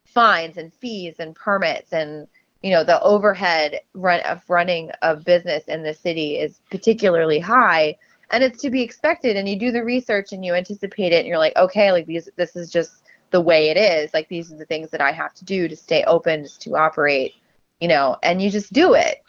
fines 0.05 0.57
and 0.57 0.73
fees 0.73 1.15
and 1.19 1.35
permits 1.35 1.93
and 1.93 2.27
you 2.61 2.71
know 2.71 2.83
the 2.83 3.01
overhead 3.01 3.79
run 3.93 4.19
of 4.21 4.41
running 4.49 4.91
a 5.01 5.15
business 5.15 5.63
in 5.65 5.83
the 5.83 5.93
city 5.93 6.37
is 6.37 6.59
particularly 6.69 7.39
high 7.39 7.95
and 8.31 8.43
it's 8.43 8.61
to 8.61 8.69
be 8.69 8.81
expected 8.81 9.37
and 9.37 9.47
you 9.47 9.57
do 9.57 9.71
the 9.71 9.83
research 9.83 10.31
and 10.31 10.43
you 10.43 10.53
anticipate 10.53 11.13
it 11.13 11.19
and 11.19 11.27
you're 11.27 11.37
like 11.37 11.55
okay 11.55 11.91
like 11.91 12.05
these 12.05 12.29
this 12.37 12.55
is 12.55 12.71
just 12.71 13.01
the 13.31 13.41
way 13.41 13.69
it 13.69 13.77
is. 13.77 14.13
Like 14.13 14.27
these 14.27 14.51
are 14.51 14.57
the 14.57 14.65
things 14.65 14.91
that 14.91 15.01
I 15.01 15.11
have 15.11 15.33
to 15.35 15.45
do 15.45 15.67
to 15.67 15.75
stay 15.75 16.03
open, 16.03 16.43
just 16.43 16.61
to 16.63 16.75
operate, 16.75 17.33
you 17.79 17.87
know, 17.87 18.17
and 18.21 18.41
you 18.41 18.51
just 18.51 18.71
do 18.71 18.93
it. 18.93 19.23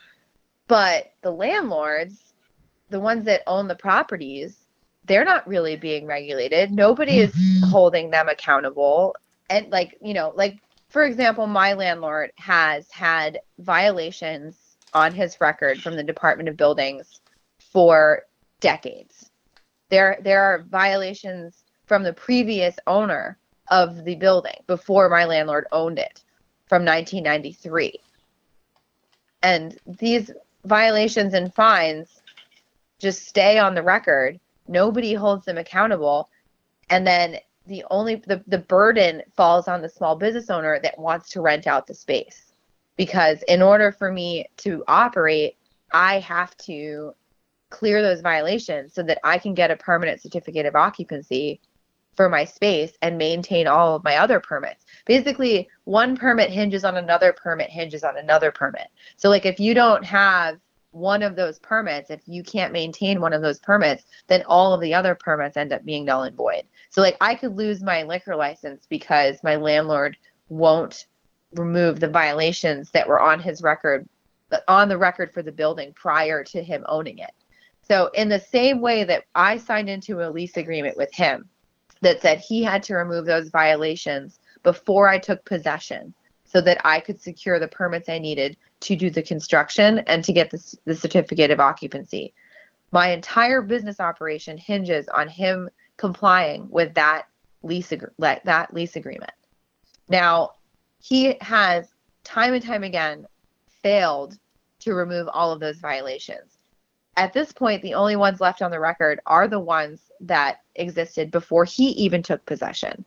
But 0.68 1.12
the 1.22 1.30
landlords, 1.30 2.34
the 2.90 3.00
ones 3.00 3.24
that 3.24 3.42
own 3.46 3.68
the 3.68 3.74
properties, 3.74 4.56
they're 5.04 5.24
not 5.24 5.46
really 5.48 5.76
being 5.76 6.06
regulated. 6.06 6.70
Nobody 6.70 7.18
is 7.18 7.32
mm-hmm. 7.32 7.70
holding 7.70 8.10
them 8.10 8.28
accountable. 8.28 9.16
And 9.48 9.70
like, 9.70 9.96
you 10.02 10.14
know, 10.14 10.32
like 10.34 10.60
for 10.88 11.04
example, 11.04 11.46
my 11.46 11.72
landlord 11.72 12.32
has 12.36 12.90
had 12.90 13.40
violations 13.58 14.56
on 14.92 15.14
his 15.14 15.40
record 15.40 15.80
from 15.80 15.96
the 15.96 16.02
Department 16.02 16.48
of 16.48 16.56
Buildings 16.56 17.20
for 17.58 18.24
decades. 18.62 19.30
There 19.90 20.16
there 20.22 20.42
are 20.42 20.64
violations 20.70 21.64
from 21.84 22.02
the 22.02 22.14
previous 22.14 22.76
owner 22.86 23.36
of 23.70 24.04
the 24.04 24.14
building 24.14 24.56
before 24.66 25.10
my 25.10 25.26
landlord 25.26 25.66
owned 25.72 25.98
it 25.98 26.22
from 26.66 26.84
1993. 26.84 28.00
And 29.42 29.78
these 29.86 30.30
violations 30.64 31.34
and 31.34 31.52
fines 31.52 32.22
just 32.98 33.26
stay 33.26 33.58
on 33.58 33.74
the 33.74 33.82
record. 33.82 34.40
Nobody 34.68 35.12
holds 35.12 35.44
them 35.44 35.58
accountable. 35.58 36.30
And 36.88 37.06
then 37.06 37.38
the 37.66 37.84
only 37.90 38.16
the, 38.26 38.42
the 38.46 38.58
burden 38.58 39.22
falls 39.36 39.68
on 39.68 39.82
the 39.82 39.88
small 39.88 40.16
business 40.16 40.50
owner 40.50 40.80
that 40.80 40.98
wants 40.98 41.28
to 41.30 41.40
rent 41.40 41.66
out 41.66 41.86
the 41.86 41.94
space. 41.94 42.52
Because 42.96 43.42
in 43.48 43.62
order 43.62 43.90
for 43.90 44.12
me 44.12 44.46
to 44.58 44.84
operate, 44.86 45.56
I 45.92 46.20
have 46.20 46.56
to 46.58 47.14
clear 47.72 48.02
those 48.02 48.20
violations 48.20 48.94
so 48.94 49.02
that 49.02 49.18
I 49.24 49.38
can 49.38 49.54
get 49.54 49.72
a 49.72 49.76
permanent 49.76 50.20
certificate 50.20 50.66
of 50.66 50.76
occupancy 50.76 51.60
for 52.14 52.28
my 52.28 52.44
space 52.44 52.92
and 53.00 53.16
maintain 53.16 53.66
all 53.66 53.96
of 53.96 54.04
my 54.04 54.18
other 54.18 54.38
permits. 54.38 54.84
Basically, 55.06 55.68
one 55.84 56.16
permit 56.16 56.50
hinges 56.50 56.84
on 56.84 56.98
another 56.98 57.32
permit 57.32 57.70
hinges 57.70 58.04
on 58.04 58.18
another 58.18 58.52
permit. 58.52 58.88
So 59.16 59.28
like 59.28 59.46
if 59.46 59.58
you 59.58 59.74
don't 59.74 60.04
have 60.04 60.58
one 60.90 61.22
of 61.22 61.36
those 61.36 61.58
permits, 61.58 62.10
if 62.10 62.20
you 62.26 62.42
can't 62.42 62.72
maintain 62.72 63.20
one 63.20 63.32
of 63.32 63.40
those 63.40 63.58
permits, 63.58 64.04
then 64.26 64.42
all 64.46 64.74
of 64.74 64.82
the 64.82 64.92
other 64.92 65.14
permits 65.14 65.56
end 65.56 65.72
up 65.72 65.84
being 65.86 66.04
null 66.04 66.24
and 66.24 66.36
void. 66.36 66.64
So 66.90 67.00
like 67.00 67.16
I 67.22 67.34
could 67.34 67.56
lose 67.56 67.82
my 67.82 68.02
liquor 68.02 68.36
license 68.36 68.86
because 68.88 69.42
my 69.42 69.56
landlord 69.56 70.18
won't 70.50 71.06
remove 71.54 71.98
the 71.98 72.08
violations 72.08 72.90
that 72.90 73.08
were 73.08 73.20
on 73.20 73.40
his 73.40 73.62
record 73.62 74.06
on 74.68 74.90
the 74.90 74.98
record 74.98 75.32
for 75.32 75.42
the 75.42 75.50
building 75.50 75.94
prior 75.94 76.44
to 76.44 76.62
him 76.62 76.84
owning 76.86 77.18
it. 77.18 77.32
So 77.92 78.06
in 78.14 78.30
the 78.30 78.40
same 78.40 78.80
way 78.80 79.04
that 79.04 79.24
I 79.34 79.58
signed 79.58 79.90
into 79.90 80.26
a 80.26 80.30
lease 80.30 80.56
agreement 80.56 80.96
with 80.96 81.12
him 81.12 81.50
that 82.00 82.22
said 82.22 82.38
he 82.38 82.62
had 82.62 82.82
to 82.84 82.94
remove 82.94 83.26
those 83.26 83.50
violations 83.50 84.40
before 84.62 85.10
I 85.10 85.18
took 85.18 85.44
possession 85.44 86.14
so 86.46 86.62
that 86.62 86.80
I 86.86 87.00
could 87.00 87.20
secure 87.20 87.58
the 87.58 87.68
permits 87.68 88.08
I 88.08 88.18
needed 88.18 88.56
to 88.80 88.96
do 88.96 89.10
the 89.10 89.20
construction 89.20 89.98
and 90.06 90.24
to 90.24 90.32
get 90.32 90.50
the, 90.50 90.76
the 90.86 90.94
certificate 90.94 91.50
of 91.50 91.60
occupancy. 91.60 92.32
My 92.92 93.10
entire 93.10 93.60
business 93.60 94.00
operation 94.00 94.56
hinges 94.56 95.06
on 95.08 95.28
him 95.28 95.68
complying 95.98 96.70
with 96.70 96.94
that 96.94 97.24
lease 97.62 97.92
that 98.18 98.68
lease 98.72 98.96
agreement. 98.96 99.34
Now, 100.08 100.52
he 100.98 101.36
has 101.42 101.88
time 102.24 102.54
and 102.54 102.64
time 102.64 102.84
again 102.84 103.26
failed 103.82 104.38
to 104.78 104.94
remove 104.94 105.28
all 105.28 105.52
of 105.52 105.60
those 105.60 105.76
violations. 105.76 106.56
At 107.16 107.32
this 107.32 107.52
point, 107.52 107.82
the 107.82 107.94
only 107.94 108.16
ones 108.16 108.40
left 108.40 108.62
on 108.62 108.70
the 108.70 108.80
record 108.80 109.20
are 109.26 109.46
the 109.46 109.60
ones 109.60 110.00
that 110.20 110.60
existed 110.76 111.30
before 111.30 111.64
he 111.64 111.88
even 111.90 112.22
took 112.22 112.44
possession. 112.46 113.04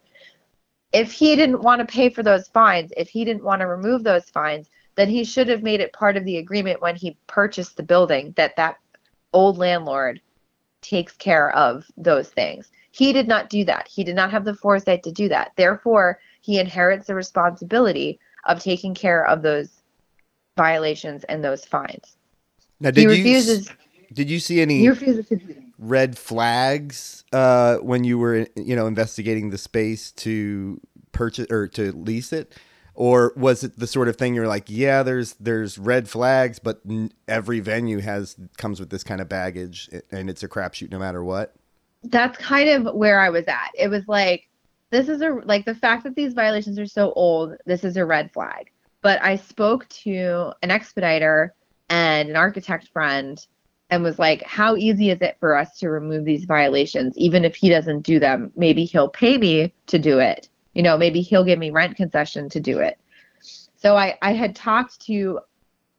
If 0.93 1.11
he 1.11 1.35
didn't 1.35 1.61
want 1.61 1.79
to 1.79 1.91
pay 1.91 2.09
for 2.09 2.21
those 2.21 2.47
fines, 2.47 2.93
if 2.95 3.09
he 3.09 3.25
didn't 3.25 3.43
want 3.43 3.61
to 3.61 3.67
remove 3.67 4.03
those 4.03 4.29
fines, 4.29 4.69
then 4.95 5.09
he 5.09 5.23
should 5.23 5.47
have 5.47 5.63
made 5.63 5.81
it 5.81 5.91
part 5.91 6.17
of 6.17 6.23
the 6.23 6.37
agreement 6.37 6.81
when 6.81 6.95
he 6.95 7.17
purchased 7.27 7.77
the 7.77 7.83
building 7.83 8.33
that 8.37 8.55
that 8.55 8.77
old 9.33 9.57
landlord 9.57 10.21
takes 10.81 11.13
care 11.13 11.53
of 11.55 11.85
those 11.97 12.29
things. 12.29 12.71
He 12.91 13.11
did 13.11 13.27
not 13.27 13.49
do 13.49 13.65
that. 13.65 13.87
He 13.87 14.03
did 14.03 14.15
not 14.15 14.31
have 14.31 14.45
the 14.45 14.55
foresight 14.55 15.03
to 15.03 15.11
do 15.11 15.27
that. 15.29 15.51
Therefore, 15.57 16.19
he 16.41 16.59
inherits 16.59 17.07
the 17.07 17.15
responsibility 17.15 18.19
of 18.45 18.61
taking 18.61 18.93
care 18.93 19.25
of 19.25 19.41
those 19.41 19.81
violations 20.55 21.23
and 21.25 21.43
those 21.43 21.65
fines. 21.65 22.15
Now, 22.79 22.91
did 22.91 23.01
he 23.01 23.07
refuses. 23.07 23.67
You, 23.67 23.75
did 24.15 24.29
you 24.29 24.39
see 24.39 24.61
any? 24.61 24.79
He 24.79 24.89
refuses 24.89 25.27
to 25.27 25.35
do 25.35 25.55
red 25.77 26.17
flags 26.17 27.23
uh, 27.33 27.77
when 27.77 28.03
you 28.03 28.17
were 28.17 28.47
you 28.55 28.75
know 28.75 28.87
investigating 28.87 29.49
the 29.49 29.57
space 29.57 30.11
to 30.11 30.79
purchase 31.11 31.47
or 31.51 31.67
to 31.69 31.91
lease 31.91 32.33
it? 32.33 32.53
Or 32.93 33.33
was 33.35 33.63
it 33.63 33.77
the 33.77 33.87
sort 33.87 34.07
of 34.07 34.15
thing 34.15 34.35
you're 34.35 34.47
like 34.47 34.65
yeah 34.67 35.03
there's 35.03 35.33
there's 35.33 35.77
red 35.77 36.07
flags 36.07 36.59
but 36.59 36.81
every 37.27 37.59
venue 37.59 37.99
has 37.99 38.37
comes 38.57 38.79
with 38.79 38.89
this 38.89 39.03
kind 39.03 39.19
of 39.19 39.27
baggage 39.27 39.89
and 40.11 40.29
it's 40.29 40.43
a 40.43 40.47
crapshoot 40.47 40.91
no 40.91 40.99
matter 40.99 41.23
what? 41.23 41.53
That's 42.03 42.37
kind 42.37 42.69
of 42.69 42.95
where 42.95 43.19
i 43.19 43.29
was 43.29 43.45
at. 43.47 43.71
It 43.77 43.89
was 43.89 44.07
like 44.07 44.47
this 44.91 45.09
is 45.09 45.21
a 45.21 45.41
like 45.43 45.65
the 45.65 45.75
fact 45.75 46.03
that 46.05 46.15
these 46.15 46.33
violations 46.33 46.79
are 46.79 46.85
so 46.85 47.11
old 47.13 47.55
this 47.65 47.83
is 47.83 47.97
a 47.97 48.05
red 48.05 48.31
flag. 48.31 48.71
But 49.01 49.21
i 49.21 49.35
spoke 49.35 49.89
to 49.89 50.53
an 50.61 50.71
expediter 50.71 51.53
and 51.89 52.29
an 52.29 52.37
architect 52.37 52.87
friend 52.93 53.45
and 53.89 54.03
was 54.03 54.19
like, 54.19 54.43
How 54.43 54.75
easy 54.75 55.09
is 55.09 55.21
it 55.21 55.37
for 55.39 55.55
us 55.55 55.77
to 55.79 55.89
remove 55.89 56.25
these 56.25 56.45
violations? 56.45 57.17
Even 57.17 57.45
if 57.45 57.55
he 57.55 57.69
doesn't 57.69 58.01
do 58.01 58.19
them, 58.19 58.51
maybe 58.55 58.85
he'll 58.85 59.09
pay 59.09 59.37
me 59.37 59.73
to 59.87 59.99
do 59.99 60.19
it. 60.19 60.49
You 60.73 60.83
know, 60.83 60.97
maybe 60.97 61.21
he'll 61.21 61.43
give 61.43 61.59
me 61.59 61.71
rent 61.71 61.95
concession 61.95 62.49
to 62.49 62.59
do 62.59 62.79
it. 62.79 62.99
So 63.77 63.95
I, 63.95 64.17
I 64.21 64.33
had 64.33 64.55
talked 64.55 65.01
to 65.05 65.39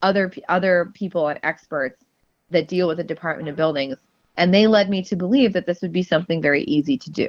other 0.02 0.32
other 0.48 0.90
people 0.94 1.28
and 1.28 1.40
experts 1.42 2.04
that 2.50 2.68
deal 2.68 2.88
with 2.88 2.98
the 2.98 3.04
Department 3.04 3.48
of 3.48 3.56
Buildings, 3.56 3.96
and 4.36 4.52
they 4.52 4.66
led 4.66 4.90
me 4.90 5.02
to 5.04 5.16
believe 5.16 5.52
that 5.52 5.66
this 5.66 5.82
would 5.82 5.92
be 5.92 6.02
something 6.02 6.42
very 6.42 6.62
easy 6.64 6.98
to 6.98 7.10
do. 7.10 7.28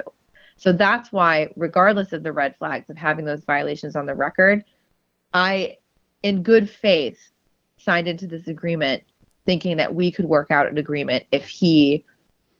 So 0.57 0.73
that's 0.73 1.11
why, 1.11 1.51
regardless 1.55 2.13
of 2.13 2.23
the 2.23 2.33
red 2.33 2.55
flags 2.57 2.89
of 2.89 2.97
having 2.97 3.25
those 3.25 3.45
violations 3.45 3.95
on 3.95 4.07
the 4.07 4.15
record, 4.15 4.63
I, 5.33 5.77
in 6.23 6.41
good 6.41 6.69
faith, 6.69 7.19
signed 7.77 8.07
into 8.07 8.25
this 8.25 8.47
agreement 8.47 9.03
thinking 9.47 9.77
that 9.77 9.95
we 9.95 10.11
could 10.11 10.25
work 10.25 10.51
out 10.51 10.67
an 10.67 10.77
agreement 10.77 11.23
if 11.31 11.47
he 11.47 12.03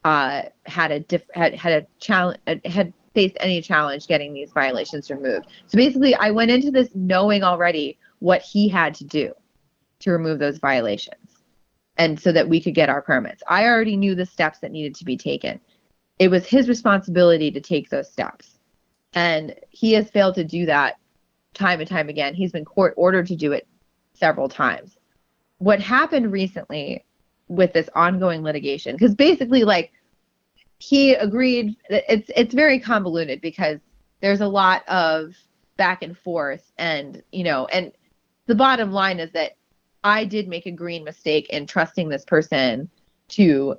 uh, 0.06 0.44
had 0.66 0.90
a 0.90 1.02
diff- 1.02 1.30
had 1.36 1.54
had 1.54 1.84
a 1.84 1.88
challenge 2.00 2.40
had 2.66 2.94
faced 3.14 3.36
any 3.40 3.62
challenge 3.62 4.08
getting 4.08 4.34
these 4.34 4.52
violations 4.52 5.12
removed. 5.12 5.48
So 5.68 5.76
basically, 5.76 6.16
I 6.16 6.32
went 6.32 6.50
into 6.50 6.72
this 6.72 6.90
knowing 6.96 7.44
already 7.44 8.00
what 8.20 8.42
he 8.42 8.70
had 8.70 8.96
to 8.96 9.04
do 9.04 9.34
to 10.00 10.12
remove 10.12 10.40
those 10.40 10.60
violations, 10.60 11.44
and 11.98 12.20
so 12.20 12.32
that 12.32 12.48
we 12.48 12.62
could 12.62 12.74
get 12.74 12.90
our 12.90 13.02
permits. 13.02 13.44
I 13.48 13.66
already 13.66 13.98
knew 13.98 14.16
the 14.16 14.26
steps 14.26 14.60
that 14.60 14.72
needed 14.72 14.96
to 14.96 15.06
be 15.06 15.18
taken. 15.18 15.60
It 16.20 16.30
was 16.30 16.48
his 16.48 16.70
responsibility 16.70 17.52
to 17.52 17.60
take 17.60 17.90
those 17.90 18.10
steps, 18.10 18.60
and 19.14 19.54
he 19.70 19.92
has 19.94 20.10
failed 20.10 20.36
to 20.36 20.46
do 20.46 20.66
that 20.68 21.00
time 21.54 21.82
and 21.82 21.90
time 21.90 22.08
again. 22.08 22.34
He's 22.34 22.54
been 22.54 22.66
court 22.66 22.94
ordered 22.96 23.28
to 23.28 23.36
do 23.36 23.52
it 23.52 23.68
several 24.14 24.48
times 24.48 24.97
what 25.60 25.80
happened 25.80 26.32
recently 26.32 27.04
with 27.48 27.74
this 27.74 27.90
ongoing 27.96 28.44
litigation 28.44 28.96
because 28.96 29.16
basically 29.16 29.64
like 29.64 29.92
he 30.80 31.14
agreed 31.14 31.76
it's 31.90 32.30
it's 32.36 32.54
very 32.54 32.80
convoluted 32.80 33.42
because 33.42 33.80
there's 34.22 34.42
a 34.42 34.48
lot 34.48 34.88
of 34.88 35.34
back 35.78 36.02
and 36.02 36.18
forth 36.18 36.72
and 36.78 37.24
you 37.32 37.44
know 37.44 37.66
and 37.68 37.92
the 38.48 38.56
bottom 38.56 38.92
line 38.92 39.20
is 39.20 39.32
that 39.32 39.54
I 40.04 40.26
did 40.26 40.48
make 40.48 40.66
a 40.66 40.72
green 40.72 41.04
mistake 41.04 41.50
in 41.50 41.68
trusting 41.68 42.10
this 42.10 42.26
person 42.26 42.90
to 43.30 43.76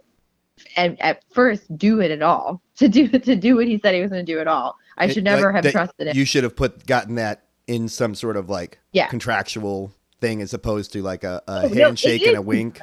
and 0.76 1.00
at 1.00 1.22
first 1.32 1.76
do 1.76 2.00
it 2.00 2.10
at 2.10 2.22
all 2.22 2.60
to 2.76 2.88
do 2.88 3.08
to 3.08 3.36
do 3.36 3.56
what 3.56 3.66
he 3.66 3.78
said 3.78 3.94
he 3.94 4.00
was 4.00 4.10
going 4.10 4.24
to 4.24 4.32
do 4.32 4.40
at 4.40 4.48
all. 4.48 4.76
I 4.96 5.06
should 5.06 5.18
it, 5.18 5.22
never 5.22 5.52
like, 5.52 5.64
have 5.64 5.72
trusted 5.72 6.08
it. 6.08 6.16
You 6.16 6.24
should 6.24 6.44
have 6.44 6.56
put 6.56 6.86
gotten 6.86 7.14
that 7.16 7.44
in 7.66 7.88
some 7.88 8.14
sort 8.14 8.36
of 8.36 8.48
like 8.48 8.78
yeah. 8.92 9.08
contractual 9.08 9.92
thing 10.20 10.42
as 10.42 10.54
opposed 10.54 10.92
to 10.92 11.02
like 11.02 11.24
a, 11.24 11.42
a 11.48 11.62
oh, 11.64 11.68
handshake 11.68 12.22
no, 12.22 12.28
and 12.28 12.36
a 12.36 12.42
wink? 12.42 12.80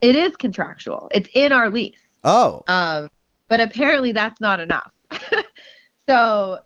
It 0.00 0.14
is 0.14 0.36
contractual. 0.36 1.08
It's 1.12 1.28
in 1.34 1.52
our 1.52 1.70
lease. 1.70 1.98
Oh. 2.24 2.62
Um, 2.68 3.10
but 3.48 3.60
apparently 3.60 4.12
that's 4.12 4.40
not 4.40 4.60
enough. 4.60 4.92
so 6.08 6.58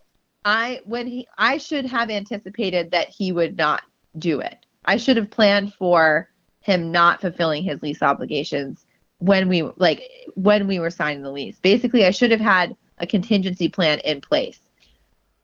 I 0.45 0.81
when 0.85 1.07
he 1.07 1.27
I 1.39 1.59
should 1.59 1.87
have 1.87 2.11
anticipated 2.11 2.91
that 2.91 3.09
he 3.09 3.33
would 3.33 3.57
not 3.57 3.83
do 4.19 4.41
it. 4.41 4.67
I 4.85 4.97
should 4.97 5.17
have 5.17 5.31
planned 5.31 5.75
for 5.75 6.29
him 6.61 6.91
not 6.91 7.21
fulfilling 7.21 7.63
his 7.63 7.83
lease 7.83 8.03
obligations 8.03 8.87
when 9.19 9.49
we 9.49 9.63
like 9.77 10.03
when 10.35 10.67
we 10.67 10.79
were 10.79 10.91
signing 10.91 11.23
the 11.23 11.31
lease. 11.31 11.59
Basically, 11.61 12.05
I 12.05 12.11
should 12.11 12.31
have 12.31 12.41
had 12.41 12.77
a 12.99 13.07
contingency 13.07 13.69
plan 13.69 14.01
in 14.01 14.21
place. 14.21 14.61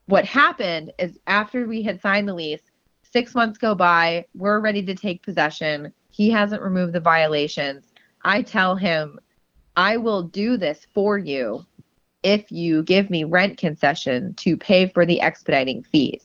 What 0.07 0.25
happened 0.25 0.93
is 0.99 1.19
after 1.27 1.67
we 1.67 1.83
had 1.83 2.01
signed 2.01 2.29
the 2.29 2.35
lease, 2.35 2.63
Six 3.11 3.35
months 3.35 3.59
go 3.59 3.75
by. 3.75 4.27
We're 4.35 4.61
ready 4.61 4.83
to 4.85 4.95
take 4.95 5.23
possession. 5.23 5.93
He 6.11 6.31
hasn't 6.31 6.63
removed 6.63 6.93
the 6.93 7.01
violations. 7.01 7.93
I 8.23 8.43
tell 8.43 8.77
him, 8.77 9.19
I 9.77 9.97
will 9.97 10.23
do 10.23 10.57
this 10.57 10.87
for 10.93 11.17
you 11.17 11.65
if 12.23 12.51
you 12.51 12.83
give 12.83 13.11
me 13.11 13.25
rent 13.25 13.57
concession 13.57 14.35
to 14.35 14.57
pay 14.57 14.89
for 14.89 15.07
the 15.07 15.21
expediting 15.21 15.83
fees. 15.85 16.25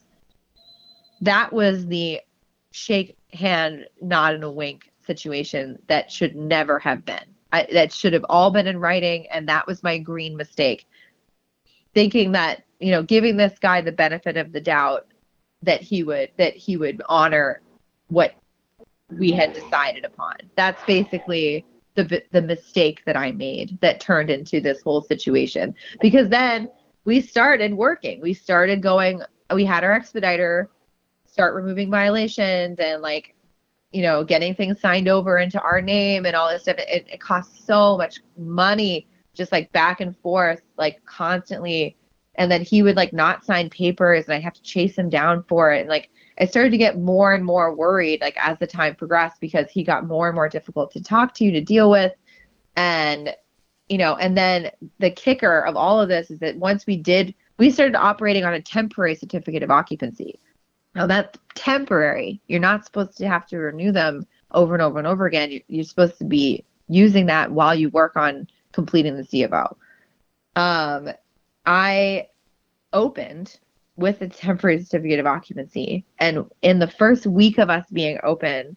That 1.22 1.54
was 1.54 1.86
the 1.86 2.20
shake 2.72 3.16
hand, 3.32 3.86
nod 4.02 4.34
and 4.34 4.44
a 4.44 4.52
wink 4.52 4.92
situation 5.06 5.80
that 5.88 6.12
should 6.12 6.36
never 6.36 6.80
have 6.80 7.06
been. 7.06 7.26
I, 7.54 7.68
that 7.72 7.94
should 7.94 8.14
have 8.14 8.26
all 8.28 8.50
been 8.50 8.68
in 8.68 8.80
writing, 8.80 9.28
and 9.28 9.48
that 9.48 9.68
was 9.68 9.84
my 9.84 10.00
green 10.00 10.36
mistake. 10.36 10.88
Thinking 11.94 12.32
that 12.32 12.64
you 12.80 12.92
know, 12.92 13.04
giving 13.04 13.38
this 13.38 13.58
guy 13.60 13.80
the 13.80 13.94
benefit 13.94 14.36
of 14.36 14.52
the 14.52 14.60
doubt 14.60 15.08
that 15.64 15.82
he 15.82 16.04
would 16.04 16.30
that 16.38 16.56
he 16.56 16.78
would 16.78 17.02
honor 17.08 17.62
what 18.08 18.36
we 19.18 19.32
had 19.32 19.54
decided 19.54 20.06
upon. 20.06 20.36
That's 20.56 20.84
basically 20.86 21.66
the 21.96 22.24
the 22.32 22.42
mistake 22.42 23.02
that 23.06 23.18
I 23.18 23.32
made 23.32 23.80
that 23.82 24.00
turned 24.00 24.30
into 24.30 24.60
this 24.60 24.82
whole 24.82 25.02
situation. 25.02 25.76
Because 26.02 26.30
then 26.30 26.70
we 27.06 27.22
started 27.22 27.74
working. 27.74 28.22
We 28.22 28.34
started 28.34 28.82
going. 28.82 29.22
We 29.54 29.66
had 29.66 29.84
our 29.84 29.94
expediter 29.94 30.70
start 31.28 31.56
removing 31.56 31.90
violations 31.90 32.80
and 32.80 33.02
like 33.02 33.36
you 33.92 34.02
know 34.02 34.24
getting 34.24 34.54
things 34.54 34.80
signed 34.80 35.08
over 35.08 35.40
into 35.40 35.62
our 35.62 35.82
name 35.82 36.26
and 36.26 36.36
all 36.36 36.50
this 36.50 36.64
stuff. 36.64 36.78
It, 36.80 37.06
it 37.12 37.20
costs 37.20 37.66
so 37.66 37.98
much 37.98 38.20
money 38.38 39.08
just 39.34 39.52
like 39.52 39.72
back 39.72 40.02
and 40.02 40.18
forth, 40.18 40.62
like 40.78 41.04
constantly. 41.06 41.98
And 42.36 42.52
then 42.52 42.62
he 42.62 42.82
would 42.82 42.96
like 42.96 43.14
not 43.14 43.46
sign 43.46 43.70
papers, 43.70 44.26
and 44.26 44.34
I 44.34 44.40
have 44.40 44.54
to 44.54 44.62
chase 44.64 44.98
him 44.98 45.10
down 45.10 45.44
for 45.44 45.72
it. 45.72 45.82
And 45.82 45.90
like 45.90 46.10
I 46.40 46.46
started 46.46 46.72
to 46.72 46.78
get 46.78 47.00
more 47.00 47.34
and 47.34 47.46
more 47.46 47.76
worried 47.76 48.22
like 48.22 48.38
as 48.38 48.58
the 48.60 48.68
time 48.68 48.96
progressed 48.96 49.40
because 49.40 49.70
he 49.70 49.84
got 49.84 50.08
more 50.08 50.28
and 50.28 50.36
more 50.36 50.50
difficult 50.50 50.92
to 50.92 51.04
talk 51.04 51.34
to, 51.36 51.52
to 51.52 51.62
deal 51.62 51.90
with. 51.90 52.14
And 52.76 53.36
you 53.90 53.98
know, 53.98 54.16
and 54.16 54.38
then 54.38 54.72
the 55.00 55.12
kicker 55.12 55.60
of 55.60 55.76
all 55.76 56.00
of 56.00 56.10
this 56.10 56.32
is 56.32 56.40
that 56.40 56.58
once 56.58 56.88
we 56.88 56.98
did 56.98 57.36
we 57.58 57.70
started 57.70 57.96
operating 57.96 58.46
on 58.46 58.54
a 58.54 58.62
temporary 58.62 59.16
certificate 59.16 59.64
of 59.64 59.70
occupancy. 59.70 60.40
Now 60.96 61.08
that's 61.08 61.38
temporary. 61.56 62.42
You're 62.48 62.60
not 62.60 62.86
supposed 62.86 63.18
to 63.18 63.28
have 63.28 63.46
to 63.48 63.58
renew 63.58 63.92
them 63.92 64.26
over 64.52 64.74
and 64.74 64.82
over 64.82 64.98
and 64.98 65.08
over 65.08 65.26
again. 65.26 65.60
You're 65.68 65.84
supposed 65.84 66.18
to 66.20 66.26
be 66.26 66.66
using 66.88 67.28
that 67.28 67.52
while 67.52 67.76
you 67.76 67.90
work 67.90 68.16
on 68.16 68.48
completing 68.72 69.16
the 69.16 69.24
C 69.24 69.44
of 69.44 69.54
O. 69.54 69.78
Um, 70.56 71.10
I 71.66 72.28
opened 72.92 73.60
with 73.96 74.22
a 74.22 74.28
temporary 74.28 74.84
certificate 74.84 75.20
of 75.20 75.28
occupancy. 75.28 76.06
And 76.20 76.46
in 76.62 76.80
the 76.80 76.88
first 76.88 77.26
week 77.26 77.58
of 77.58 77.70
us 77.70 77.86
being 77.92 78.20
open, 78.24 78.76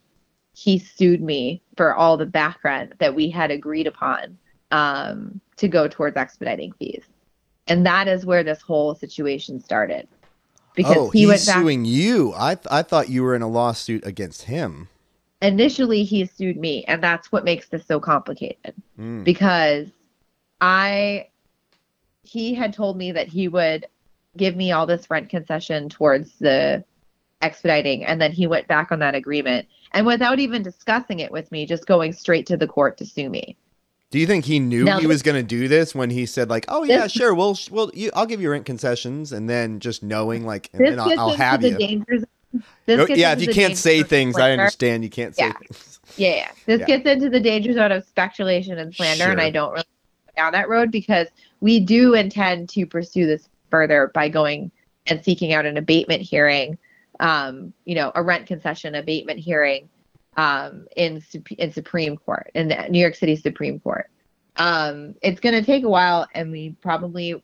he 0.54 0.78
sued 0.78 1.22
me 1.22 1.62
for 1.76 1.94
all 1.94 2.16
the 2.16 2.26
background 2.26 2.94
that 2.98 3.14
we 3.14 3.30
had 3.30 3.50
agreed 3.50 3.86
upon 3.86 4.38
um, 4.70 5.40
to 5.56 5.68
go 5.68 5.88
towards 5.88 6.16
expediting 6.16 6.72
fees. 6.78 7.04
And 7.66 7.84
that 7.86 8.08
is 8.08 8.24
where 8.24 8.44
this 8.44 8.60
whole 8.60 8.94
situation 8.94 9.60
started. 9.60 10.06
Because 10.74 10.96
oh, 10.96 11.10
he 11.10 11.20
he's 11.20 11.28
went 11.28 11.46
back, 11.46 11.62
suing 11.62 11.84
you. 11.86 12.34
I 12.36 12.54
th- 12.54 12.66
I 12.70 12.82
thought 12.82 13.08
you 13.08 13.22
were 13.22 13.34
in 13.34 13.40
a 13.40 13.48
lawsuit 13.48 14.06
against 14.06 14.42
him. 14.42 14.88
Initially, 15.40 16.04
he 16.04 16.26
sued 16.26 16.58
me, 16.58 16.84
and 16.84 17.02
that's 17.02 17.32
what 17.32 17.44
makes 17.44 17.68
this 17.68 17.86
so 17.86 17.98
complicated. 17.98 18.74
Mm. 18.98 19.24
Because 19.24 19.88
I, 20.60 21.28
he 22.26 22.54
had 22.54 22.72
told 22.72 22.96
me 22.96 23.12
that 23.12 23.28
he 23.28 23.48
would 23.48 23.86
give 24.36 24.56
me 24.56 24.72
all 24.72 24.86
this 24.86 25.08
rent 25.10 25.28
concession 25.28 25.88
towards 25.88 26.32
the 26.38 26.84
expediting 27.42 28.04
and 28.04 28.20
then 28.20 28.32
he 28.32 28.46
went 28.46 28.66
back 28.66 28.90
on 28.90 28.98
that 28.98 29.14
agreement 29.14 29.68
and 29.92 30.06
without 30.06 30.38
even 30.38 30.62
discussing 30.62 31.20
it 31.20 31.30
with 31.30 31.50
me 31.52 31.66
just 31.66 31.86
going 31.86 32.12
straight 32.12 32.46
to 32.46 32.56
the 32.56 32.66
court 32.66 32.96
to 32.96 33.04
sue 33.04 33.28
me 33.28 33.56
do 34.10 34.18
you 34.18 34.26
think 34.26 34.44
he 34.44 34.58
knew 34.58 34.84
now, 34.84 34.98
he 34.98 35.06
was 35.06 35.22
going 35.22 35.34
to 35.34 35.42
do 35.42 35.68
this 35.68 35.94
when 35.94 36.08
he 36.08 36.24
said 36.24 36.48
like 36.48 36.64
oh 36.68 36.82
yeah 36.84 37.02
this, 37.02 37.12
sure 37.12 37.34
we'll 37.34 37.56
we'll 37.70 37.90
you, 37.92 38.10
i'll 38.14 38.24
give 38.24 38.40
you 38.40 38.50
rent 38.50 38.64
concessions 38.64 39.32
and 39.32 39.50
then 39.50 39.80
just 39.80 40.02
knowing 40.02 40.46
like 40.46 40.70
and, 40.72 40.86
and 40.86 41.00
I'll, 41.00 41.20
I'll 41.20 41.36
have 41.36 41.62
you 41.62 41.76
dangers, 41.76 42.24
yeah 42.96 43.32
if 43.32 43.42
you 43.42 43.52
can't 43.52 43.76
say 43.76 44.02
things 44.02 44.38
i 44.38 44.52
understand 44.52 45.04
you 45.04 45.10
can't 45.10 45.36
say 45.36 45.48
yeah. 45.48 45.52
things 45.52 46.00
yeah, 46.16 46.34
yeah. 46.36 46.50
this 46.64 46.80
yeah. 46.80 46.86
gets 46.86 47.06
into 47.06 47.28
the 47.28 47.40
danger 47.40 47.74
zone 47.74 47.92
of 47.92 48.02
speculation 48.06 48.78
and 48.78 48.94
slander 48.94 49.24
sure. 49.24 49.32
and 49.32 49.42
i 49.42 49.50
don't 49.50 49.72
really 49.72 49.84
go 50.26 50.42
down 50.42 50.52
that 50.52 50.70
road 50.70 50.90
because 50.90 51.28
we 51.60 51.80
do 51.80 52.14
intend 52.14 52.68
to 52.70 52.86
pursue 52.86 53.26
this 53.26 53.48
further 53.70 54.10
by 54.14 54.28
going 54.28 54.70
and 55.06 55.22
seeking 55.24 55.52
out 55.52 55.66
an 55.66 55.76
abatement 55.76 56.22
hearing, 56.22 56.78
um, 57.20 57.72
you 57.84 57.94
know, 57.94 58.12
a 58.14 58.22
rent 58.22 58.46
concession 58.46 58.94
abatement 58.94 59.38
hearing 59.38 59.88
um, 60.36 60.86
in 60.96 61.22
in 61.58 61.72
Supreme 61.72 62.16
Court 62.16 62.50
in 62.54 62.68
the 62.68 62.86
New 62.88 63.00
York 63.00 63.14
City 63.14 63.36
Supreme 63.36 63.80
Court. 63.80 64.10
Um, 64.56 65.14
it's 65.22 65.40
going 65.40 65.54
to 65.54 65.62
take 65.62 65.84
a 65.84 65.88
while, 65.88 66.26
and 66.34 66.50
we 66.50 66.76
probably 66.82 67.42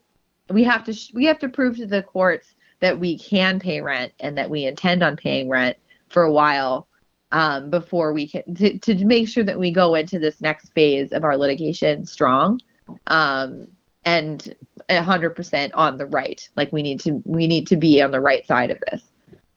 we 0.51 0.65
have 0.65 0.85
to 0.85 0.93
sh- 0.93 1.13
we 1.15 1.25
have 1.27 1.39
to 1.41 1.49
prove 1.49 1.77
to 1.77 1.87
the 1.87 2.03
courts 2.03 2.55
that 2.81 2.99
we 2.99 3.19
can 3.19 3.61
pay 3.61 3.81
rent 3.81 4.13
and 4.21 4.37
that 4.37 4.51
we 4.51 4.65
intend 4.65 5.03
on 5.03 5.17
paying 5.17 5.49
rent 5.49 5.77
for 6.09 6.25
a 6.25 6.33
while 6.33 6.89
um, 7.31 7.71
before 7.71 8.13
we 8.13 8.29
can 8.29 8.55
to, 8.55 8.79
to 8.79 9.05
make 9.05 9.29
sure 9.29 9.45
that 9.45 9.59
we 9.59 9.71
go 9.71 9.95
into 9.95 10.19
this 10.19 10.41
next 10.41 10.71
phase 10.75 11.13
of 11.13 11.25
our 11.25 11.37
litigation 11.37 12.05
strong. 12.05 12.61
Um, 13.07 13.69
and 14.05 14.55
100% 14.89 15.71
on 15.75 15.97
the 15.97 16.07
right. 16.07 16.49
Like 16.57 16.73
we 16.73 16.83
need 16.83 17.01
to 17.01 17.23
we 17.25 17.47
need 17.47 17.67
to 17.69 17.77
be 17.77 18.03
on 18.03 18.11
the 18.11 18.21
right 18.21 18.47
side 18.47 18.71
of 18.71 18.79
this. 18.91 19.03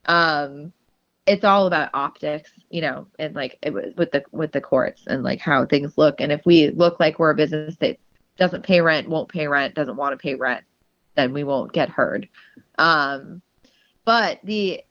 Um 0.06 0.72
it's 1.26 1.44
all 1.44 1.66
about 1.66 1.90
optics 1.96 2.52
you 2.70 2.82
know 2.82 3.08
and 3.18 3.34
like 3.34 3.58
it 3.64 3.74
with 3.74 4.12
the 4.12 4.24
with 4.32 4.52
the 4.52 4.62
courts 4.62 5.04
and 5.08 5.24
like 5.24 5.40
how 5.40 5.66
things 5.66 5.98
look. 5.98 6.22
And 6.22 6.32
if 6.32 6.42
we 6.46 6.70
look 6.70 7.00
like 7.00 7.20
we're 7.20 7.32
a 7.32 7.36
business 7.36 7.76
that 7.78 7.98
doesn't 8.38 8.66
pay 8.66 8.82
rent 8.82 9.10
won't 9.10 9.30
pay 9.30 9.48
rent 9.48 9.76
doesn't 9.76 9.96
want 9.96 10.14
to 10.14 10.22
pay 10.22 10.36
rent 10.36 10.64
then 11.16 11.34
we 11.34 11.44
won't 11.44 11.74
get 11.74 11.90
heard. 11.90 12.28
Um 12.78 13.42
but 14.04 14.40
the 14.44 14.84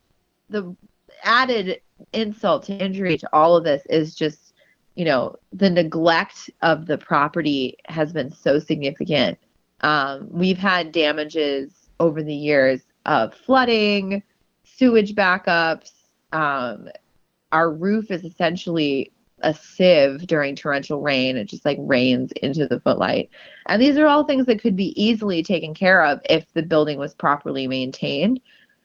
the 0.50 0.74
added 1.22 1.80
insult 2.12 2.64
to 2.64 2.72
injury 2.72 3.16
to 3.16 3.28
all 3.32 3.56
of 3.56 3.64
this 3.64 3.82
is 3.88 4.14
just 4.14 4.54
you 4.94 5.04
know 5.04 5.36
the 5.52 5.70
neglect 5.70 6.50
of 6.62 6.86
the 6.86 6.98
property 6.98 7.76
has 7.86 8.12
been 8.12 8.32
so 8.32 8.58
significant 8.58 9.38
um, 9.84 10.28
we've 10.30 10.58
had 10.58 10.92
damages 10.92 11.90
over 12.00 12.22
the 12.22 12.34
years 12.34 12.80
of 13.04 13.34
flooding, 13.34 14.22
sewage 14.64 15.14
backups. 15.14 15.92
Um, 16.32 16.88
our 17.52 17.70
roof 17.70 18.10
is 18.10 18.24
essentially 18.24 19.12
a 19.42 19.52
sieve 19.52 20.26
during 20.26 20.56
torrential 20.56 21.02
rain. 21.02 21.36
It 21.36 21.50
just 21.50 21.66
like 21.66 21.76
rains 21.80 22.32
into 22.42 22.66
the 22.66 22.80
footlight. 22.80 23.28
And 23.66 23.80
these 23.80 23.98
are 23.98 24.06
all 24.06 24.24
things 24.24 24.46
that 24.46 24.62
could 24.62 24.74
be 24.74 25.00
easily 25.00 25.42
taken 25.42 25.74
care 25.74 26.02
of 26.02 26.18
if 26.30 26.50
the 26.54 26.62
building 26.62 26.98
was 26.98 27.12
properly 27.12 27.68
maintained. 27.68 28.40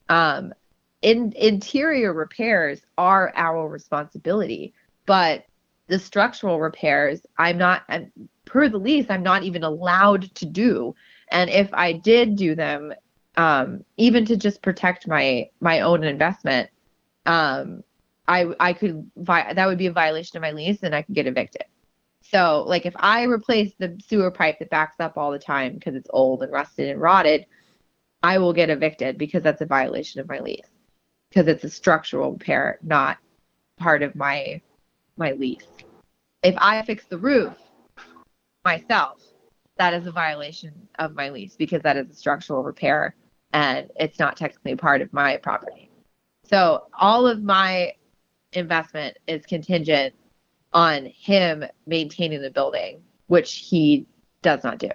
Um, 0.10 0.54
in, 1.02 1.32
interior 1.38 2.12
repairs 2.12 2.82
are 2.98 3.32
our 3.38 3.70
responsibility, 3.70 4.74
but 5.06 5.46
the 5.88 5.98
structural 5.98 6.60
repairs, 6.60 7.22
I'm 7.38 7.58
not, 7.58 7.84
I'm, 7.88 8.12
per 8.50 8.68
the 8.68 8.78
lease, 8.78 9.06
I'm 9.10 9.24
not 9.24 9.44
even 9.44 9.64
allowed 9.64 10.34
to 10.36 10.46
do. 10.46 10.96
And 11.30 11.50
if 11.50 11.70
I 11.74 11.94
did 11.94 12.36
do 12.36 12.56
them, 12.56 12.94
um, 13.38 13.86
even 13.98 14.26
to 14.26 14.36
just 14.36 14.62
protect 14.62 15.08
my 15.08 15.50
my 15.62 15.82
own 15.82 16.04
investment, 16.04 16.70
um, 17.26 17.84
I 18.28 18.48
I 18.60 18.74
could 18.74 19.10
that 19.16 19.66
would 19.66 19.78
be 19.78 19.88
a 19.88 19.92
violation 19.92 20.38
of 20.38 20.42
my 20.42 20.52
lease, 20.52 20.84
and 20.84 20.96
I 20.96 21.04
could 21.04 21.16
get 21.16 21.28
evicted. 21.28 21.64
So, 22.22 22.64
like, 22.68 22.86
if 22.86 22.94
I 22.98 23.24
replace 23.24 23.74
the 23.78 23.98
sewer 24.06 24.30
pipe 24.30 24.60
that 24.60 24.70
backs 24.70 24.98
up 25.00 25.18
all 25.18 25.32
the 25.32 25.40
time 25.40 25.76
because 25.76 25.96
it's 25.96 26.10
old 26.12 26.44
and 26.44 26.52
rusted 26.52 26.90
and 26.90 27.02
rotted, 27.02 27.46
I 28.22 28.38
will 28.40 28.54
get 28.54 28.70
evicted 28.70 29.18
because 29.18 29.42
that's 29.44 29.62
a 29.62 29.66
violation 29.66 30.20
of 30.20 30.28
my 30.28 30.40
lease 30.40 30.70
because 31.30 31.48
it's 31.48 31.64
a 31.64 31.70
structural 31.70 32.34
repair, 32.34 32.80
not 32.84 33.18
part 33.78 34.04
of 34.04 34.16
my 34.16 34.62
my 35.18 35.32
lease. 35.32 35.68
If 36.44 36.56
I 36.58 36.82
fix 36.84 37.06
the 37.06 37.18
roof, 37.18 37.54
myself, 38.70 39.24
that 39.78 39.96
is 39.96 40.06
a 40.06 40.12
violation 40.12 40.72
of 41.00 41.16
my 41.16 41.30
lease 41.30 41.56
because 41.56 41.82
that 41.82 41.98
is 41.98 42.08
a 42.12 42.14
structural 42.14 42.64
repair 42.64 43.16
and 43.52 43.90
it's 43.96 44.20
not 44.20 44.38
technically 44.38 44.76
part 44.76 45.02
of 45.02 45.12
my 45.12 45.38
property. 45.38 45.90
So 46.44 46.84
all 46.94 47.26
of 47.26 47.42
my 47.42 47.94
investment 48.54 49.18
is 49.28 49.44
contingent 49.46 50.14
on 50.72 51.08
him 51.08 51.64
maintaining 51.88 52.44
the 52.44 52.52
building, 52.52 53.02
which 53.26 53.56
he 53.56 54.06
does 54.44 54.64
not 54.64 54.78
do. 54.78 54.92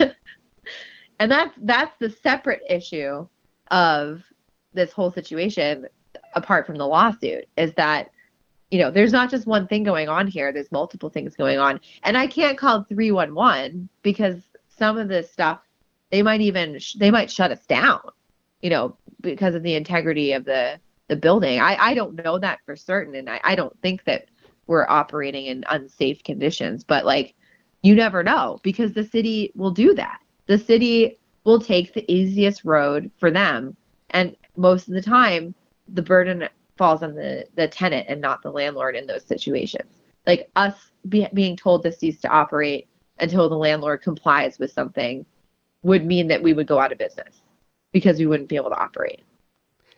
and 1.20 1.30
that's 1.30 1.54
that's 1.62 1.96
the 2.00 2.10
separate 2.10 2.62
issue 2.68 3.28
of 3.70 4.24
this 4.72 4.90
whole 4.90 5.12
situation 5.12 5.86
apart 6.34 6.66
from 6.66 6.76
the 6.76 6.86
lawsuit 6.86 7.46
is 7.56 7.72
that 7.74 8.10
you 8.70 8.78
know, 8.78 8.90
there's 8.90 9.12
not 9.12 9.30
just 9.30 9.46
one 9.46 9.66
thing 9.66 9.82
going 9.82 10.08
on 10.08 10.26
here. 10.26 10.52
There's 10.52 10.70
multiple 10.70 11.08
things 11.08 11.34
going 11.36 11.58
on. 11.58 11.80
And 12.02 12.16
I 12.16 12.26
can't 12.26 12.58
call 12.58 12.84
311 12.84 13.88
because 14.02 14.42
some 14.68 14.98
of 14.98 15.08
this 15.08 15.30
stuff, 15.30 15.60
they 16.10 16.22
might 16.22 16.40
even, 16.40 16.78
they 16.98 17.10
might 17.10 17.30
shut 17.30 17.50
us 17.50 17.64
down, 17.66 18.00
you 18.60 18.70
know, 18.70 18.96
because 19.20 19.54
of 19.54 19.62
the 19.62 19.74
integrity 19.74 20.32
of 20.32 20.44
the, 20.44 20.78
the 21.08 21.16
building. 21.16 21.60
I, 21.60 21.76
I 21.76 21.94
don't 21.94 22.22
know 22.22 22.38
that 22.38 22.60
for 22.66 22.76
certain. 22.76 23.14
And 23.14 23.30
I, 23.30 23.40
I 23.42 23.54
don't 23.54 23.78
think 23.80 24.04
that 24.04 24.26
we're 24.66 24.86
operating 24.86 25.46
in 25.46 25.64
unsafe 25.70 26.22
conditions, 26.22 26.84
but 26.84 27.06
like, 27.06 27.34
you 27.82 27.94
never 27.94 28.22
know 28.22 28.60
because 28.62 28.92
the 28.92 29.04
city 29.04 29.52
will 29.54 29.70
do 29.70 29.94
that. 29.94 30.20
The 30.46 30.58
city 30.58 31.18
will 31.44 31.60
take 31.60 31.94
the 31.94 32.10
easiest 32.12 32.64
road 32.64 33.10
for 33.18 33.30
them. 33.30 33.76
And 34.10 34.36
most 34.56 34.88
of 34.88 34.94
the 34.94 35.02
time, 35.02 35.54
the 35.88 36.02
burden 36.02 36.48
falls 36.78 37.02
on 37.02 37.14
the, 37.14 37.46
the 37.56 37.68
tenant 37.68 38.06
and 38.08 38.20
not 38.20 38.42
the 38.42 38.50
landlord 38.50 38.96
in 38.96 39.06
those 39.06 39.24
situations. 39.24 39.92
Like 40.26 40.50
us 40.56 40.74
be, 41.08 41.26
being 41.34 41.56
told 41.56 41.82
to 41.82 41.92
cease 41.92 42.20
to 42.20 42.28
operate 42.28 42.88
until 43.18 43.48
the 43.48 43.56
landlord 43.56 44.02
complies 44.02 44.58
with 44.58 44.72
something 44.72 45.26
would 45.82 46.04
mean 46.04 46.28
that 46.28 46.42
we 46.42 46.52
would 46.52 46.66
go 46.66 46.78
out 46.78 46.92
of 46.92 46.98
business 46.98 47.42
because 47.92 48.18
we 48.18 48.26
wouldn't 48.26 48.48
be 48.48 48.56
able 48.56 48.70
to 48.70 48.78
operate. 48.78 49.22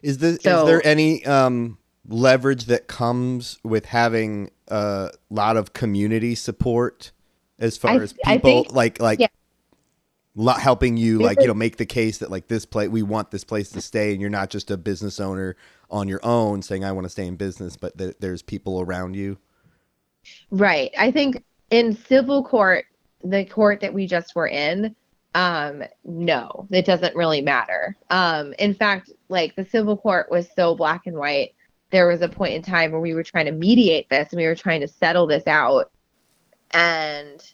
Is, 0.02 0.18
this, 0.18 0.40
so, 0.42 0.60
is 0.60 0.66
there 0.66 0.86
any 0.86 1.24
um, 1.26 1.78
leverage 2.08 2.64
that 2.66 2.86
comes 2.86 3.58
with 3.62 3.86
having 3.86 4.50
a 4.68 5.10
lot 5.28 5.56
of 5.56 5.72
community 5.72 6.34
support 6.34 7.12
as 7.58 7.76
far 7.76 7.92
I, 7.92 7.96
as 7.96 8.12
people 8.12 8.64
think, 8.64 8.72
like 8.72 9.00
like 9.00 9.20
yeah. 9.20 10.58
helping 10.58 10.96
you 10.96 11.18
like 11.18 11.40
you 11.40 11.46
know 11.46 11.54
make 11.54 11.76
the 11.76 11.86
case 11.86 12.18
that 12.18 12.30
like 12.30 12.48
this 12.48 12.64
place 12.64 12.88
we 12.88 13.02
want 13.02 13.30
this 13.30 13.44
place 13.44 13.70
to 13.70 13.80
stay 13.80 14.12
and 14.12 14.20
you're 14.20 14.30
not 14.30 14.48
just 14.48 14.70
a 14.70 14.76
business 14.76 15.20
owner 15.20 15.56
on 15.90 16.08
your 16.08 16.20
own 16.22 16.62
saying 16.62 16.84
I 16.84 16.92
want 16.92 17.04
to 17.04 17.10
stay 17.10 17.26
in 17.26 17.36
business 17.36 17.76
but 17.76 17.96
th- 17.98 18.16
there's 18.20 18.42
people 18.42 18.80
around 18.80 19.14
you. 19.14 19.38
Right. 20.50 20.90
I 20.98 21.10
think 21.10 21.42
in 21.70 21.96
civil 21.96 22.44
court 22.44 22.84
the 23.22 23.44
court 23.44 23.80
that 23.80 23.92
we 23.92 24.06
just 24.06 24.34
were 24.34 24.48
in 24.48 24.94
um 25.34 25.82
no 26.04 26.66
it 26.70 26.84
doesn't 26.84 27.14
really 27.14 27.40
matter 27.40 27.96
um 28.10 28.52
in 28.58 28.74
fact 28.74 29.10
like 29.28 29.54
the 29.54 29.64
civil 29.64 29.96
court 29.96 30.28
was 30.30 30.48
so 30.56 30.74
black 30.74 31.06
and 31.06 31.16
white 31.16 31.54
there 31.90 32.08
was 32.08 32.22
a 32.22 32.28
point 32.28 32.54
in 32.54 32.62
time 32.62 32.90
where 32.90 33.00
we 33.00 33.14
were 33.14 33.22
trying 33.22 33.46
to 33.46 33.52
mediate 33.52 34.08
this 34.08 34.28
and 34.32 34.40
we 34.40 34.46
were 34.46 34.54
trying 34.54 34.80
to 34.80 34.88
settle 34.88 35.26
this 35.26 35.46
out 35.46 35.92
and 36.72 37.52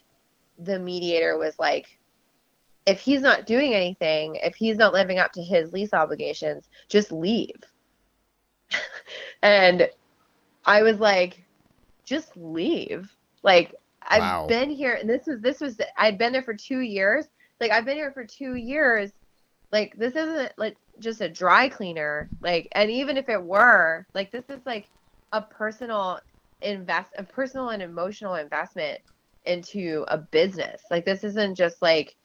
the 0.57 0.79
mediator 0.79 1.37
was 1.37 1.53
like 1.59 1.99
if 2.87 2.99
he's 2.99 3.21
not 3.21 3.45
doing 3.45 3.75
anything 3.75 4.35
if 4.41 4.55
he's 4.55 4.77
not 4.77 4.93
living 4.93 5.19
up 5.19 5.31
to 5.31 5.43
his 5.43 5.71
lease 5.71 5.93
obligations 5.93 6.69
just 6.89 7.11
leave 7.11 7.61
and 9.41 9.89
i 10.65 10.81
was 10.81 10.99
like 10.99 11.43
just 12.05 12.35
leave 12.37 13.13
like 13.43 13.75
i've 14.03 14.21
wow. 14.21 14.47
been 14.47 14.69
here 14.69 14.93
and 14.93 15.09
this 15.09 15.27
was 15.27 15.39
this 15.41 15.59
was 15.59 15.77
i'd 15.97 16.17
been 16.17 16.31
there 16.31 16.43
for 16.43 16.53
two 16.53 16.79
years 16.79 17.27
like 17.59 17.71
I've 17.71 17.85
been 17.85 17.97
here 17.97 18.11
for 18.11 18.25
two 18.25 18.55
years. 18.55 19.11
Like 19.71 19.95
this 19.97 20.15
isn't 20.15 20.51
like 20.57 20.77
just 20.99 21.21
a 21.21 21.29
dry 21.29 21.69
cleaner. 21.69 22.29
Like 22.41 22.67
and 22.73 22.89
even 22.89 23.17
if 23.17 23.29
it 23.29 23.41
were, 23.41 24.05
like 24.13 24.31
this 24.31 24.45
is 24.49 24.59
like 24.65 24.87
a 25.33 25.41
personal 25.41 26.19
invest 26.61 27.11
a 27.17 27.23
personal 27.23 27.69
and 27.69 27.83
emotional 27.83 28.35
investment 28.35 28.99
into 29.45 30.05
a 30.07 30.17
business. 30.17 30.81
Like 30.89 31.05
this 31.05 31.23
isn't 31.23 31.55
just 31.55 31.81
like 31.81 32.15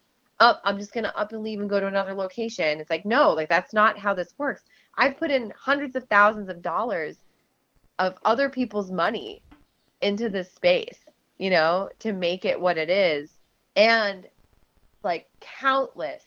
up 0.41 0.61
oh, 0.65 0.69
I'm 0.69 0.79
just 0.79 0.93
gonna 0.93 1.13
up 1.17 1.33
and 1.33 1.43
leave 1.43 1.61
and 1.61 1.71
go 1.71 1.81
to 1.81 1.87
another 1.87 2.15
location. 2.15 2.81
It's 2.81 2.91
like 2.91 3.05
no, 3.05 3.33
like 3.33 3.49
that's 3.49 3.73
not 3.73 3.99
how 3.99 4.15
this 4.15 4.35
works. 4.39 4.63
I've 4.97 5.17
put 5.17 5.31
in 5.31 5.53
hundreds 5.59 5.97
of 5.97 6.05
thousands 6.09 6.49
of 6.49 6.63
dollars 6.63 7.17
of 7.99 8.17
other 8.25 8.49
people's 8.49 8.91
money 8.91 9.43
into 10.01 10.29
this 10.29 10.51
space, 10.53 10.99
you 11.39 11.51
know, 11.51 11.89
to 12.01 12.13
make 12.13 12.45
it 12.45 12.61
what 12.61 12.79
it 12.79 12.91
is. 12.91 13.31
And 13.77 14.27
like 15.03 15.29
countless, 15.41 16.23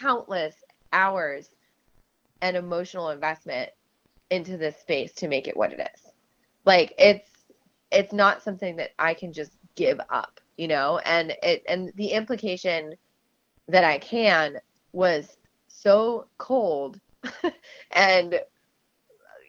countless 0.00 0.54
hours 0.92 1.50
and 2.40 2.56
emotional 2.56 3.10
investment 3.10 3.70
into 4.30 4.56
this 4.56 4.76
space 4.76 5.12
to 5.12 5.28
make 5.28 5.46
it 5.48 5.56
what 5.56 5.72
it 5.72 5.80
is. 5.94 6.12
Like 6.64 6.94
it's 6.98 7.30
it's 7.90 8.12
not 8.12 8.42
something 8.42 8.76
that 8.76 8.90
I 8.98 9.14
can 9.14 9.32
just 9.32 9.52
give 9.74 10.00
up, 10.10 10.40
you 10.56 10.68
know? 10.68 10.98
And 11.04 11.34
it 11.42 11.62
and 11.68 11.92
the 11.96 12.08
implication 12.08 12.94
that 13.68 13.84
I 13.84 13.98
can 13.98 14.58
was 14.92 15.36
so 15.68 16.26
cold 16.38 17.00
and 17.92 18.40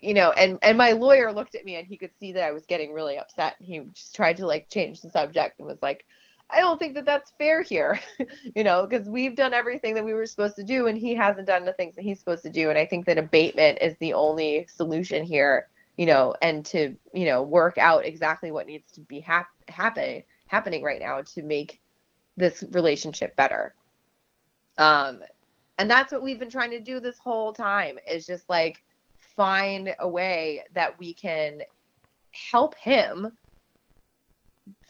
you 0.01 0.13
know 0.13 0.31
and 0.31 0.59
and 0.61 0.77
my 0.77 0.91
lawyer 0.91 1.31
looked 1.31 1.55
at 1.55 1.65
me 1.65 1.75
and 1.75 1.87
he 1.87 1.97
could 1.97 2.11
see 2.19 2.31
that 2.33 2.43
I 2.43 2.51
was 2.51 2.65
getting 2.65 2.93
really 2.93 3.17
upset 3.17 3.55
and 3.59 3.67
he 3.67 3.79
just 3.93 4.15
tried 4.15 4.37
to 4.37 4.47
like 4.47 4.69
change 4.69 5.01
the 5.01 5.09
subject 5.09 5.59
and 5.59 5.67
was 5.67 5.81
like 5.81 6.05
I 6.49 6.59
don't 6.59 6.77
think 6.77 6.93
that 6.95 7.05
that's 7.05 7.33
fair 7.37 7.61
here, 7.63 7.99
you 8.55 8.63
know, 8.63 8.85
because 8.85 9.07
we've 9.07 9.35
done 9.35 9.53
everything 9.53 9.95
that 9.95 10.05
we 10.05 10.13
were 10.13 10.25
supposed 10.25 10.55
to 10.57 10.63
do 10.63 10.87
and 10.87 10.97
he 10.97 11.15
hasn't 11.15 11.47
done 11.47 11.65
the 11.65 11.73
things 11.73 11.95
that 11.95 12.03
he's 12.03 12.19
supposed 12.19 12.43
to 12.43 12.49
do. 12.49 12.69
And 12.69 12.77
I 12.77 12.85
think 12.85 13.05
that 13.05 13.17
abatement 13.17 13.79
is 13.81 13.95
the 13.99 14.13
only 14.13 14.67
solution 14.67 15.23
here, 15.23 15.67
you 15.97 16.05
know, 16.05 16.35
and 16.41 16.63
to, 16.67 16.95
you 17.13 17.25
know, 17.25 17.41
work 17.41 17.77
out 17.79 18.05
exactly 18.05 18.51
what 18.51 18.67
needs 18.67 18.91
to 18.91 19.01
be 19.01 19.19
hap- 19.19 19.47
happening 19.67 20.23
happening 20.47 20.83
right 20.83 20.99
now 20.99 21.21
to 21.21 21.41
make 21.41 21.81
this 22.37 22.63
relationship 22.71 23.35
better. 23.35 23.73
Um, 24.77 25.21
and 25.77 25.89
that's 25.89 26.11
what 26.11 26.21
we've 26.21 26.39
been 26.39 26.49
trying 26.49 26.71
to 26.71 26.79
do 26.79 26.99
this 26.99 27.17
whole 27.17 27.53
time 27.53 27.97
is 28.09 28.25
just 28.25 28.49
like 28.49 28.83
find 29.35 29.95
a 29.99 30.07
way 30.07 30.63
that 30.73 30.97
we 30.99 31.13
can 31.13 31.61
help 32.31 32.75
him 32.75 33.31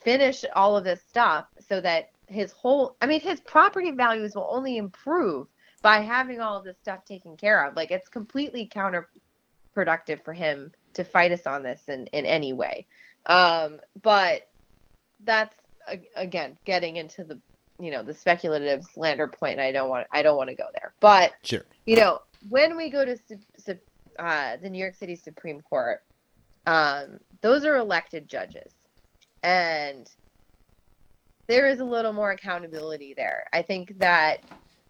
finish 0.03 0.43
all 0.55 0.75
of 0.75 0.83
this 0.83 1.01
stuff 1.07 1.45
so 1.67 1.79
that 1.81 2.09
his 2.27 2.51
whole 2.51 2.95
I 3.01 3.05
mean 3.05 3.21
his 3.21 3.39
property 3.41 3.91
values 3.91 4.35
will 4.35 4.47
only 4.49 4.77
improve 4.77 5.47
by 5.81 5.99
having 5.99 6.39
all 6.39 6.57
of 6.57 6.63
this 6.63 6.77
stuff 6.81 7.05
taken 7.05 7.37
care 7.37 7.65
of. 7.65 7.75
Like 7.75 7.91
it's 7.91 8.09
completely 8.09 8.67
counterproductive 8.67 10.23
for 10.23 10.33
him 10.33 10.71
to 10.93 11.03
fight 11.03 11.31
us 11.31 11.45
on 11.45 11.63
this 11.63 11.81
in, 11.87 12.07
in 12.07 12.25
any 12.25 12.53
way. 12.53 12.87
Um, 13.25 13.79
but 14.01 14.49
that's 15.23 15.55
again 16.15 16.57
getting 16.65 16.95
into 16.97 17.23
the 17.23 17.39
you 17.79 17.91
know 17.91 18.03
the 18.03 18.13
speculative 18.13 18.83
slander 18.83 19.27
point 19.27 19.53
and 19.53 19.61
I 19.61 19.71
don't 19.71 19.89
want 19.89 20.07
I 20.11 20.21
don't 20.21 20.37
want 20.37 20.49
to 20.49 20.55
go 20.55 20.67
there. 20.73 20.93
But 20.99 21.33
sure. 21.43 21.65
you 21.85 21.95
know, 21.95 22.21
when 22.49 22.77
we 22.77 22.89
go 22.89 23.05
to 23.05 23.17
uh, 24.19 24.57
the 24.57 24.69
New 24.69 24.79
York 24.79 24.95
City 24.95 25.15
Supreme 25.15 25.61
Court, 25.61 26.03
um, 26.67 27.19
those 27.41 27.65
are 27.65 27.77
elected 27.77 28.27
judges 28.27 28.71
and 29.41 30.09
there 31.47 31.67
is 31.67 31.79
a 31.79 31.85
little 31.85 32.13
more 32.13 32.31
accountability 32.31 33.13
there. 33.13 33.47
I 33.51 33.61
think 33.61 33.99
that 33.99 34.37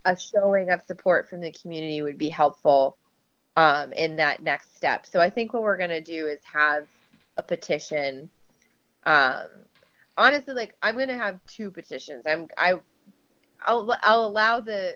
a 0.05 0.17
showing 0.17 0.69
of 0.69 0.81
support 0.84 1.29
from 1.29 1.41
the 1.41 1.51
community 1.51 2.01
would 2.01 2.17
be 2.17 2.29
helpful 2.29 2.97
um, 3.55 3.93
in 3.93 4.15
that 4.17 4.43
next 4.43 4.75
step. 4.75 5.05
So 5.05 5.19
I 5.19 5.29
think 5.29 5.53
what 5.53 5.63
we're 5.63 5.77
going 5.77 5.89
to 5.89 6.01
do 6.01 6.27
is 6.27 6.39
have 6.51 6.88
a 7.38 7.43
petition. 7.43 8.29
Um, 9.05 9.47
honestly, 10.18 10.53
like 10.53 10.76
I'm 10.82 10.97
to 10.97 11.18
have 11.18 11.39
two 11.47 11.72
petitions. 11.72 12.24
I'm 12.26 12.47
I 12.57 12.76
I'll 13.66 13.97
I'll 14.01 14.26
allow 14.26 14.59
the 14.59 14.95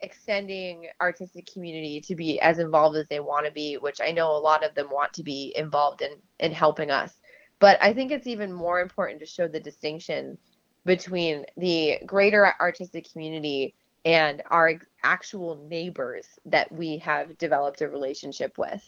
extending 0.00 0.86
artistic 1.00 1.48
community 1.52 2.00
to 2.02 2.14
be 2.14 2.40
as 2.40 2.58
involved 2.58 2.96
as 2.96 3.06
they 3.08 3.20
want 3.20 3.46
to 3.46 3.52
be, 3.52 3.76
which 3.76 4.00
I 4.00 4.10
know 4.10 4.30
a 4.32 4.38
lot 4.38 4.64
of 4.64 4.74
them 4.74 4.90
want 4.90 5.12
to 5.14 5.22
be 5.22 5.52
involved 5.56 6.02
in 6.02 6.12
in 6.38 6.52
helping 6.52 6.90
us. 6.90 7.14
But 7.58 7.78
I 7.82 7.92
think 7.92 8.10
it's 8.10 8.26
even 8.26 8.52
more 8.52 8.80
important 8.80 9.20
to 9.20 9.26
show 9.26 9.48
the 9.48 9.60
distinction 9.60 10.36
between 10.84 11.46
the 11.56 11.98
greater 12.04 12.52
artistic 12.60 13.10
community 13.10 13.74
and 14.04 14.42
our 14.50 14.74
actual 15.02 15.66
neighbors 15.68 16.26
that 16.44 16.70
we 16.70 16.98
have 16.98 17.38
developed 17.38 17.80
a 17.80 17.88
relationship 17.88 18.58
with. 18.58 18.82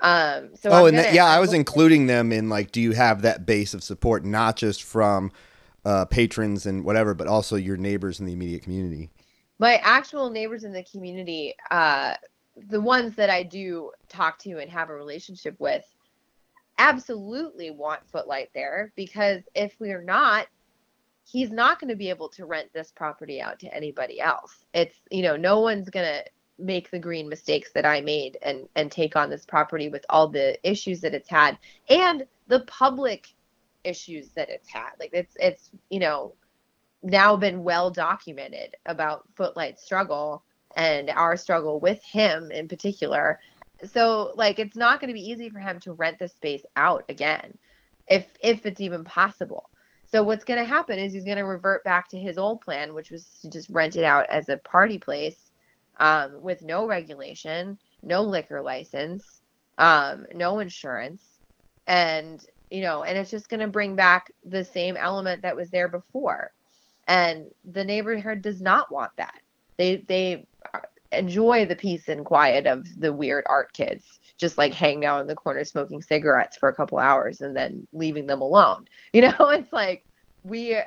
Um, 0.00 0.50
so 0.54 0.70
oh, 0.70 0.74
I'm 0.74 0.86
and 0.86 0.96
gonna, 0.96 1.02
that, 1.08 1.14
yeah, 1.14 1.26
I 1.26 1.40
was 1.40 1.52
including 1.52 2.06
them 2.06 2.32
in 2.32 2.48
like, 2.48 2.70
do 2.70 2.80
you 2.80 2.92
have 2.92 3.22
that 3.22 3.46
base 3.46 3.74
of 3.74 3.82
support, 3.82 4.24
not 4.24 4.56
just 4.56 4.82
from 4.82 5.32
uh, 5.84 6.04
patrons 6.04 6.66
and 6.66 6.84
whatever, 6.84 7.14
but 7.14 7.26
also 7.26 7.56
your 7.56 7.76
neighbors 7.76 8.20
in 8.20 8.26
the 8.26 8.32
immediate 8.32 8.62
community? 8.62 9.10
My 9.58 9.76
actual 9.76 10.30
neighbors 10.30 10.62
in 10.62 10.72
the 10.72 10.84
community, 10.84 11.54
uh, 11.70 12.14
the 12.68 12.80
ones 12.80 13.16
that 13.16 13.30
I 13.30 13.42
do 13.42 13.90
talk 14.08 14.38
to 14.40 14.58
and 14.58 14.70
have 14.70 14.88
a 14.88 14.94
relationship 14.94 15.56
with, 15.58 15.84
absolutely 16.78 17.70
want 17.70 18.08
Footlight 18.08 18.50
there 18.54 18.92
because 18.94 19.42
if 19.56 19.74
we're 19.80 20.02
not, 20.02 20.46
he's 21.24 21.50
not 21.50 21.80
going 21.80 21.88
to 21.88 21.96
be 21.96 22.08
able 22.08 22.28
to 22.30 22.46
rent 22.46 22.68
this 22.72 22.92
property 22.94 23.40
out 23.40 23.58
to 23.58 23.74
anybody 23.74 24.20
else. 24.20 24.64
It's, 24.74 24.96
you 25.10 25.22
know, 25.22 25.36
no 25.36 25.58
one's 25.60 25.90
going 25.90 26.06
to 26.06 26.24
make 26.58 26.90
the 26.90 26.98
green 26.98 27.28
mistakes 27.28 27.70
that 27.74 27.86
I 27.86 28.00
made 28.00 28.36
and 28.42 28.68
and 28.74 28.90
take 28.90 29.16
on 29.16 29.30
this 29.30 29.46
property 29.46 29.88
with 29.88 30.04
all 30.08 30.28
the 30.28 30.58
issues 30.68 31.00
that 31.02 31.14
it's 31.14 31.28
had 31.28 31.58
and 31.88 32.26
the 32.48 32.60
public 32.60 33.28
issues 33.84 34.30
that 34.30 34.48
it's 34.48 34.68
had. 34.68 34.90
Like 34.98 35.10
it's 35.12 35.36
it's, 35.38 35.70
you 35.90 36.00
know, 36.00 36.34
now 37.02 37.36
been 37.36 37.62
well 37.62 37.90
documented 37.90 38.76
about 38.86 39.24
Footlight's 39.36 39.84
struggle 39.84 40.42
and 40.76 41.10
our 41.10 41.36
struggle 41.36 41.80
with 41.80 42.02
him 42.02 42.50
in 42.50 42.68
particular 42.68 43.40
so 43.84 44.32
like 44.34 44.58
it's 44.58 44.76
not 44.76 45.00
going 45.00 45.08
to 45.08 45.14
be 45.14 45.30
easy 45.30 45.48
for 45.48 45.60
him 45.60 45.78
to 45.80 45.92
rent 45.92 46.18
this 46.18 46.32
space 46.32 46.62
out 46.76 47.04
again 47.08 47.56
if 48.08 48.26
if 48.42 48.66
it's 48.66 48.80
even 48.80 49.04
possible 49.04 49.70
so 50.04 50.22
what's 50.22 50.44
going 50.44 50.58
to 50.58 50.68
happen 50.68 50.98
is 50.98 51.12
he's 51.12 51.24
going 51.24 51.38
to 51.38 51.44
revert 51.44 51.82
back 51.84 52.08
to 52.08 52.18
his 52.18 52.36
old 52.36 52.60
plan 52.60 52.92
which 52.92 53.10
was 53.10 53.24
to 53.40 53.48
just 53.48 53.70
rent 53.70 53.96
it 53.96 54.04
out 54.04 54.26
as 54.28 54.48
a 54.48 54.56
party 54.58 54.98
place 54.98 55.47
um, 55.98 56.40
with 56.42 56.62
no 56.62 56.86
regulation 56.86 57.78
no 58.02 58.22
liquor 58.22 58.62
license 58.62 59.42
um, 59.78 60.26
no 60.34 60.58
insurance. 60.58 61.22
And 61.86 62.44
you 62.70 62.82
know 62.82 63.02
and 63.04 63.16
it's 63.16 63.30
just 63.30 63.48
going 63.48 63.60
to 63.60 63.66
bring 63.68 63.96
back 63.96 64.30
the 64.44 64.64
same 64.64 64.96
element 64.96 65.42
that 65.42 65.56
was 65.56 65.70
there 65.70 65.88
before. 65.88 66.52
And 67.06 67.46
the 67.64 67.84
neighborhood 67.84 68.42
does 68.42 68.60
not 68.60 68.92
want 68.92 69.12
that. 69.16 69.40
They 69.78 69.96
they 70.08 70.46
enjoy 71.10 71.64
the 71.64 71.76
peace 71.76 72.08
and 72.08 72.26
quiet 72.26 72.66
of 72.66 72.86
the 73.00 73.10
weird 73.10 73.44
art 73.48 73.72
kids 73.72 74.20
just 74.36 74.58
like 74.58 74.74
hanging 74.74 75.06
out 75.06 75.22
in 75.22 75.26
the 75.26 75.34
corner 75.34 75.64
smoking 75.64 76.02
cigarettes 76.02 76.58
for 76.58 76.68
a 76.68 76.74
couple 76.74 76.98
hours 76.98 77.40
and 77.40 77.56
then 77.56 77.86
leaving 77.94 78.26
them 78.26 78.42
alone. 78.42 78.84
You 79.14 79.22
know 79.22 79.48
it's 79.48 79.72
like 79.72 80.04
we 80.44 80.78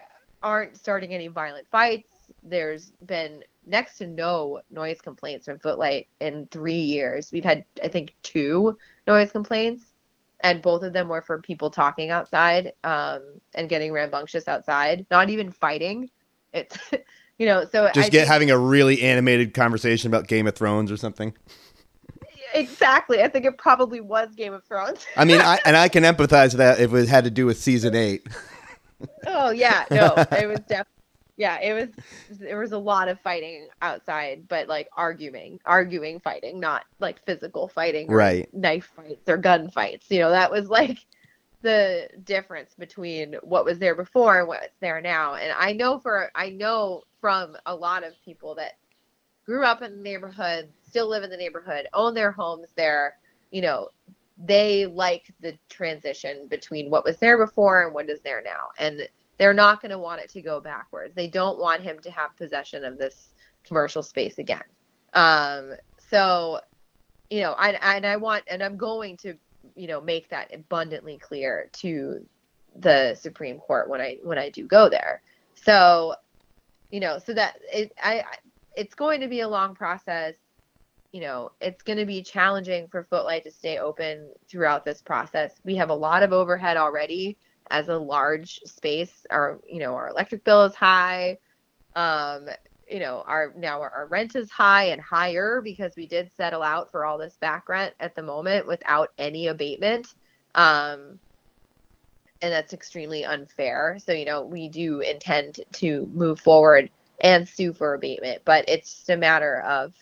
aren't 0.43 0.77
starting 0.77 1.13
any 1.13 1.27
violent 1.27 1.67
fights 1.71 2.10
there's 2.43 2.91
been 3.05 3.43
next 3.65 3.97
to 3.97 4.07
no 4.07 4.59
noise 4.71 4.99
complaints 5.01 5.45
from 5.45 5.59
footlight 5.59 6.07
in 6.19 6.47
three 6.51 6.73
years 6.73 7.31
we've 7.31 7.43
had 7.43 7.63
i 7.83 7.87
think 7.87 8.15
two 8.23 8.77
noise 9.07 9.31
complaints 9.31 9.85
and 10.43 10.61
both 10.61 10.81
of 10.81 10.91
them 10.91 11.07
were 11.07 11.21
for 11.21 11.39
people 11.39 11.69
talking 11.69 12.09
outside 12.09 12.73
um, 12.83 13.21
and 13.53 13.69
getting 13.69 13.91
rambunctious 13.91 14.47
outside 14.47 15.05
not 15.11 15.29
even 15.29 15.51
fighting 15.51 16.09
it's 16.53 16.77
you 17.41 17.47
know, 17.47 17.65
so 17.65 17.89
just 17.95 17.97
I 17.97 18.09
get 18.09 18.11
think, 18.11 18.27
having 18.27 18.51
a 18.51 18.57
really 18.57 19.01
animated 19.01 19.55
conversation 19.55 20.07
about 20.11 20.27
Game 20.27 20.45
of 20.45 20.53
Thrones 20.53 20.91
or 20.91 20.97
something. 20.97 21.33
Exactly. 22.53 23.23
I 23.23 23.29
think 23.29 23.45
it 23.45 23.57
probably 23.57 23.99
was 23.99 24.35
Game 24.35 24.53
of 24.53 24.63
Thrones. 24.63 25.07
I 25.17 25.25
mean, 25.25 25.41
I 25.41 25.57
and 25.65 25.75
I 25.75 25.89
can 25.89 26.03
empathize 26.03 26.49
with 26.49 26.57
that 26.57 26.79
if 26.79 26.93
it 26.93 27.09
had 27.09 27.23
to 27.23 27.31
do 27.31 27.47
with 27.47 27.57
season 27.57 27.95
eight. 27.95 28.27
oh 29.25 29.49
yeah, 29.49 29.85
no, 29.89 30.13
it 30.31 30.47
was 30.47 30.59
definitely 30.59 30.90
yeah, 31.41 31.59
it 31.59 31.73
was 31.73 32.37
there 32.37 32.59
was 32.59 32.71
a 32.71 32.77
lot 32.77 33.07
of 33.07 33.19
fighting 33.19 33.67
outside, 33.81 34.47
but 34.47 34.67
like 34.67 34.87
arguing, 34.95 35.59
arguing, 35.65 36.19
fighting, 36.19 36.59
not 36.59 36.85
like 36.99 37.25
physical 37.25 37.67
fighting, 37.67 38.11
right? 38.11 38.47
Knife 38.53 38.91
fights 38.95 39.27
or 39.27 39.37
gun 39.37 39.67
fights. 39.71 40.05
You 40.11 40.19
know, 40.19 40.29
that 40.29 40.51
was 40.51 40.69
like 40.69 40.99
the 41.63 42.09
difference 42.25 42.75
between 42.77 43.37
what 43.41 43.65
was 43.65 43.79
there 43.79 43.95
before 43.95 44.37
and 44.37 44.47
what's 44.47 44.77
there 44.81 45.01
now. 45.01 45.33
And 45.33 45.51
I 45.57 45.73
know 45.73 45.97
for 45.97 46.29
I 46.35 46.51
know 46.51 47.05
from 47.19 47.57
a 47.65 47.75
lot 47.75 48.03
of 48.03 48.13
people 48.23 48.53
that 48.55 48.73
grew 49.43 49.65
up 49.65 49.81
in 49.81 49.97
the 49.97 50.03
neighborhood, 50.03 50.69
still 50.87 51.09
live 51.09 51.23
in 51.23 51.31
the 51.31 51.37
neighborhood, 51.37 51.87
own 51.95 52.13
their 52.13 52.31
homes 52.31 52.67
there, 52.75 53.17
you 53.49 53.63
know, 53.63 53.87
they 54.37 54.85
like 54.85 55.33
the 55.39 55.57
transition 55.69 56.47
between 56.49 56.91
what 56.91 57.03
was 57.03 57.17
there 57.17 57.43
before 57.43 57.83
and 57.83 57.95
what 57.95 58.11
is 58.11 58.21
there 58.21 58.43
now. 58.43 58.67
And 58.77 59.07
they're 59.41 59.53
not 59.53 59.81
going 59.81 59.89
to 59.89 59.97
want 59.97 60.21
it 60.21 60.29
to 60.29 60.41
go 60.41 60.59
backwards. 60.59 61.15
They 61.15 61.27
don't 61.27 61.57
want 61.57 61.81
him 61.81 61.97
to 62.03 62.11
have 62.11 62.37
possession 62.37 62.85
of 62.85 62.99
this 62.99 63.33
commercial 63.63 64.03
space 64.03 64.37
again. 64.37 64.61
Um, 65.13 65.73
so, 65.97 66.61
you 67.31 67.41
know, 67.41 67.53
I, 67.53 67.71
and 67.95 68.05
I 68.05 68.17
want, 68.17 68.43
and 68.47 68.61
I'm 68.61 68.77
going 68.77 69.17
to, 69.17 69.33
you 69.75 69.87
know, 69.87 69.99
make 69.99 70.29
that 70.29 70.53
abundantly 70.53 71.17
clear 71.17 71.69
to 71.73 72.23
the 72.75 73.15
Supreme 73.15 73.57
Court 73.57 73.89
when 73.89 73.99
I, 73.99 74.19
when 74.21 74.37
I 74.37 74.51
do 74.51 74.67
go 74.67 74.89
there. 74.89 75.23
So 75.55 76.13
you 76.91 76.99
know, 76.99 77.17
so 77.17 77.33
that 77.33 77.57
it, 77.73 77.93
I, 78.03 78.23
it's 78.75 78.93
going 78.93 79.21
to 79.21 79.27
be 79.27 79.39
a 79.39 79.47
long 79.47 79.73
process. 79.73 80.35
You 81.11 81.21
know, 81.21 81.51
it's 81.59 81.81
going 81.81 81.97
to 81.97 82.05
be 82.05 82.21
challenging 82.21 82.87
for 82.87 83.03
Footlight 83.03 83.43
to 83.45 83.51
stay 83.51 83.79
open 83.79 84.29
throughout 84.47 84.85
this 84.85 85.01
process. 85.01 85.55
We 85.65 85.75
have 85.75 85.89
a 85.89 85.95
lot 85.95 86.23
of 86.23 86.31
overhead 86.31 86.77
already 86.77 87.37
as 87.71 87.87
a 87.87 87.97
large 87.97 88.59
space. 88.65 89.25
Our, 89.29 89.59
you 89.67 89.79
know, 89.79 89.95
our 89.95 90.09
electric 90.09 90.43
bill 90.43 90.63
is 90.65 90.75
high. 90.75 91.37
Um, 91.95 92.47
you 92.89 92.99
know, 92.99 93.23
our 93.25 93.53
now 93.57 93.81
our, 93.81 94.07
rent 94.09 94.35
is 94.35 94.51
high 94.51 94.85
and 94.85 95.01
higher 95.01 95.61
because 95.61 95.93
we 95.95 96.05
did 96.05 96.29
settle 96.35 96.61
out 96.61 96.91
for 96.91 97.05
all 97.05 97.17
this 97.17 97.37
back 97.39 97.69
rent 97.69 97.93
at 97.99 98.15
the 98.15 98.21
moment 98.21 98.67
without 98.67 99.09
any 99.17 99.47
abatement. 99.47 100.13
Um, 100.55 101.19
and 102.41 102.51
that's 102.51 102.73
extremely 102.73 103.23
unfair. 103.23 103.97
So, 104.03 104.11
you 104.11 104.25
know, 104.25 104.43
we 104.43 104.67
do 104.67 104.99
intend 104.99 105.61
to 105.73 106.09
move 106.13 106.39
forward 106.39 106.89
and 107.21 107.47
sue 107.47 107.71
for 107.71 107.93
abatement, 107.93 108.41
but 108.45 108.65
it's 108.67 108.95
just 108.95 109.09
a 109.09 109.17
matter 109.17 109.61
of 109.61 109.93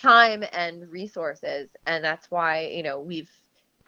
time 0.00 0.44
and 0.52 0.90
resources. 0.90 1.68
And 1.86 2.04
that's 2.04 2.30
why, 2.30 2.66
you 2.66 2.82
know, 2.82 3.00
we've 3.00 3.30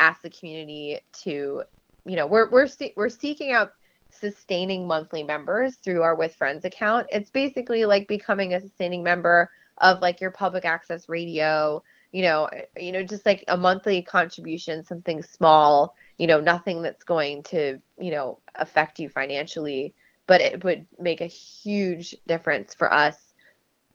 asked 0.00 0.22
the 0.22 0.30
community 0.30 1.00
to, 1.22 1.62
you 2.04 2.16
know, 2.16 2.26
we're, 2.26 2.50
we're, 2.50 2.68
we're 2.96 3.08
seeking 3.08 3.52
out 3.52 3.72
sustaining 4.10 4.86
monthly 4.86 5.22
members 5.22 5.76
through 5.76 6.02
our 6.02 6.16
Withfriends 6.16 6.64
account. 6.64 7.06
It's 7.10 7.30
basically 7.30 7.84
like 7.84 8.08
becoming 8.08 8.54
a 8.54 8.60
sustaining 8.60 9.02
member 9.02 9.50
of 9.78 10.00
like 10.00 10.20
your 10.20 10.30
public 10.30 10.64
access 10.64 11.08
radio, 11.08 11.82
you 12.12 12.22
know, 12.22 12.48
you 12.78 12.92
know, 12.92 13.02
just 13.02 13.24
like 13.24 13.44
a 13.48 13.56
monthly 13.56 14.02
contribution, 14.02 14.84
something 14.84 15.22
small 15.22 15.94
you 16.22 16.28
know 16.28 16.40
nothing 16.40 16.82
that's 16.82 17.02
going 17.02 17.42
to 17.42 17.80
you 17.98 18.12
know 18.12 18.38
affect 18.54 19.00
you 19.00 19.08
financially 19.08 19.92
but 20.28 20.40
it 20.40 20.62
would 20.62 20.86
make 21.00 21.20
a 21.20 21.26
huge 21.26 22.14
difference 22.28 22.74
for 22.74 22.92
us 22.92 23.16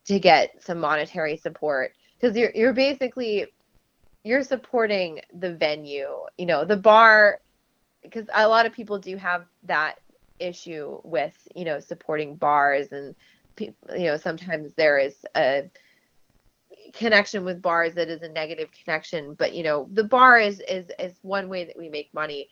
to 0.03 0.19
get 0.19 0.61
some 0.61 0.79
monetary 0.79 1.37
support 1.37 1.93
because 2.19 2.35
you're 2.35 2.51
you're 2.53 2.73
basically 2.73 3.47
you're 4.23 4.43
supporting 4.43 5.21
the 5.39 5.53
venue 5.53 6.09
you 6.37 6.45
know 6.45 6.65
the 6.65 6.75
bar 6.75 7.39
because 8.09 8.27
a 8.33 8.47
lot 8.47 8.65
of 8.65 8.73
people 8.73 8.99
do 8.99 9.15
have 9.17 9.45
that 9.63 9.99
issue 10.39 10.99
with 11.03 11.35
you 11.55 11.65
know 11.65 11.79
supporting 11.79 12.35
bars 12.35 12.91
and 12.91 13.15
you 13.59 13.73
know 14.05 14.17
sometimes 14.17 14.71
there 14.75 14.97
is 14.99 15.15
a 15.35 15.69
connection 16.93 17.43
with 17.43 17.61
bars 17.61 17.95
that 17.95 18.07
is 18.07 18.21
a 18.21 18.29
negative 18.29 18.69
connection 18.83 19.33
but 19.33 19.53
you 19.53 19.63
know 19.63 19.89
the 19.93 20.03
bar 20.03 20.39
is 20.39 20.61
is 20.69 20.91
is 20.99 21.13
one 21.21 21.49
way 21.49 21.65
that 21.65 21.77
we 21.77 21.89
make 21.89 22.13
money. 22.13 22.49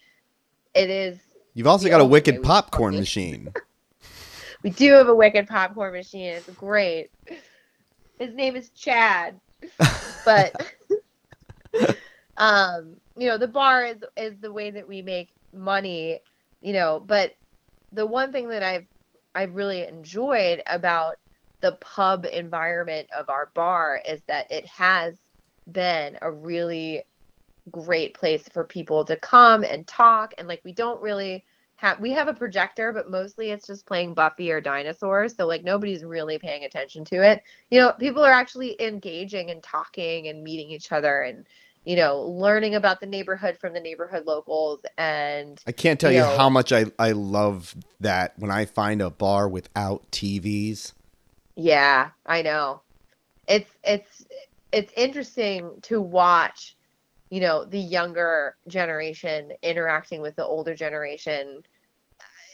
It 0.73 0.89
is 0.89 1.17
you've 1.53 1.67
also 1.67 1.89
got 1.89 2.01
a 2.01 2.05
wicked 2.05 2.43
popcorn 2.43 2.95
machine. 2.95 3.53
We 4.63 4.71
do 4.71 4.93
have 4.93 5.09
a 5.09 5.13
wicked 5.13 5.47
popcorn 5.47 5.93
machine. 5.93 6.31
It's 6.31 6.49
great. 6.49 7.11
His 8.17 8.33
name 8.33 8.55
is 8.55 8.69
chad 8.69 9.39
but 10.25 10.73
um 12.37 12.95
you 13.17 13.27
know 13.27 13.37
the 13.37 13.47
bar 13.47 13.85
is 13.85 13.97
is 14.17 14.33
the 14.41 14.51
way 14.51 14.71
that 14.71 14.87
we 14.87 15.01
make 15.01 15.29
money 15.55 16.19
you 16.61 16.73
know 16.73 17.03
but 17.05 17.33
the 17.91 18.05
one 18.05 18.31
thing 18.31 18.49
that 18.49 18.63
i've 18.63 18.85
i've 19.33 19.55
really 19.55 19.83
enjoyed 19.83 20.61
about 20.67 21.15
the 21.61 21.73
pub 21.73 22.25
environment 22.31 23.07
of 23.17 23.29
our 23.29 23.49
bar 23.53 24.01
is 24.07 24.21
that 24.27 24.51
it 24.51 24.65
has 24.67 25.15
been 25.71 26.17
a 26.21 26.31
really 26.31 27.03
great 27.71 28.13
place 28.13 28.47
for 28.53 28.63
people 28.63 29.03
to 29.05 29.15
come 29.17 29.63
and 29.63 29.87
talk. 29.87 30.33
And 30.37 30.47
like 30.47 30.61
we 30.63 30.73
don't 30.73 31.01
really 31.01 31.43
have 31.77 31.99
we 31.99 32.11
have 32.11 32.29
a 32.29 32.33
projector 32.33 32.93
but 32.93 33.11
mostly 33.11 33.51
it's 33.51 33.67
just 33.67 33.85
playing 33.85 34.13
buffy 34.13 34.51
or 34.51 34.61
dinosaurs. 34.61 35.35
So 35.35 35.45
like 35.45 35.63
nobody's 35.63 36.03
really 36.03 36.37
paying 36.37 36.65
attention 36.65 37.03
to 37.05 37.15
it. 37.23 37.43
You 37.71 37.79
know 37.79 37.93
people 37.93 38.23
are 38.23 38.31
actually 38.31 38.79
engaging 38.81 39.49
and 39.49 39.61
talking 39.63 40.27
and 40.27 40.43
meeting 40.43 40.69
each 40.69 40.91
other 40.91 41.21
and 41.21 41.45
you 41.85 41.95
know 41.95 42.21
learning 42.21 42.75
about 42.75 42.99
the 42.99 43.05
neighborhood 43.05 43.57
from 43.59 43.73
the 43.73 43.79
neighborhood 43.79 44.25
locals 44.25 44.79
and 44.97 45.61
i 45.67 45.71
can't 45.71 45.99
tell 45.99 46.11
you, 46.11 46.19
know, 46.19 46.31
you 46.31 46.37
how 46.37 46.49
much 46.49 46.71
i 46.71 46.85
i 46.99 47.11
love 47.11 47.75
that 47.99 48.33
when 48.37 48.51
i 48.51 48.65
find 48.65 49.01
a 49.01 49.09
bar 49.09 49.47
without 49.47 50.09
tvs 50.11 50.93
yeah, 51.55 52.09
I 52.25 52.41
know. 52.41 52.81
It's 53.47 53.69
it's 53.83 54.25
it's 54.71 54.91
interesting 54.97 55.71
to 55.83 56.01
watch, 56.01 56.75
you 57.29 57.39
know, 57.39 57.63
the 57.63 57.79
younger 57.79 58.57
generation 58.67 59.51
interacting 59.61 60.21
with 60.21 60.35
the 60.35 60.45
older 60.45 60.75
generation. 60.75 61.63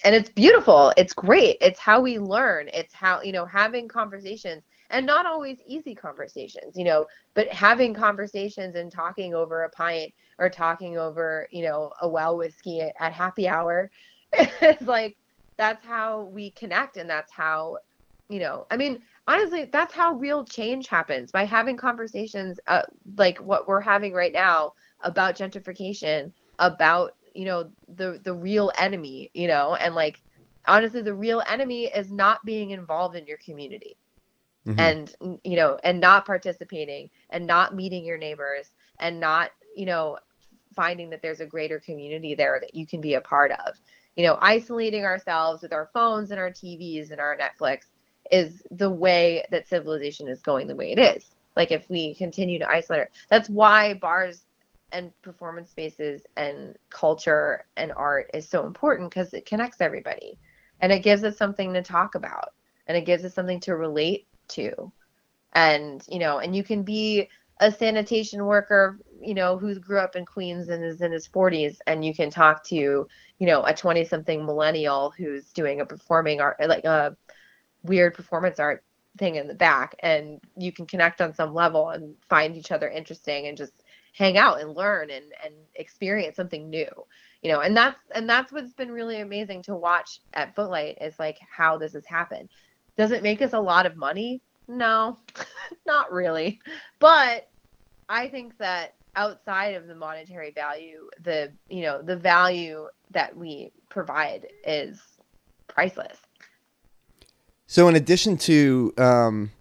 And 0.03 0.15
it's 0.15 0.29
beautiful. 0.29 0.93
It's 0.97 1.13
great. 1.13 1.57
It's 1.61 1.79
how 1.79 2.01
we 2.01 2.19
learn. 2.19 2.69
It's 2.73 2.93
how, 2.93 3.21
you 3.21 3.31
know, 3.31 3.45
having 3.45 3.87
conversations 3.87 4.63
and 4.91 5.05
not 5.05 5.25
always 5.25 5.59
easy 5.65 5.95
conversations, 5.95 6.75
you 6.75 6.83
know, 6.83 7.05
but 7.33 7.47
having 7.49 7.93
conversations 7.93 8.75
and 8.75 8.91
talking 8.91 9.33
over 9.33 9.63
a 9.63 9.69
pint 9.69 10.13
or 10.37 10.49
talking 10.49 10.97
over, 10.97 11.47
you 11.51 11.63
know, 11.63 11.91
a 12.01 12.07
well 12.07 12.37
whiskey 12.37 12.81
at 12.81 13.13
happy 13.13 13.47
hour. 13.47 13.89
it's 14.33 14.83
like 14.83 15.17
that's 15.57 15.85
how 15.85 16.23
we 16.33 16.51
connect 16.51 16.97
and 16.97 17.09
that's 17.09 17.31
how 17.31 17.77
you 18.29 18.39
know, 18.39 18.65
I 18.71 18.77
mean, 18.77 19.01
honestly, 19.27 19.65
that's 19.65 19.93
how 19.93 20.13
real 20.13 20.45
change 20.45 20.87
happens 20.87 21.31
by 21.31 21.43
having 21.43 21.75
conversations 21.75 22.59
uh, 22.67 22.83
like 23.17 23.37
what 23.39 23.67
we're 23.67 23.81
having 23.81 24.13
right 24.13 24.31
now 24.31 24.71
about 25.01 25.35
gentrification, 25.35 26.31
about 26.57 27.11
you 27.35 27.45
know 27.45 27.69
the 27.89 28.21
the 28.23 28.33
real 28.33 28.71
enemy, 28.77 29.29
you 29.33 29.47
know, 29.47 29.75
and 29.75 29.95
like 29.95 30.21
honestly, 30.65 31.01
the 31.01 31.13
real 31.13 31.43
enemy 31.47 31.85
is 31.85 32.09
not 32.11 32.39
being 32.45 32.71
involved 32.71 33.17
in 33.17 33.27
your 33.27 33.39
community. 33.43 33.97
Mm-hmm. 34.67 34.79
and 34.79 35.39
you 35.43 35.55
know 35.55 35.79
and 35.83 35.99
not 35.99 36.25
participating 36.25 37.09
and 37.31 37.47
not 37.47 37.75
meeting 37.75 38.05
your 38.05 38.19
neighbors 38.19 38.69
and 38.99 39.19
not 39.19 39.49
you 39.75 39.87
know 39.87 40.17
finding 40.75 41.09
that 41.09 41.23
there's 41.23 41.39
a 41.39 41.45
greater 41.47 41.79
community 41.79 42.35
there 42.35 42.59
that 42.61 42.75
you 42.75 42.85
can 42.85 43.01
be 43.01 43.15
a 43.15 43.21
part 43.21 43.51
of 43.51 43.73
you 44.15 44.23
know 44.23 44.37
isolating 44.39 45.03
ourselves 45.03 45.63
with 45.63 45.73
our 45.73 45.89
phones 45.93 46.29
and 46.29 46.39
our 46.39 46.51
tvs 46.51 47.09
and 47.09 47.19
our 47.19 47.35
netflix 47.35 47.85
is 48.31 48.63
the 48.71 48.89
way 48.89 49.45
that 49.51 49.67
civilization 49.67 50.27
is 50.27 50.41
going 50.41 50.67
the 50.67 50.75
way 50.75 50.91
it 50.91 50.99
is. 50.99 51.31
Like 51.55 51.71
if 51.71 51.89
we 51.89 52.15
continue 52.15 52.59
to 52.59 52.69
isolate, 52.69 53.07
that's 53.29 53.49
why 53.49 53.93
bars 53.95 54.45
and 54.93 55.11
performance 55.21 55.69
spaces 55.69 56.25
and 56.37 56.75
culture 56.89 57.65
and 57.77 57.91
art 57.93 58.29
is 58.33 58.47
so 58.47 58.65
important 58.65 59.09
because 59.09 59.33
it 59.33 59.45
connects 59.45 59.81
everybody 59.81 60.37
and 60.81 60.91
it 60.91 60.99
gives 61.03 61.23
us 61.23 61.37
something 61.37 61.73
to 61.73 61.81
talk 61.81 62.15
about 62.15 62.53
and 62.87 62.97
it 62.97 63.05
gives 63.05 63.23
us 63.23 63.33
something 63.33 63.59
to 63.61 63.75
relate 63.75 64.27
and 65.53 66.03
you 66.07 66.19
know 66.19 66.39
and 66.39 66.55
you 66.55 66.63
can 66.63 66.83
be 66.83 67.27
a 67.59 67.71
sanitation 67.71 68.45
worker 68.45 68.99
you 69.21 69.33
know 69.33 69.57
who 69.57 69.77
grew 69.79 69.99
up 69.99 70.15
in 70.15 70.25
queens 70.25 70.69
and 70.69 70.83
is 70.83 71.01
in 71.01 71.11
his 71.11 71.27
40s 71.27 71.77
and 71.87 72.03
you 72.03 72.13
can 72.13 72.29
talk 72.29 72.63
to 72.63 72.75
you 72.75 73.47
know 73.47 73.63
a 73.63 73.73
20 73.73 74.05
something 74.05 74.45
millennial 74.45 75.13
who's 75.17 75.51
doing 75.51 75.81
a 75.81 75.85
performing 75.85 76.41
art 76.41 76.57
like 76.67 76.85
a 76.85 77.15
weird 77.83 78.13
performance 78.13 78.59
art 78.59 78.83
thing 79.17 79.35
in 79.35 79.47
the 79.47 79.53
back 79.53 79.95
and 79.99 80.39
you 80.55 80.71
can 80.71 80.85
connect 80.85 81.19
on 81.19 81.33
some 81.33 81.53
level 81.53 81.89
and 81.89 82.15
find 82.29 82.55
each 82.55 82.71
other 82.71 82.89
interesting 82.89 83.47
and 83.47 83.57
just 83.57 83.73
hang 84.13 84.37
out 84.37 84.61
and 84.61 84.75
learn 84.75 85.09
and 85.09 85.25
and 85.43 85.53
experience 85.75 86.35
something 86.35 86.69
new 86.69 86.87
you 87.41 87.51
know. 87.51 87.61
And 87.61 87.75
that's 87.75 87.99
and 88.13 88.29
that's 88.29 88.51
what's 88.51 88.73
been 88.73 88.91
really 88.91 89.19
amazing 89.21 89.63
to 89.63 89.75
watch 89.75 90.21
at 90.33 90.55
footlight 90.55 90.97
is 91.01 91.17
like 91.19 91.39
how 91.49 91.77
this 91.77 91.93
has 91.93 92.05
happened 92.05 92.49
does 93.01 93.11
it 93.11 93.23
make 93.23 93.41
us 93.41 93.53
a 93.53 93.59
lot 93.59 93.85
of 93.85 93.97
money? 93.97 94.41
No. 94.67 95.17
Not 95.85 96.11
really. 96.11 96.59
But 96.99 97.47
i 98.09 98.27
think 98.27 98.57
that 98.57 98.95
outside 99.15 99.75
of 99.75 99.87
the 99.87 99.95
monetary 99.95 100.51
value 100.51 101.07
the 101.23 101.49
you 101.69 101.81
know 101.81 102.01
the 102.01 102.15
value 102.17 102.85
that 103.11 103.37
we 103.37 103.71
provide 103.89 104.47
is 104.65 104.99
priceless. 105.67 106.17
So, 107.67 107.87
in 107.87 107.95
addition 107.95 108.37
to 108.37 108.93
um, 108.97 109.51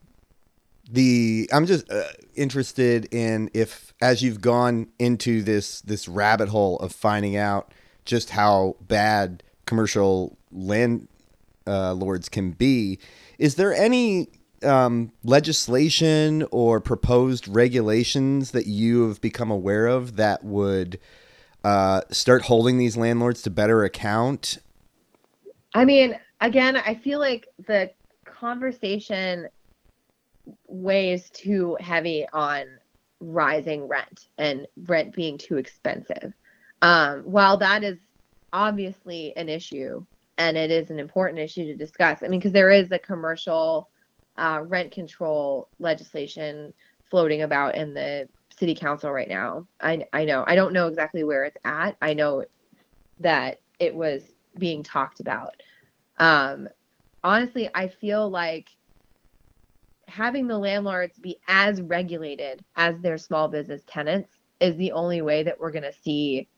the, 0.91 1.49
I'm 1.53 1.67
just 1.67 1.91
uh, 1.91 2.03
interested 2.35 3.13
in 3.15 3.51
if, 3.55 3.95
as 4.01 4.23
you've 4.23 4.41
gone 4.41 4.89
into 4.99 5.43
this 5.43 5.81
this 5.83 6.09
rabbit 6.09 6.49
hole 6.49 6.79
of 6.79 6.93
finding 6.93 7.37
out 7.37 7.73
just 8.05 8.31
how 8.31 8.77
bad 8.81 9.43
commercial 9.67 10.37
landlords 10.51 12.29
uh, 12.29 12.31
can 12.33 12.51
be, 12.51 12.99
is 13.41 13.55
there 13.55 13.73
any 13.73 14.29
um, 14.63 15.11
legislation 15.25 16.47
or 16.51 16.79
proposed 16.79 17.49
regulations 17.49 18.51
that 18.51 18.67
you 18.67 19.09
have 19.09 19.23
become 19.23 19.51
aware 19.51 19.87
of 19.87 20.17
that 20.17 20.45
would 20.45 21.01
uh, 21.65 22.03
start 22.11 22.43
holding 22.43 22.77
these 22.77 22.99
landlords 22.99 23.41
to 23.43 23.51
better 23.51 23.83
account? 23.83 24.59
I 25.75 25.87
mean, 25.87 26.19
again, 26.43 26.77
I 26.77 26.95
feel 26.95 27.19
like 27.19 27.49
the 27.67 27.91
conversation 28.27 29.49
weighs 30.69 31.31
too 31.31 31.79
heavy 31.81 32.27
on 32.35 32.67
rising 33.21 33.89
rent 33.89 34.29
and 34.37 34.67
rent 34.87 35.15
being 35.15 35.39
too 35.39 35.57
expensive. 35.57 36.35
Um, 36.83 37.21
while 37.23 37.57
that 37.57 37.85
is 37.85 37.99
obviously 38.53 39.35
an 39.37 39.49
issue 39.49 40.05
and 40.41 40.57
it 40.57 40.71
is 40.71 40.89
an 40.89 40.99
important 40.99 41.39
issue 41.39 41.67
to 41.67 41.77
discuss, 41.77 42.23
I 42.23 42.29
mean, 42.29 42.41
because 42.41 42.53
there 42.53 42.71
is 42.71 42.91
a 42.93 42.99
commercial 42.99 43.91
uh, 44.39 44.63
rent 44.67 44.91
control 44.91 45.69
legislation 45.79 46.73
floating 47.11 47.43
about 47.43 47.75
in 47.75 47.93
the 47.93 48.27
city 48.59 48.75
council 48.75 49.13
right 49.13 49.29
now. 49.29 49.67
I, 49.83 50.07
I 50.15 50.25
know. 50.25 50.45
I 50.47 50.55
don't 50.55 50.73
know 50.73 50.87
exactly 50.87 51.25
where 51.25 51.45
it's 51.45 51.59
at. 51.67 51.95
I 52.01 52.15
know 52.15 52.47
that 53.19 53.61
it 53.79 53.95
was 53.95 54.23
being 54.57 54.83
talked 54.83 55.21
about. 55.21 55.57
Um, 56.19 56.71
honestly, 57.23 57.69
I 57.75 57.89
feel 57.89 58.31
like 58.31 58.71
having 60.09 60.49
the 60.49 60.59
landlords 60.59 61.19
be 61.19 61.39
as 61.49 61.83
regulated 61.83 62.65
as 62.77 62.99
their 63.01 63.19
small 63.19 63.47
business 63.49 63.83
tenants 63.87 64.31
is 64.59 64.75
the 64.79 64.93
only 64.93 65.21
way 65.21 65.43
that 65.43 65.61
we're 65.61 65.71
going 65.71 65.83
to 65.83 65.93
see 65.93 66.49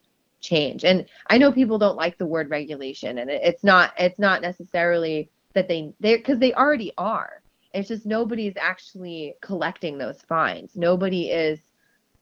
change. 0.42 0.84
And 0.84 1.06
I 1.28 1.38
know 1.38 1.50
people 1.50 1.78
don't 1.78 1.96
like 1.96 2.18
the 2.18 2.26
word 2.26 2.50
regulation 2.50 3.18
and 3.18 3.30
it's 3.30 3.64
not 3.64 3.92
it's 3.98 4.18
not 4.18 4.42
necessarily 4.42 5.30
that 5.54 5.68
they 5.68 5.92
they 6.00 6.18
cuz 6.18 6.38
they 6.38 6.52
already 6.52 6.92
are. 6.98 7.42
It's 7.72 7.88
just 7.88 8.04
nobody's 8.04 8.54
actually 8.60 9.34
collecting 9.40 9.96
those 9.96 10.20
fines. 10.22 10.76
Nobody 10.76 11.30
is 11.30 11.60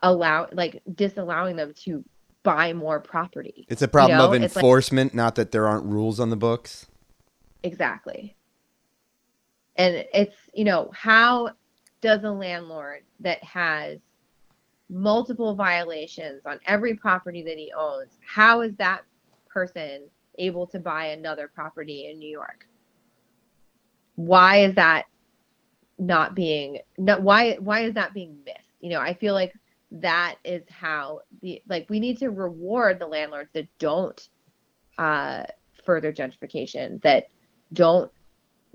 allow 0.02 0.48
like 0.52 0.82
disallowing 0.94 1.56
them 1.56 1.74
to 1.84 2.04
buy 2.42 2.72
more 2.72 3.00
property. 3.00 3.66
It's 3.68 3.82
a 3.82 3.88
problem 3.88 4.18
you 4.18 4.18
know? 4.18 4.34
of 4.36 4.42
enforcement, 4.42 5.12
like, 5.12 5.16
not 5.16 5.34
that 5.34 5.52
there 5.52 5.66
aren't 5.66 5.84
rules 5.84 6.20
on 6.20 6.30
the 6.30 6.36
books. 6.36 6.86
Exactly. 7.62 8.36
And 9.76 10.06
it's, 10.12 10.36
you 10.54 10.64
know, 10.64 10.90
how 10.94 11.50
does 12.00 12.24
a 12.24 12.30
landlord 12.30 13.02
that 13.20 13.42
has 13.44 13.98
multiple 14.90 15.54
violations 15.54 16.42
on 16.44 16.58
every 16.66 16.94
property 16.94 17.42
that 17.42 17.56
he 17.56 17.72
owns, 17.76 18.18
how 18.26 18.60
is 18.60 18.74
that 18.76 19.02
person 19.48 20.02
able 20.38 20.66
to 20.66 20.78
buy 20.78 21.06
another 21.06 21.48
property 21.48 22.08
in 22.10 22.18
New 22.18 22.28
York? 22.28 22.66
Why 24.16 24.64
is 24.64 24.74
that 24.74 25.06
not 25.98 26.34
being 26.34 26.78
not 26.98 27.22
why 27.22 27.54
why 27.56 27.80
is 27.80 27.94
that 27.94 28.12
being 28.12 28.36
missed? 28.44 28.58
You 28.80 28.90
know, 28.90 29.00
I 29.00 29.14
feel 29.14 29.34
like 29.34 29.54
that 29.92 30.36
is 30.44 30.62
how 30.68 31.20
the 31.42 31.62
like 31.68 31.88
we 31.88 32.00
need 32.00 32.18
to 32.18 32.30
reward 32.30 32.98
the 32.98 33.06
landlords 33.06 33.50
that 33.54 33.66
don't 33.78 34.28
uh 34.98 35.44
further 35.84 36.12
gentrification 36.12 37.00
that 37.02 37.28
don't 37.72 38.10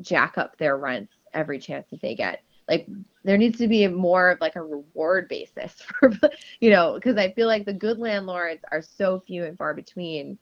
jack 0.02 0.38
up 0.38 0.58
their 0.58 0.78
rents 0.78 1.14
every 1.34 1.60
chance 1.60 1.88
that 1.92 2.02
they 2.02 2.16
get. 2.16 2.42
Like 2.68 2.88
there 3.24 3.38
needs 3.38 3.58
to 3.60 3.68
be 3.68 3.88
more 3.88 4.32
of 4.32 4.42
like 4.42 4.56
a 4.56 4.62
reward 4.62 5.28
basis 5.28 5.74
for 6.00 6.12
you 6.60 6.70
know, 6.70 6.94
because 6.96 7.18
I 7.18 7.32
feel 7.34 7.48
like 7.48 7.66
the 7.66 7.74
good 7.74 8.00
landlords 8.00 8.64
are 8.72 8.82
so 8.82 9.20
few 9.20 9.46
and 9.46 9.58
far 9.58 9.74
between, 9.74 10.38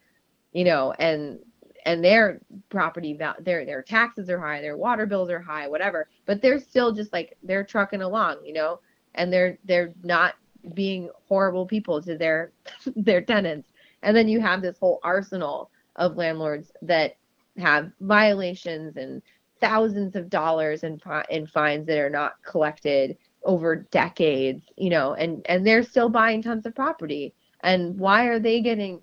you 0.54 0.64
know, 0.64 0.94
and 1.00 1.40
and 1.86 2.04
their 2.04 2.40
property 2.70 3.18
their 3.42 3.66
their 3.66 3.82
taxes 3.82 4.30
are 4.30 4.40
high, 4.40 4.62
their 4.62 4.78
water 4.78 5.06
bills 5.06 5.30
are 5.30 5.42
high, 5.42 5.68
whatever, 5.68 6.08
but 6.26 6.42
they're 6.42 6.60
still 6.60 6.92
just 6.94 7.12
like 7.12 7.38
they're 7.44 7.64
trucking 7.64 8.02
along, 8.02 8.38
you 8.46 8.54
know, 8.54 8.80
and 9.16 9.32
they're 9.32 9.58
they're 9.66 9.94
not 10.04 10.36
being 10.74 11.10
horrible 11.28 11.66
people 11.66 12.02
to 12.02 12.18
their 12.18 12.52
their 12.96 13.22
tenants. 13.22 13.70
And 14.02 14.16
then 14.16 14.28
you 14.28 14.40
have 14.42 14.62
this 14.62 14.78
whole 14.80 15.00
arsenal 15.04 15.72
of 15.96 16.18
landlords 16.18 16.72
that 16.82 17.18
have 17.58 17.92
violations 18.00 18.98
and 18.98 19.22
thousands 19.64 20.18
of 20.18 20.30
dollars 20.30 20.84
in, 20.84 21.00
in 21.30 21.48
fines 21.48 21.88
that 21.88 21.98
are 21.98 22.10
not 22.10 22.34
collected 22.44 23.18
over 23.46 23.78
decades, 23.78 24.66
you 24.76 24.90
know, 24.90 25.14
and, 25.14 25.42
and 25.48 25.66
they're 25.66 25.84
still 25.84 26.10
buying 26.10 26.42
tons 26.42 26.66
of 26.66 26.76
property. 26.76 27.34
And 27.62 27.98
why 27.98 28.26
are 28.26 28.40
they 28.40 28.60
getting, 28.60 29.00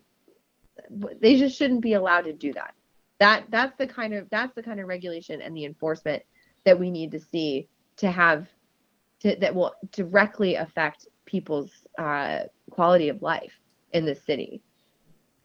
they 0.90 1.38
just 1.38 1.56
shouldn't 1.56 1.80
be 1.80 1.94
allowed 1.94 2.26
to 2.26 2.34
do 2.34 2.52
that. 2.52 2.74
That, 3.20 3.44
that's 3.48 3.74
the 3.78 3.86
kind 3.86 4.12
of, 4.12 4.28
that's 4.28 4.54
the 4.54 4.62
kind 4.62 4.80
of 4.80 4.86
regulation 4.86 5.40
and 5.40 5.56
the 5.56 5.64
enforcement 5.64 6.22
that 6.66 6.78
we 6.78 6.90
need 6.90 7.10
to 7.12 7.20
see 7.20 7.66
to 7.96 8.10
have, 8.10 8.46
to, 9.20 9.36
that 9.36 9.54
will 9.54 9.72
directly 9.92 10.56
affect 10.56 11.06
people's 11.24 11.70
uh, 11.98 12.40
quality 12.70 13.08
of 13.08 13.22
life 13.22 13.52
in 13.92 14.04
the 14.04 14.14
city 14.14 14.60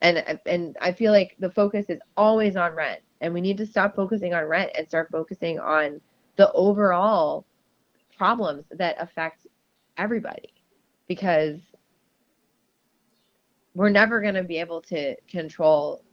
and 0.01 0.39
and 0.45 0.77
I 0.81 0.91
feel 0.91 1.11
like 1.11 1.35
the 1.39 1.49
focus 1.49 1.85
is 1.89 1.99
always 2.15 2.55
on 2.55 2.73
rent, 2.75 3.01
and 3.21 3.33
we 3.33 3.41
need 3.41 3.57
to 3.57 3.65
stop 3.65 3.95
focusing 3.95 4.33
on 4.33 4.45
rent 4.45 4.71
and 4.77 4.87
start 4.87 5.09
focusing 5.11 5.59
on 5.59 6.01
the 6.35 6.51
overall 6.51 7.45
problems 8.17 8.65
that 8.71 8.95
affect 8.99 9.47
everybody, 9.97 10.53
because 11.07 11.57
we're 13.73 13.89
never 13.89 14.21
going 14.21 14.35
to 14.35 14.43
be 14.43 14.57
able 14.57 14.81
to 14.81 15.15
control 15.27 16.03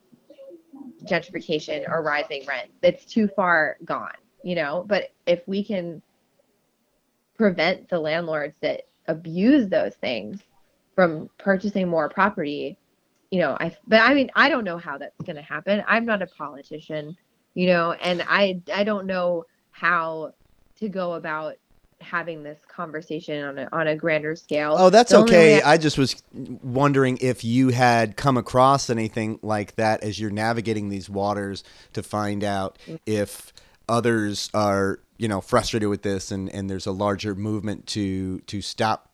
gentrification 1.05 1.89
or 1.89 2.03
rising 2.03 2.45
rent. 2.47 2.71
It's 2.83 3.05
too 3.05 3.29
far 3.29 3.77
gone, 3.85 4.15
you 4.43 4.55
know. 4.55 4.85
But 4.87 5.13
if 5.27 5.43
we 5.47 5.65
can 5.65 6.03
prevent 7.37 7.89
the 7.89 7.99
landlords 7.99 8.57
that 8.61 8.83
abuse 9.09 9.69
those 9.69 9.95
things 9.97 10.41
from 10.95 11.29
purchasing 11.39 11.89
more 11.89 12.09
property 12.09 12.79
you 13.33 13.39
know, 13.39 13.57
I 13.59 13.75
but 13.89 14.01
I 14.01 14.13
mean, 14.13 14.31
I 14.37 14.51
don't 14.51 14.63
know 14.63 14.77
how 14.77 14.99
that's 14.99 15.19
going 15.25 15.37
to 15.37 15.43
happen. 15.43 15.83
I'm 15.89 16.05
not 16.05 16.21
a 16.21 16.27
politician, 16.27 17.17
you 17.55 17.67
know, 17.67 17.93
and 17.93 18.23
I 18.29 18.61
I 18.73 18.85
don't 18.85 19.07
know 19.07 19.47
how 19.71 20.35
to 20.79 20.89
go 20.91 21.15
about 21.15 21.55
having 22.03 22.43
this 22.43 22.59
conversation 22.69 23.43
on 23.43 23.59
a, 23.59 23.69
on 23.73 23.87
a 23.87 23.97
grander 23.97 24.37
scale. 24.37 24.77
Oh, 24.79 24.91
that's 24.91 25.15
okay. 25.15 25.63
I, 25.63 25.73
I 25.73 25.77
just 25.79 25.97
was 25.97 26.23
wondering 26.63 27.17
if 27.23 27.43
you 27.43 27.71
had 27.71 28.17
come 28.17 28.37
across 28.37 28.91
anything 28.91 29.39
like 29.41 29.77
that 29.77 30.03
as 30.03 30.21
you're 30.21 30.31
navigating 30.31 30.91
these 30.91 31.09
waters 31.09 31.65
to 31.95 32.03
find 32.03 32.45
out 32.45 32.77
mm-hmm. 32.83 32.97
if 33.07 33.55
others 33.89 34.51
are, 34.53 35.01
you 35.17 35.29
know, 35.29 35.41
frustrated 35.41 35.89
with 35.89 36.03
this 36.03 36.31
and 36.31 36.51
and 36.51 36.69
there's 36.69 36.87
a 36.87 36.93
larger 36.93 37.35
movement 37.35 37.87
to 37.87 38.41
to 38.41 38.61
stop, 38.61 39.09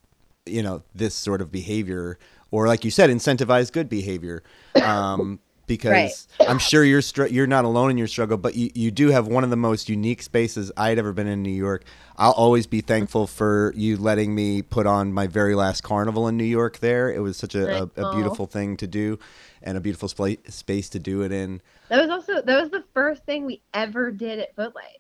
you 0.45 0.63
know, 0.63 0.83
this 0.93 1.15
sort 1.15 1.41
of 1.41 1.53
behavior 1.53 2.19
or 2.51 2.67
like 2.67 2.85
you 2.85 2.91
said, 2.91 3.11
incentivize 3.11 3.73
good 3.73 3.89
behavior. 3.89 4.43
Um, 4.83 5.41
because 5.69 6.27
right. 6.41 6.49
I'm 6.49 6.59
sure 6.59 6.83
you're 6.83 7.03
str- 7.03 7.27
you're 7.27 7.47
not 7.47 7.65
alone 7.65 7.91
in 7.91 7.99
your 7.99 8.09
struggle, 8.09 8.39
but 8.39 8.57
you, 8.57 8.71
you 8.75 8.91
do 8.91 9.11
have 9.11 9.29
one 9.29 9.45
of 9.45 9.51
the 9.51 9.57
most 9.57 9.89
unique 9.89 10.23
spaces 10.23 10.73
I'd 10.77 10.99
ever 10.99 11.13
been 11.13 11.29
in 11.29 11.43
New 11.43 11.51
York. 11.51 11.85
I'll 12.17 12.33
always 12.33 12.67
be 12.67 12.81
thankful 12.81 13.29
for 13.29 13.73
you 13.77 13.97
letting 13.97 14.35
me 14.35 14.63
put 14.63 14.87
on 14.87 15.13
my 15.13 15.29
very 15.29 15.55
last 15.55 15.83
carnival 15.83 16.27
in 16.27 16.37
New 16.37 16.45
York. 16.45 16.79
There, 16.79 17.13
it 17.13 17.21
was 17.21 17.37
such 17.37 17.55
a, 17.55 17.83
a, 17.83 17.91
a 17.97 18.15
beautiful 18.15 18.47
thing 18.47 18.77
to 18.79 18.89
do, 18.89 19.19
and 19.63 19.77
a 19.77 19.81
beautiful 19.81 20.09
sp- 20.11 20.43
space 20.49 20.89
to 20.89 20.99
do 20.99 21.23
it 21.23 21.31
in. 21.31 21.61
That 21.91 22.01
was 22.01 22.11
also 22.11 22.43
that 22.43 22.61
was 22.61 22.71
the 22.71 22.85
first 22.95 23.25
thing 23.25 23.45
we 23.45 23.63
ever 23.73 24.11
did 24.11 24.41
at 24.41 24.57
Footlight. 24.57 24.99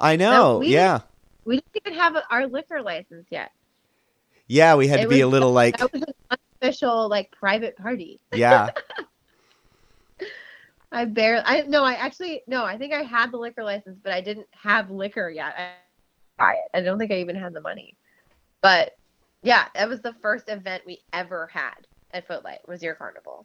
I 0.00 0.16
know, 0.16 0.58
we, 0.58 0.68
yeah. 0.68 1.00
We 1.44 1.56
didn't 1.56 1.86
even 1.86 1.98
have 1.98 2.16
our 2.30 2.46
liquor 2.46 2.80
license 2.80 3.26
yet. 3.30 3.50
Yeah, 4.46 4.74
we 4.74 4.88
had 4.88 5.00
it 5.00 5.02
to 5.04 5.08
be 5.08 5.20
a 5.20 5.28
little 5.28 5.52
like 5.52 5.78
that 5.78 5.92
was 5.92 6.02
an 6.02 6.14
unofficial 6.30 7.08
like 7.08 7.30
private 7.30 7.76
party. 7.76 8.20
Yeah. 8.32 8.70
I 10.92 11.06
barely 11.06 11.42
I 11.44 11.62
no, 11.62 11.82
I 11.82 11.94
actually 11.94 12.42
no, 12.46 12.64
I 12.64 12.78
think 12.78 12.92
I 12.92 13.02
had 13.02 13.32
the 13.32 13.36
liquor 13.36 13.64
license, 13.64 13.98
but 14.00 14.12
I 14.12 14.20
didn't 14.20 14.46
have 14.52 14.90
liquor 14.92 15.28
yet. 15.28 15.54
I 15.58 15.70
buy 16.38 16.52
it. 16.52 16.70
I 16.72 16.82
don't 16.82 16.98
think 16.98 17.10
I 17.10 17.16
even 17.16 17.34
had 17.34 17.52
the 17.52 17.60
money. 17.60 17.96
But 18.60 18.96
yeah, 19.42 19.66
that 19.74 19.88
was 19.88 20.00
the 20.00 20.14
first 20.22 20.48
event 20.48 20.84
we 20.86 21.00
ever 21.12 21.48
had 21.52 21.74
at 22.12 22.26
Footlight 22.28 22.66
was 22.68 22.82
your 22.82 22.94
carnival. 22.94 23.44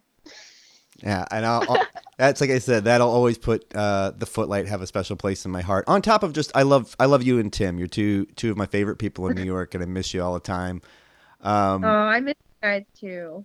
Yeah, 1.02 1.24
and 1.30 1.46
I'll, 1.46 1.64
I'll, 1.68 1.86
that's 2.18 2.40
like 2.40 2.50
I 2.50 2.58
said, 2.58 2.84
that'll 2.84 3.10
always 3.10 3.38
put 3.38 3.74
uh, 3.74 4.12
the 4.16 4.26
Footlight 4.26 4.66
have 4.66 4.82
a 4.82 4.86
special 4.86 5.16
place 5.16 5.44
in 5.44 5.50
my 5.50 5.62
heart. 5.62 5.84
On 5.88 6.02
top 6.02 6.22
of 6.22 6.32
just, 6.32 6.52
I 6.54 6.62
love, 6.62 6.94
I 7.00 7.06
love 7.06 7.22
you 7.22 7.38
and 7.38 7.52
Tim. 7.52 7.78
You're 7.78 7.88
two 7.88 8.26
two 8.36 8.50
of 8.50 8.56
my 8.56 8.66
favorite 8.66 8.96
people 8.96 9.26
in 9.28 9.36
New 9.36 9.44
York, 9.44 9.74
and 9.74 9.82
I 9.82 9.86
miss 9.86 10.12
you 10.12 10.22
all 10.22 10.34
the 10.34 10.40
time. 10.40 10.82
Um, 11.40 11.84
oh, 11.84 11.88
I 11.88 12.20
miss 12.20 12.34
you 12.38 12.68
guys 12.68 12.84
too. 12.98 13.44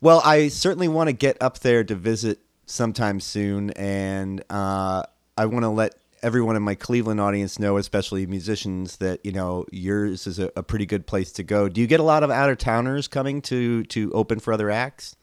Well, 0.00 0.20
I 0.24 0.48
certainly 0.48 0.88
want 0.88 1.08
to 1.08 1.12
get 1.12 1.36
up 1.40 1.60
there 1.60 1.82
to 1.84 1.94
visit 1.94 2.40
sometime 2.66 3.20
soon, 3.20 3.70
and 3.70 4.44
uh, 4.50 5.02
I 5.36 5.46
want 5.46 5.64
to 5.64 5.68
let 5.70 5.94
everyone 6.22 6.56
in 6.56 6.62
my 6.62 6.74
Cleveland 6.74 7.20
audience 7.20 7.58
know, 7.58 7.76
especially 7.76 8.26
musicians, 8.26 8.96
that 8.98 9.24
you 9.24 9.32
know 9.32 9.66
yours 9.72 10.26
is 10.26 10.38
a, 10.38 10.50
a 10.56 10.62
pretty 10.62 10.86
good 10.86 11.06
place 11.06 11.32
to 11.32 11.42
go. 11.42 11.68
Do 11.68 11.80
you 11.80 11.86
get 11.86 12.00
a 12.00 12.04
lot 12.04 12.22
of 12.22 12.30
out 12.30 12.50
of 12.50 12.58
towners 12.58 13.08
coming 13.08 13.42
to 13.42 13.84
to 13.84 14.12
open 14.12 14.40
for 14.40 14.52
other 14.52 14.70
acts? 14.70 15.16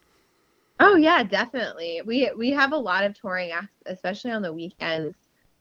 Oh 0.84 0.96
yeah, 0.96 1.22
definitely. 1.22 2.02
We 2.04 2.32
we 2.36 2.50
have 2.52 2.74
a 2.74 2.78
lot 2.78 3.04
of 3.04 3.14
touring 3.14 3.52
acts, 3.52 3.84
especially 3.86 4.32
on 4.32 4.42
the 4.42 4.52
weekends. 4.52 5.16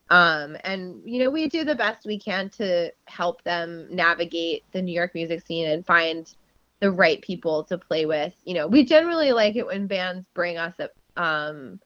Um, 0.08 0.56
and 0.64 1.02
you 1.04 1.22
know, 1.22 1.28
we 1.28 1.46
do 1.46 1.62
the 1.62 1.74
best 1.74 2.06
we 2.06 2.18
can 2.18 2.48
to 2.50 2.90
help 3.04 3.44
them 3.44 3.86
navigate 3.90 4.64
the 4.72 4.80
New 4.80 4.94
York 4.94 5.14
music 5.14 5.46
scene 5.46 5.68
and 5.68 5.84
find 5.84 6.34
the 6.80 6.90
right 6.90 7.20
people 7.20 7.64
to 7.64 7.76
play 7.76 8.06
with. 8.06 8.32
You 8.44 8.54
know, 8.54 8.66
we 8.66 8.82
generally 8.82 9.30
like 9.32 9.56
it 9.56 9.66
when 9.66 9.86
bands 9.86 10.26
bring 10.32 10.56
us 10.56 10.74
a 10.78 10.88
um 11.22 11.78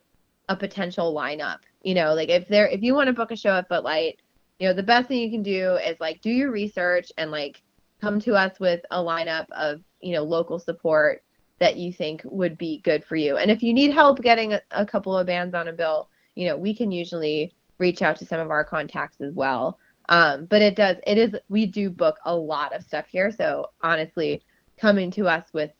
a 0.49 0.55
potential 0.55 1.13
lineup. 1.13 1.59
You 1.83 1.95
know, 1.95 2.15
like 2.15 2.29
if 2.29 2.47
they're 2.47 2.69
if 2.69 2.83
you 2.83 2.95
want 2.95 3.09
to 3.09 3.13
book 3.13 3.33
a 3.33 3.37
show 3.37 3.57
at 3.57 3.69
Footlight, 3.69 4.21
you 4.61 4.69
know, 4.69 4.75
the 4.75 4.85
best 4.85 5.09
thing 5.09 5.19
you 5.19 5.31
can 5.33 5.43
do 5.43 5.75
is 5.75 5.99
like 5.99 6.21
do 6.21 6.31
your 6.31 6.53
research 6.53 7.11
and 7.19 7.33
like 7.33 7.63
come 8.01 8.21
to 8.21 8.35
us 8.37 8.61
with 8.61 8.83
a 8.93 8.99
lineup 8.99 9.51
of, 9.51 9.83
you 10.01 10.13
know, 10.13 10.23
local 10.23 10.61
support 10.61 11.25
that 11.65 11.79
you 11.79 11.91
think 11.91 12.21
would 12.27 12.59
be 12.59 12.83
good 12.85 13.03
for 13.07 13.17
you. 13.17 13.39
And 13.39 13.51
if 13.51 13.63
you 13.63 13.73
need 13.73 13.91
help 13.91 14.21
getting 14.21 14.53
a, 14.53 14.61
a, 14.73 14.85
couple 14.85 15.17
of 15.17 15.27
bands 15.27 15.55
on 15.55 15.67
a 15.67 15.73
bill, 15.73 16.11
you 16.35 16.47
know, 16.47 16.59
we 16.59 16.75
can 16.75 16.93
usually 16.93 17.55
reach 17.79 18.03
out 18.03 18.17
to 18.17 18.27
some 18.27 18.39
of 18.39 18.51
our 18.51 18.65
contacts 18.65 19.23
as 19.23 19.33
well. 19.33 19.79
Um, 20.11 20.45
but 20.45 20.61
it 20.61 20.77
does, 20.77 20.99
it 21.07 21.17
is, 21.17 21.35
we 21.49 21.65
do 21.65 21.89
book 21.89 22.19
a 22.27 22.37
lot 22.37 22.75
of 22.75 22.85
stuff 22.85 23.07
here. 23.09 23.31
So 23.31 23.71
honestly, 23.81 24.43
coming 24.77 25.11
to 25.13 25.27
us 25.27 25.47
with 25.55 25.71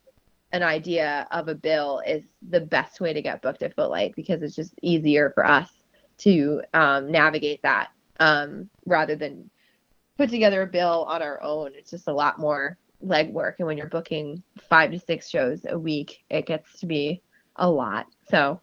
an 0.53 0.63
idea 0.63 1.27
of 1.29 1.49
a 1.49 1.55
bill 1.55 2.01
is 2.07 2.23
the 2.49 2.61
best 2.61 2.99
way 2.99 3.13
to 3.13 3.21
get 3.21 3.43
booked 3.43 3.61
at 3.61 3.75
Footlight 3.75 4.15
because 4.15 4.41
it's 4.41 4.55
just 4.55 4.73
easier 4.81 5.29
for 5.35 5.45
us 5.45 5.69
to 6.19 6.63
um, 6.73 7.11
navigate 7.11 7.61
that 7.61 7.89
um, 8.19 8.71
rather 8.87 9.15
than 9.15 9.51
put 10.17 10.31
together 10.31 10.63
a 10.63 10.67
bill 10.67 11.05
on 11.07 11.21
our 11.21 11.43
own. 11.43 11.73
It's 11.75 11.91
just 11.91 12.07
a 12.07 12.13
lot 12.13 12.39
more 12.39 12.75
legwork 13.03 13.55
and 13.59 13.67
when 13.67 13.77
you're 13.77 13.87
booking 13.87 14.41
five 14.69 14.91
to 14.91 14.99
six 14.99 15.29
shows 15.29 15.65
a 15.69 15.77
week 15.77 16.23
it 16.29 16.45
gets 16.45 16.79
to 16.79 16.85
be 16.85 17.21
a 17.57 17.69
lot. 17.69 18.07
So 18.29 18.59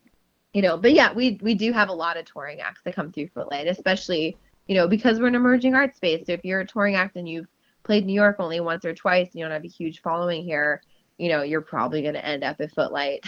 you 0.53 0.63
know 0.63 0.77
but 0.77 0.93
yeah 0.93 1.13
we 1.13 1.39
we 1.43 1.55
do 1.55 1.73
have 1.73 1.89
a 1.89 1.95
lot 1.95 2.17
of 2.17 2.25
touring 2.27 2.61
acts 2.61 2.83
that 2.85 2.95
come 2.95 3.11
through 3.11 3.29
footlight 3.29 3.67
especially 3.67 4.37
you 4.67 4.75
know 4.75 4.87
because 4.87 5.19
we're 5.19 5.29
an 5.29 5.35
emerging 5.35 5.75
art 5.75 5.97
space. 5.97 6.27
So 6.27 6.33
if 6.33 6.45
you're 6.45 6.61
a 6.61 6.67
touring 6.67 6.95
act 6.95 7.17
and 7.17 7.29
you've 7.29 7.49
played 7.85 8.07
new 8.07 8.15
york 8.15 8.37
only 8.39 8.61
once 8.61 8.85
or 8.85 8.95
twice 8.95 9.29
and 9.29 9.37
you 9.37 9.45
don't 9.45 9.53
have 9.53 9.65
a 9.65 9.69
huge 9.69 10.03
following 10.03 10.45
here 10.45 10.83
you 11.19 11.29
know 11.29 11.43
you're 11.43 11.61
probably 11.61 12.03
going 12.03 12.15
to 12.15 12.25
end 12.25 12.43
up 12.43 12.61
at 12.61 12.73
footlight 12.75 13.25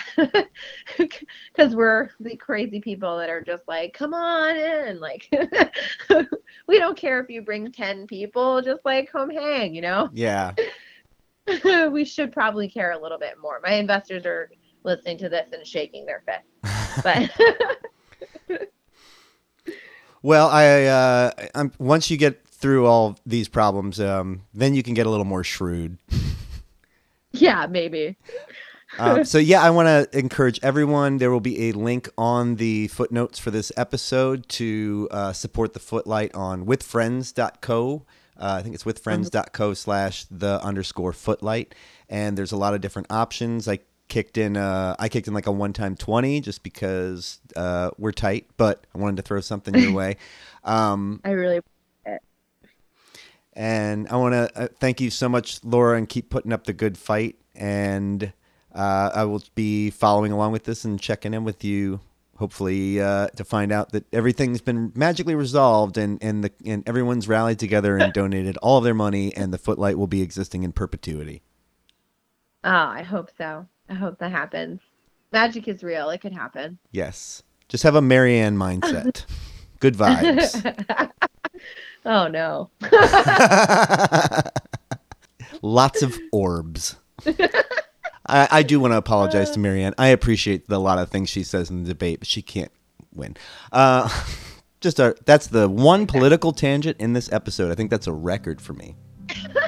because 0.98 1.74
we're 1.76 2.08
the 2.20 2.36
crazy 2.36 2.80
people 2.80 3.18
that 3.18 3.30
are 3.30 3.42
just 3.42 3.62
like 3.68 3.92
come 3.92 4.14
on 4.14 4.56
in 4.56 5.00
like 5.00 5.28
we 6.66 6.78
don't 6.78 6.96
care 6.96 7.20
if 7.20 7.28
you 7.28 7.42
bring 7.42 7.70
10 7.70 8.06
people 8.06 8.62
just 8.62 8.84
like 8.84 9.10
come 9.10 9.30
hang 9.30 9.74
you 9.74 9.82
know? 9.82 10.08
Yeah 10.12 10.54
we 11.90 12.04
should 12.04 12.32
probably 12.32 12.68
care 12.68 12.92
a 12.92 12.98
little 12.98 13.18
bit 13.18 13.34
more. 13.40 13.60
My 13.62 13.74
investors 13.74 14.24
are 14.24 14.50
listening 14.82 15.18
to 15.18 15.28
this 15.28 15.48
and 15.52 15.66
shaking 15.66 16.06
their 16.06 16.22
fists. 16.26 17.02
But 17.02 17.30
well, 20.22 20.48
I 20.48 20.84
uh, 20.84 21.30
I'm, 21.54 21.72
once 21.78 22.10
you 22.10 22.16
get 22.16 22.46
through 22.46 22.86
all 22.86 23.18
these 23.26 23.48
problems, 23.48 24.00
um, 24.00 24.42
then 24.54 24.74
you 24.74 24.82
can 24.82 24.94
get 24.94 25.06
a 25.06 25.10
little 25.10 25.24
more 25.24 25.44
shrewd. 25.44 25.98
yeah, 27.32 27.66
maybe. 27.68 28.16
um, 28.98 29.24
so 29.24 29.38
yeah, 29.38 29.62
I 29.62 29.70
want 29.70 29.86
to 29.88 30.18
encourage 30.18 30.60
everyone. 30.62 31.18
There 31.18 31.30
will 31.30 31.40
be 31.40 31.68
a 31.68 31.72
link 31.72 32.08
on 32.16 32.56
the 32.56 32.88
footnotes 32.88 33.38
for 33.38 33.50
this 33.50 33.70
episode 33.76 34.48
to 34.50 35.08
uh, 35.10 35.32
support 35.32 35.74
the 35.74 35.80
Footlight 35.80 36.34
on 36.34 36.64
withfriends.co. 36.64 38.04
Uh, 38.36 38.56
I 38.58 38.62
think 38.62 38.74
it's 38.74 38.84
withfriends.co 38.84 39.74
slash 39.74 40.24
the 40.30 40.62
underscore 40.62 41.12
footlight. 41.12 41.74
And 42.08 42.36
there's 42.36 42.52
a 42.52 42.56
lot 42.56 42.74
of 42.74 42.80
different 42.80 43.10
options. 43.10 43.68
I 43.68 43.80
kicked 44.08 44.36
in, 44.38 44.56
uh, 44.56 44.96
I 44.98 45.08
kicked 45.08 45.28
in 45.28 45.34
like 45.34 45.46
a 45.46 45.52
one 45.52 45.72
time 45.72 45.96
20 45.96 46.40
just 46.40 46.62
because 46.62 47.38
uh, 47.56 47.90
we're 47.98 48.12
tight, 48.12 48.48
but 48.56 48.86
I 48.94 48.98
wanted 48.98 49.16
to 49.16 49.22
throw 49.22 49.40
something 49.40 49.74
your 49.74 49.92
way. 49.94 50.16
Um, 50.64 51.20
I 51.24 51.30
really 51.30 51.60
it. 52.04 52.22
And 53.52 54.08
I 54.08 54.16
want 54.16 54.32
to 54.32 54.50
uh, 54.60 54.68
thank 54.80 55.00
you 55.00 55.10
so 55.10 55.28
much, 55.28 55.62
Laura, 55.62 55.96
and 55.96 56.08
keep 56.08 56.30
putting 56.30 56.52
up 56.52 56.64
the 56.64 56.72
good 56.72 56.98
fight. 56.98 57.36
And 57.54 58.32
uh, 58.74 59.10
I 59.14 59.24
will 59.24 59.44
be 59.54 59.90
following 59.90 60.32
along 60.32 60.52
with 60.52 60.64
this 60.64 60.84
and 60.84 61.00
checking 61.00 61.34
in 61.34 61.44
with 61.44 61.62
you 61.62 62.00
hopefully 62.36 63.00
uh, 63.00 63.28
to 63.28 63.44
find 63.44 63.72
out 63.72 63.92
that 63.92 64.04
everything's 64.12 64.60
been 64.60 64.92
magically 64.94 65.34
resolved 65.34 65.96
and 65.96 66.22
and 66.22 66.44
the 66.44 66.52
and 66.64 66.86
everyone's 66.88 67.28
rallied 67.28 67.58
together 67.58 67.96
and 67.96 68.12
donated 68.14 68.56
all 68.58 68.78
of 68.78 68.84
their 68.84 68.94
money 68.94 69.34
and 69.36 69.52
the 69.52 69.58
footlight 69.58 69.98
will 69.98 70.06
be 70.06 70.22
existing 70.22 70.62
in 70.62 70.72
perpetuity. 70.72 71.42
Oh, 72.64 72.70
I 72.70 73.02
hope 73.02 73.30
so. 73.36 73.66
I 73.88 73.94
hope 73.94 74.18
that 74.18 74.30
happens. 74.30 74.80
Magic 75.32 75.68
is 75.68 75.82
real. 75.82 76.10
It 76.10 76.20
could 76.20 76.32
happen. 76.32 76.78
Yes. 76.90 77.42
Just 77.68 77.82
have 77.82 77.94
a 77.94 78.02
Marianne 78.02 78.56
mindset. 78.56 79.24
Good 79.80 79.94
vibes. 79.94 81.10
oh 82.06 82.28
no. 82.28 82.70
Lots 85.60 86.02
of 86.02 86.18
orbs. 86.32 86.96
I, 88.26 88.48
I 88.50 88.62
do 88.62 88.80
want 88.80 88.92
to 88.92 88.96
apologize 88.96 89.50
to 89.52 89.58
Marianne. 89.58 89.94
I 89.98 90.08
appreciate 90.08 90.68
the, 90.68 90.76
a 90.76 90.78
lot 90.78 90.98
of 90.98 91.10
things 91.10 91.28
she 91.28 91.42
says 91.42 91.70
in 91.70 91.82
the 91.82 91.88
debate, 91.88 92.20
but 92.20 92.28
she 92.28 92.42
can't 92.42 92.72
win. 93.12 93.36
Uh, 93.72 94.08
just 94.80 95.00
that's 95.24 95.46
the 95.48 95.68
one 95.68 96.06
political 96.06 96.52
tangent 96.52 96.96
in 97.00 97.12
this 97.12 97.30
episode. 97.32 97.70
I 97.70 97.74
think 97.74 97.90
that's 97.90 98.06
a 98.06 98.12
record 98.12 98.60
for 98.60 98.72
me. 98.72 98.96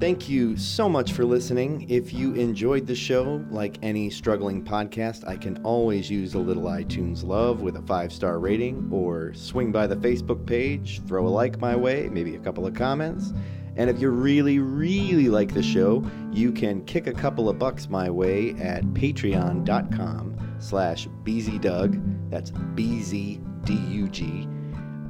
Thank 0.00 0.30
you 0.30 0.56
so 0.56 0.88
much 0.88 1.12
for 1.12 1.26
listening. 1.26 1.84
If 1.90 2.14
you 2.14 2.32
enjoyed 2.32 2.86
the 2.86 2.94
show, 2.94 3.44
like 3.50 3.76
any 3.82 4.08
struggling 4.08 4.64
podcast, 4.64 5.28
I 5.28 5.36
can 5.36 5.62
always 5.62 6.10
use 6.10 6.32
a 6.32 6.38
little 6.38 6.62
iTunes 6.62 7.22
love 7.22 7.60
with 7.60 7.76
a 7.76 7.82
five 7.82 8.10
star 8.10 8.38
rating, 8.38 8.88
or 8.90 9.34
swing 9.34 9.70
by 9.72 9.86
the 9.86 9.96
Facebook 9.96 10.46
page, 10.46 11.02
throw 11.06 11.26
a 11.26 11.28
like 11.28 11.60
my 11.60 11.76
way, 11.76 12.08
maybe 12.10 12.34
a 12.34 12.38
couple 12.38 12.66
of 12.66 12.72
comments. 12.72 13.34
And 13.76 13.90
if 13.90 14.00
you 14.00 14.08
really, 14.08 14.58
really 14.58 15.28
like 15.28 15.52
the 15.52 15.62
show, 15.62 16.02
you 16.32 16.50
can 16.50 16.82
kick 16.86 17.06
a 17.06 17.12
couple 17.12 17.50
of 17.50 17.58
bucks 17.58 17.90
my 17.90 18.08
way 18.08 18.52
at 18.58 18.82
patreon.com 18.94 20.56
slash 20.60 21.08
bzdug. 21.24 22.30
That's 22.30 22.52
B-Z-D-U-G. 22.74 24.48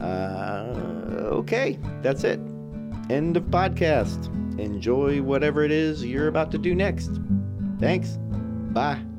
Uh, 0.00 0.74
okay, 1.30 1.78
that's 2.02 2.24
it. 2.24 2.40
End 3.10 3.36
of 3.36 3.42
podcast 3.44 4.28
enjoy 4.60 5.20
whatever 5.20 5.64
it 5.64 5.72
is 5.72 6.04
you're 6.04 6.28
about 6.28 6.52
to 6.52 6.58
do 6.58 6.76
next. 6.76 7.10
Thanks. 7.80 8.18
Bye. 8.72 9.09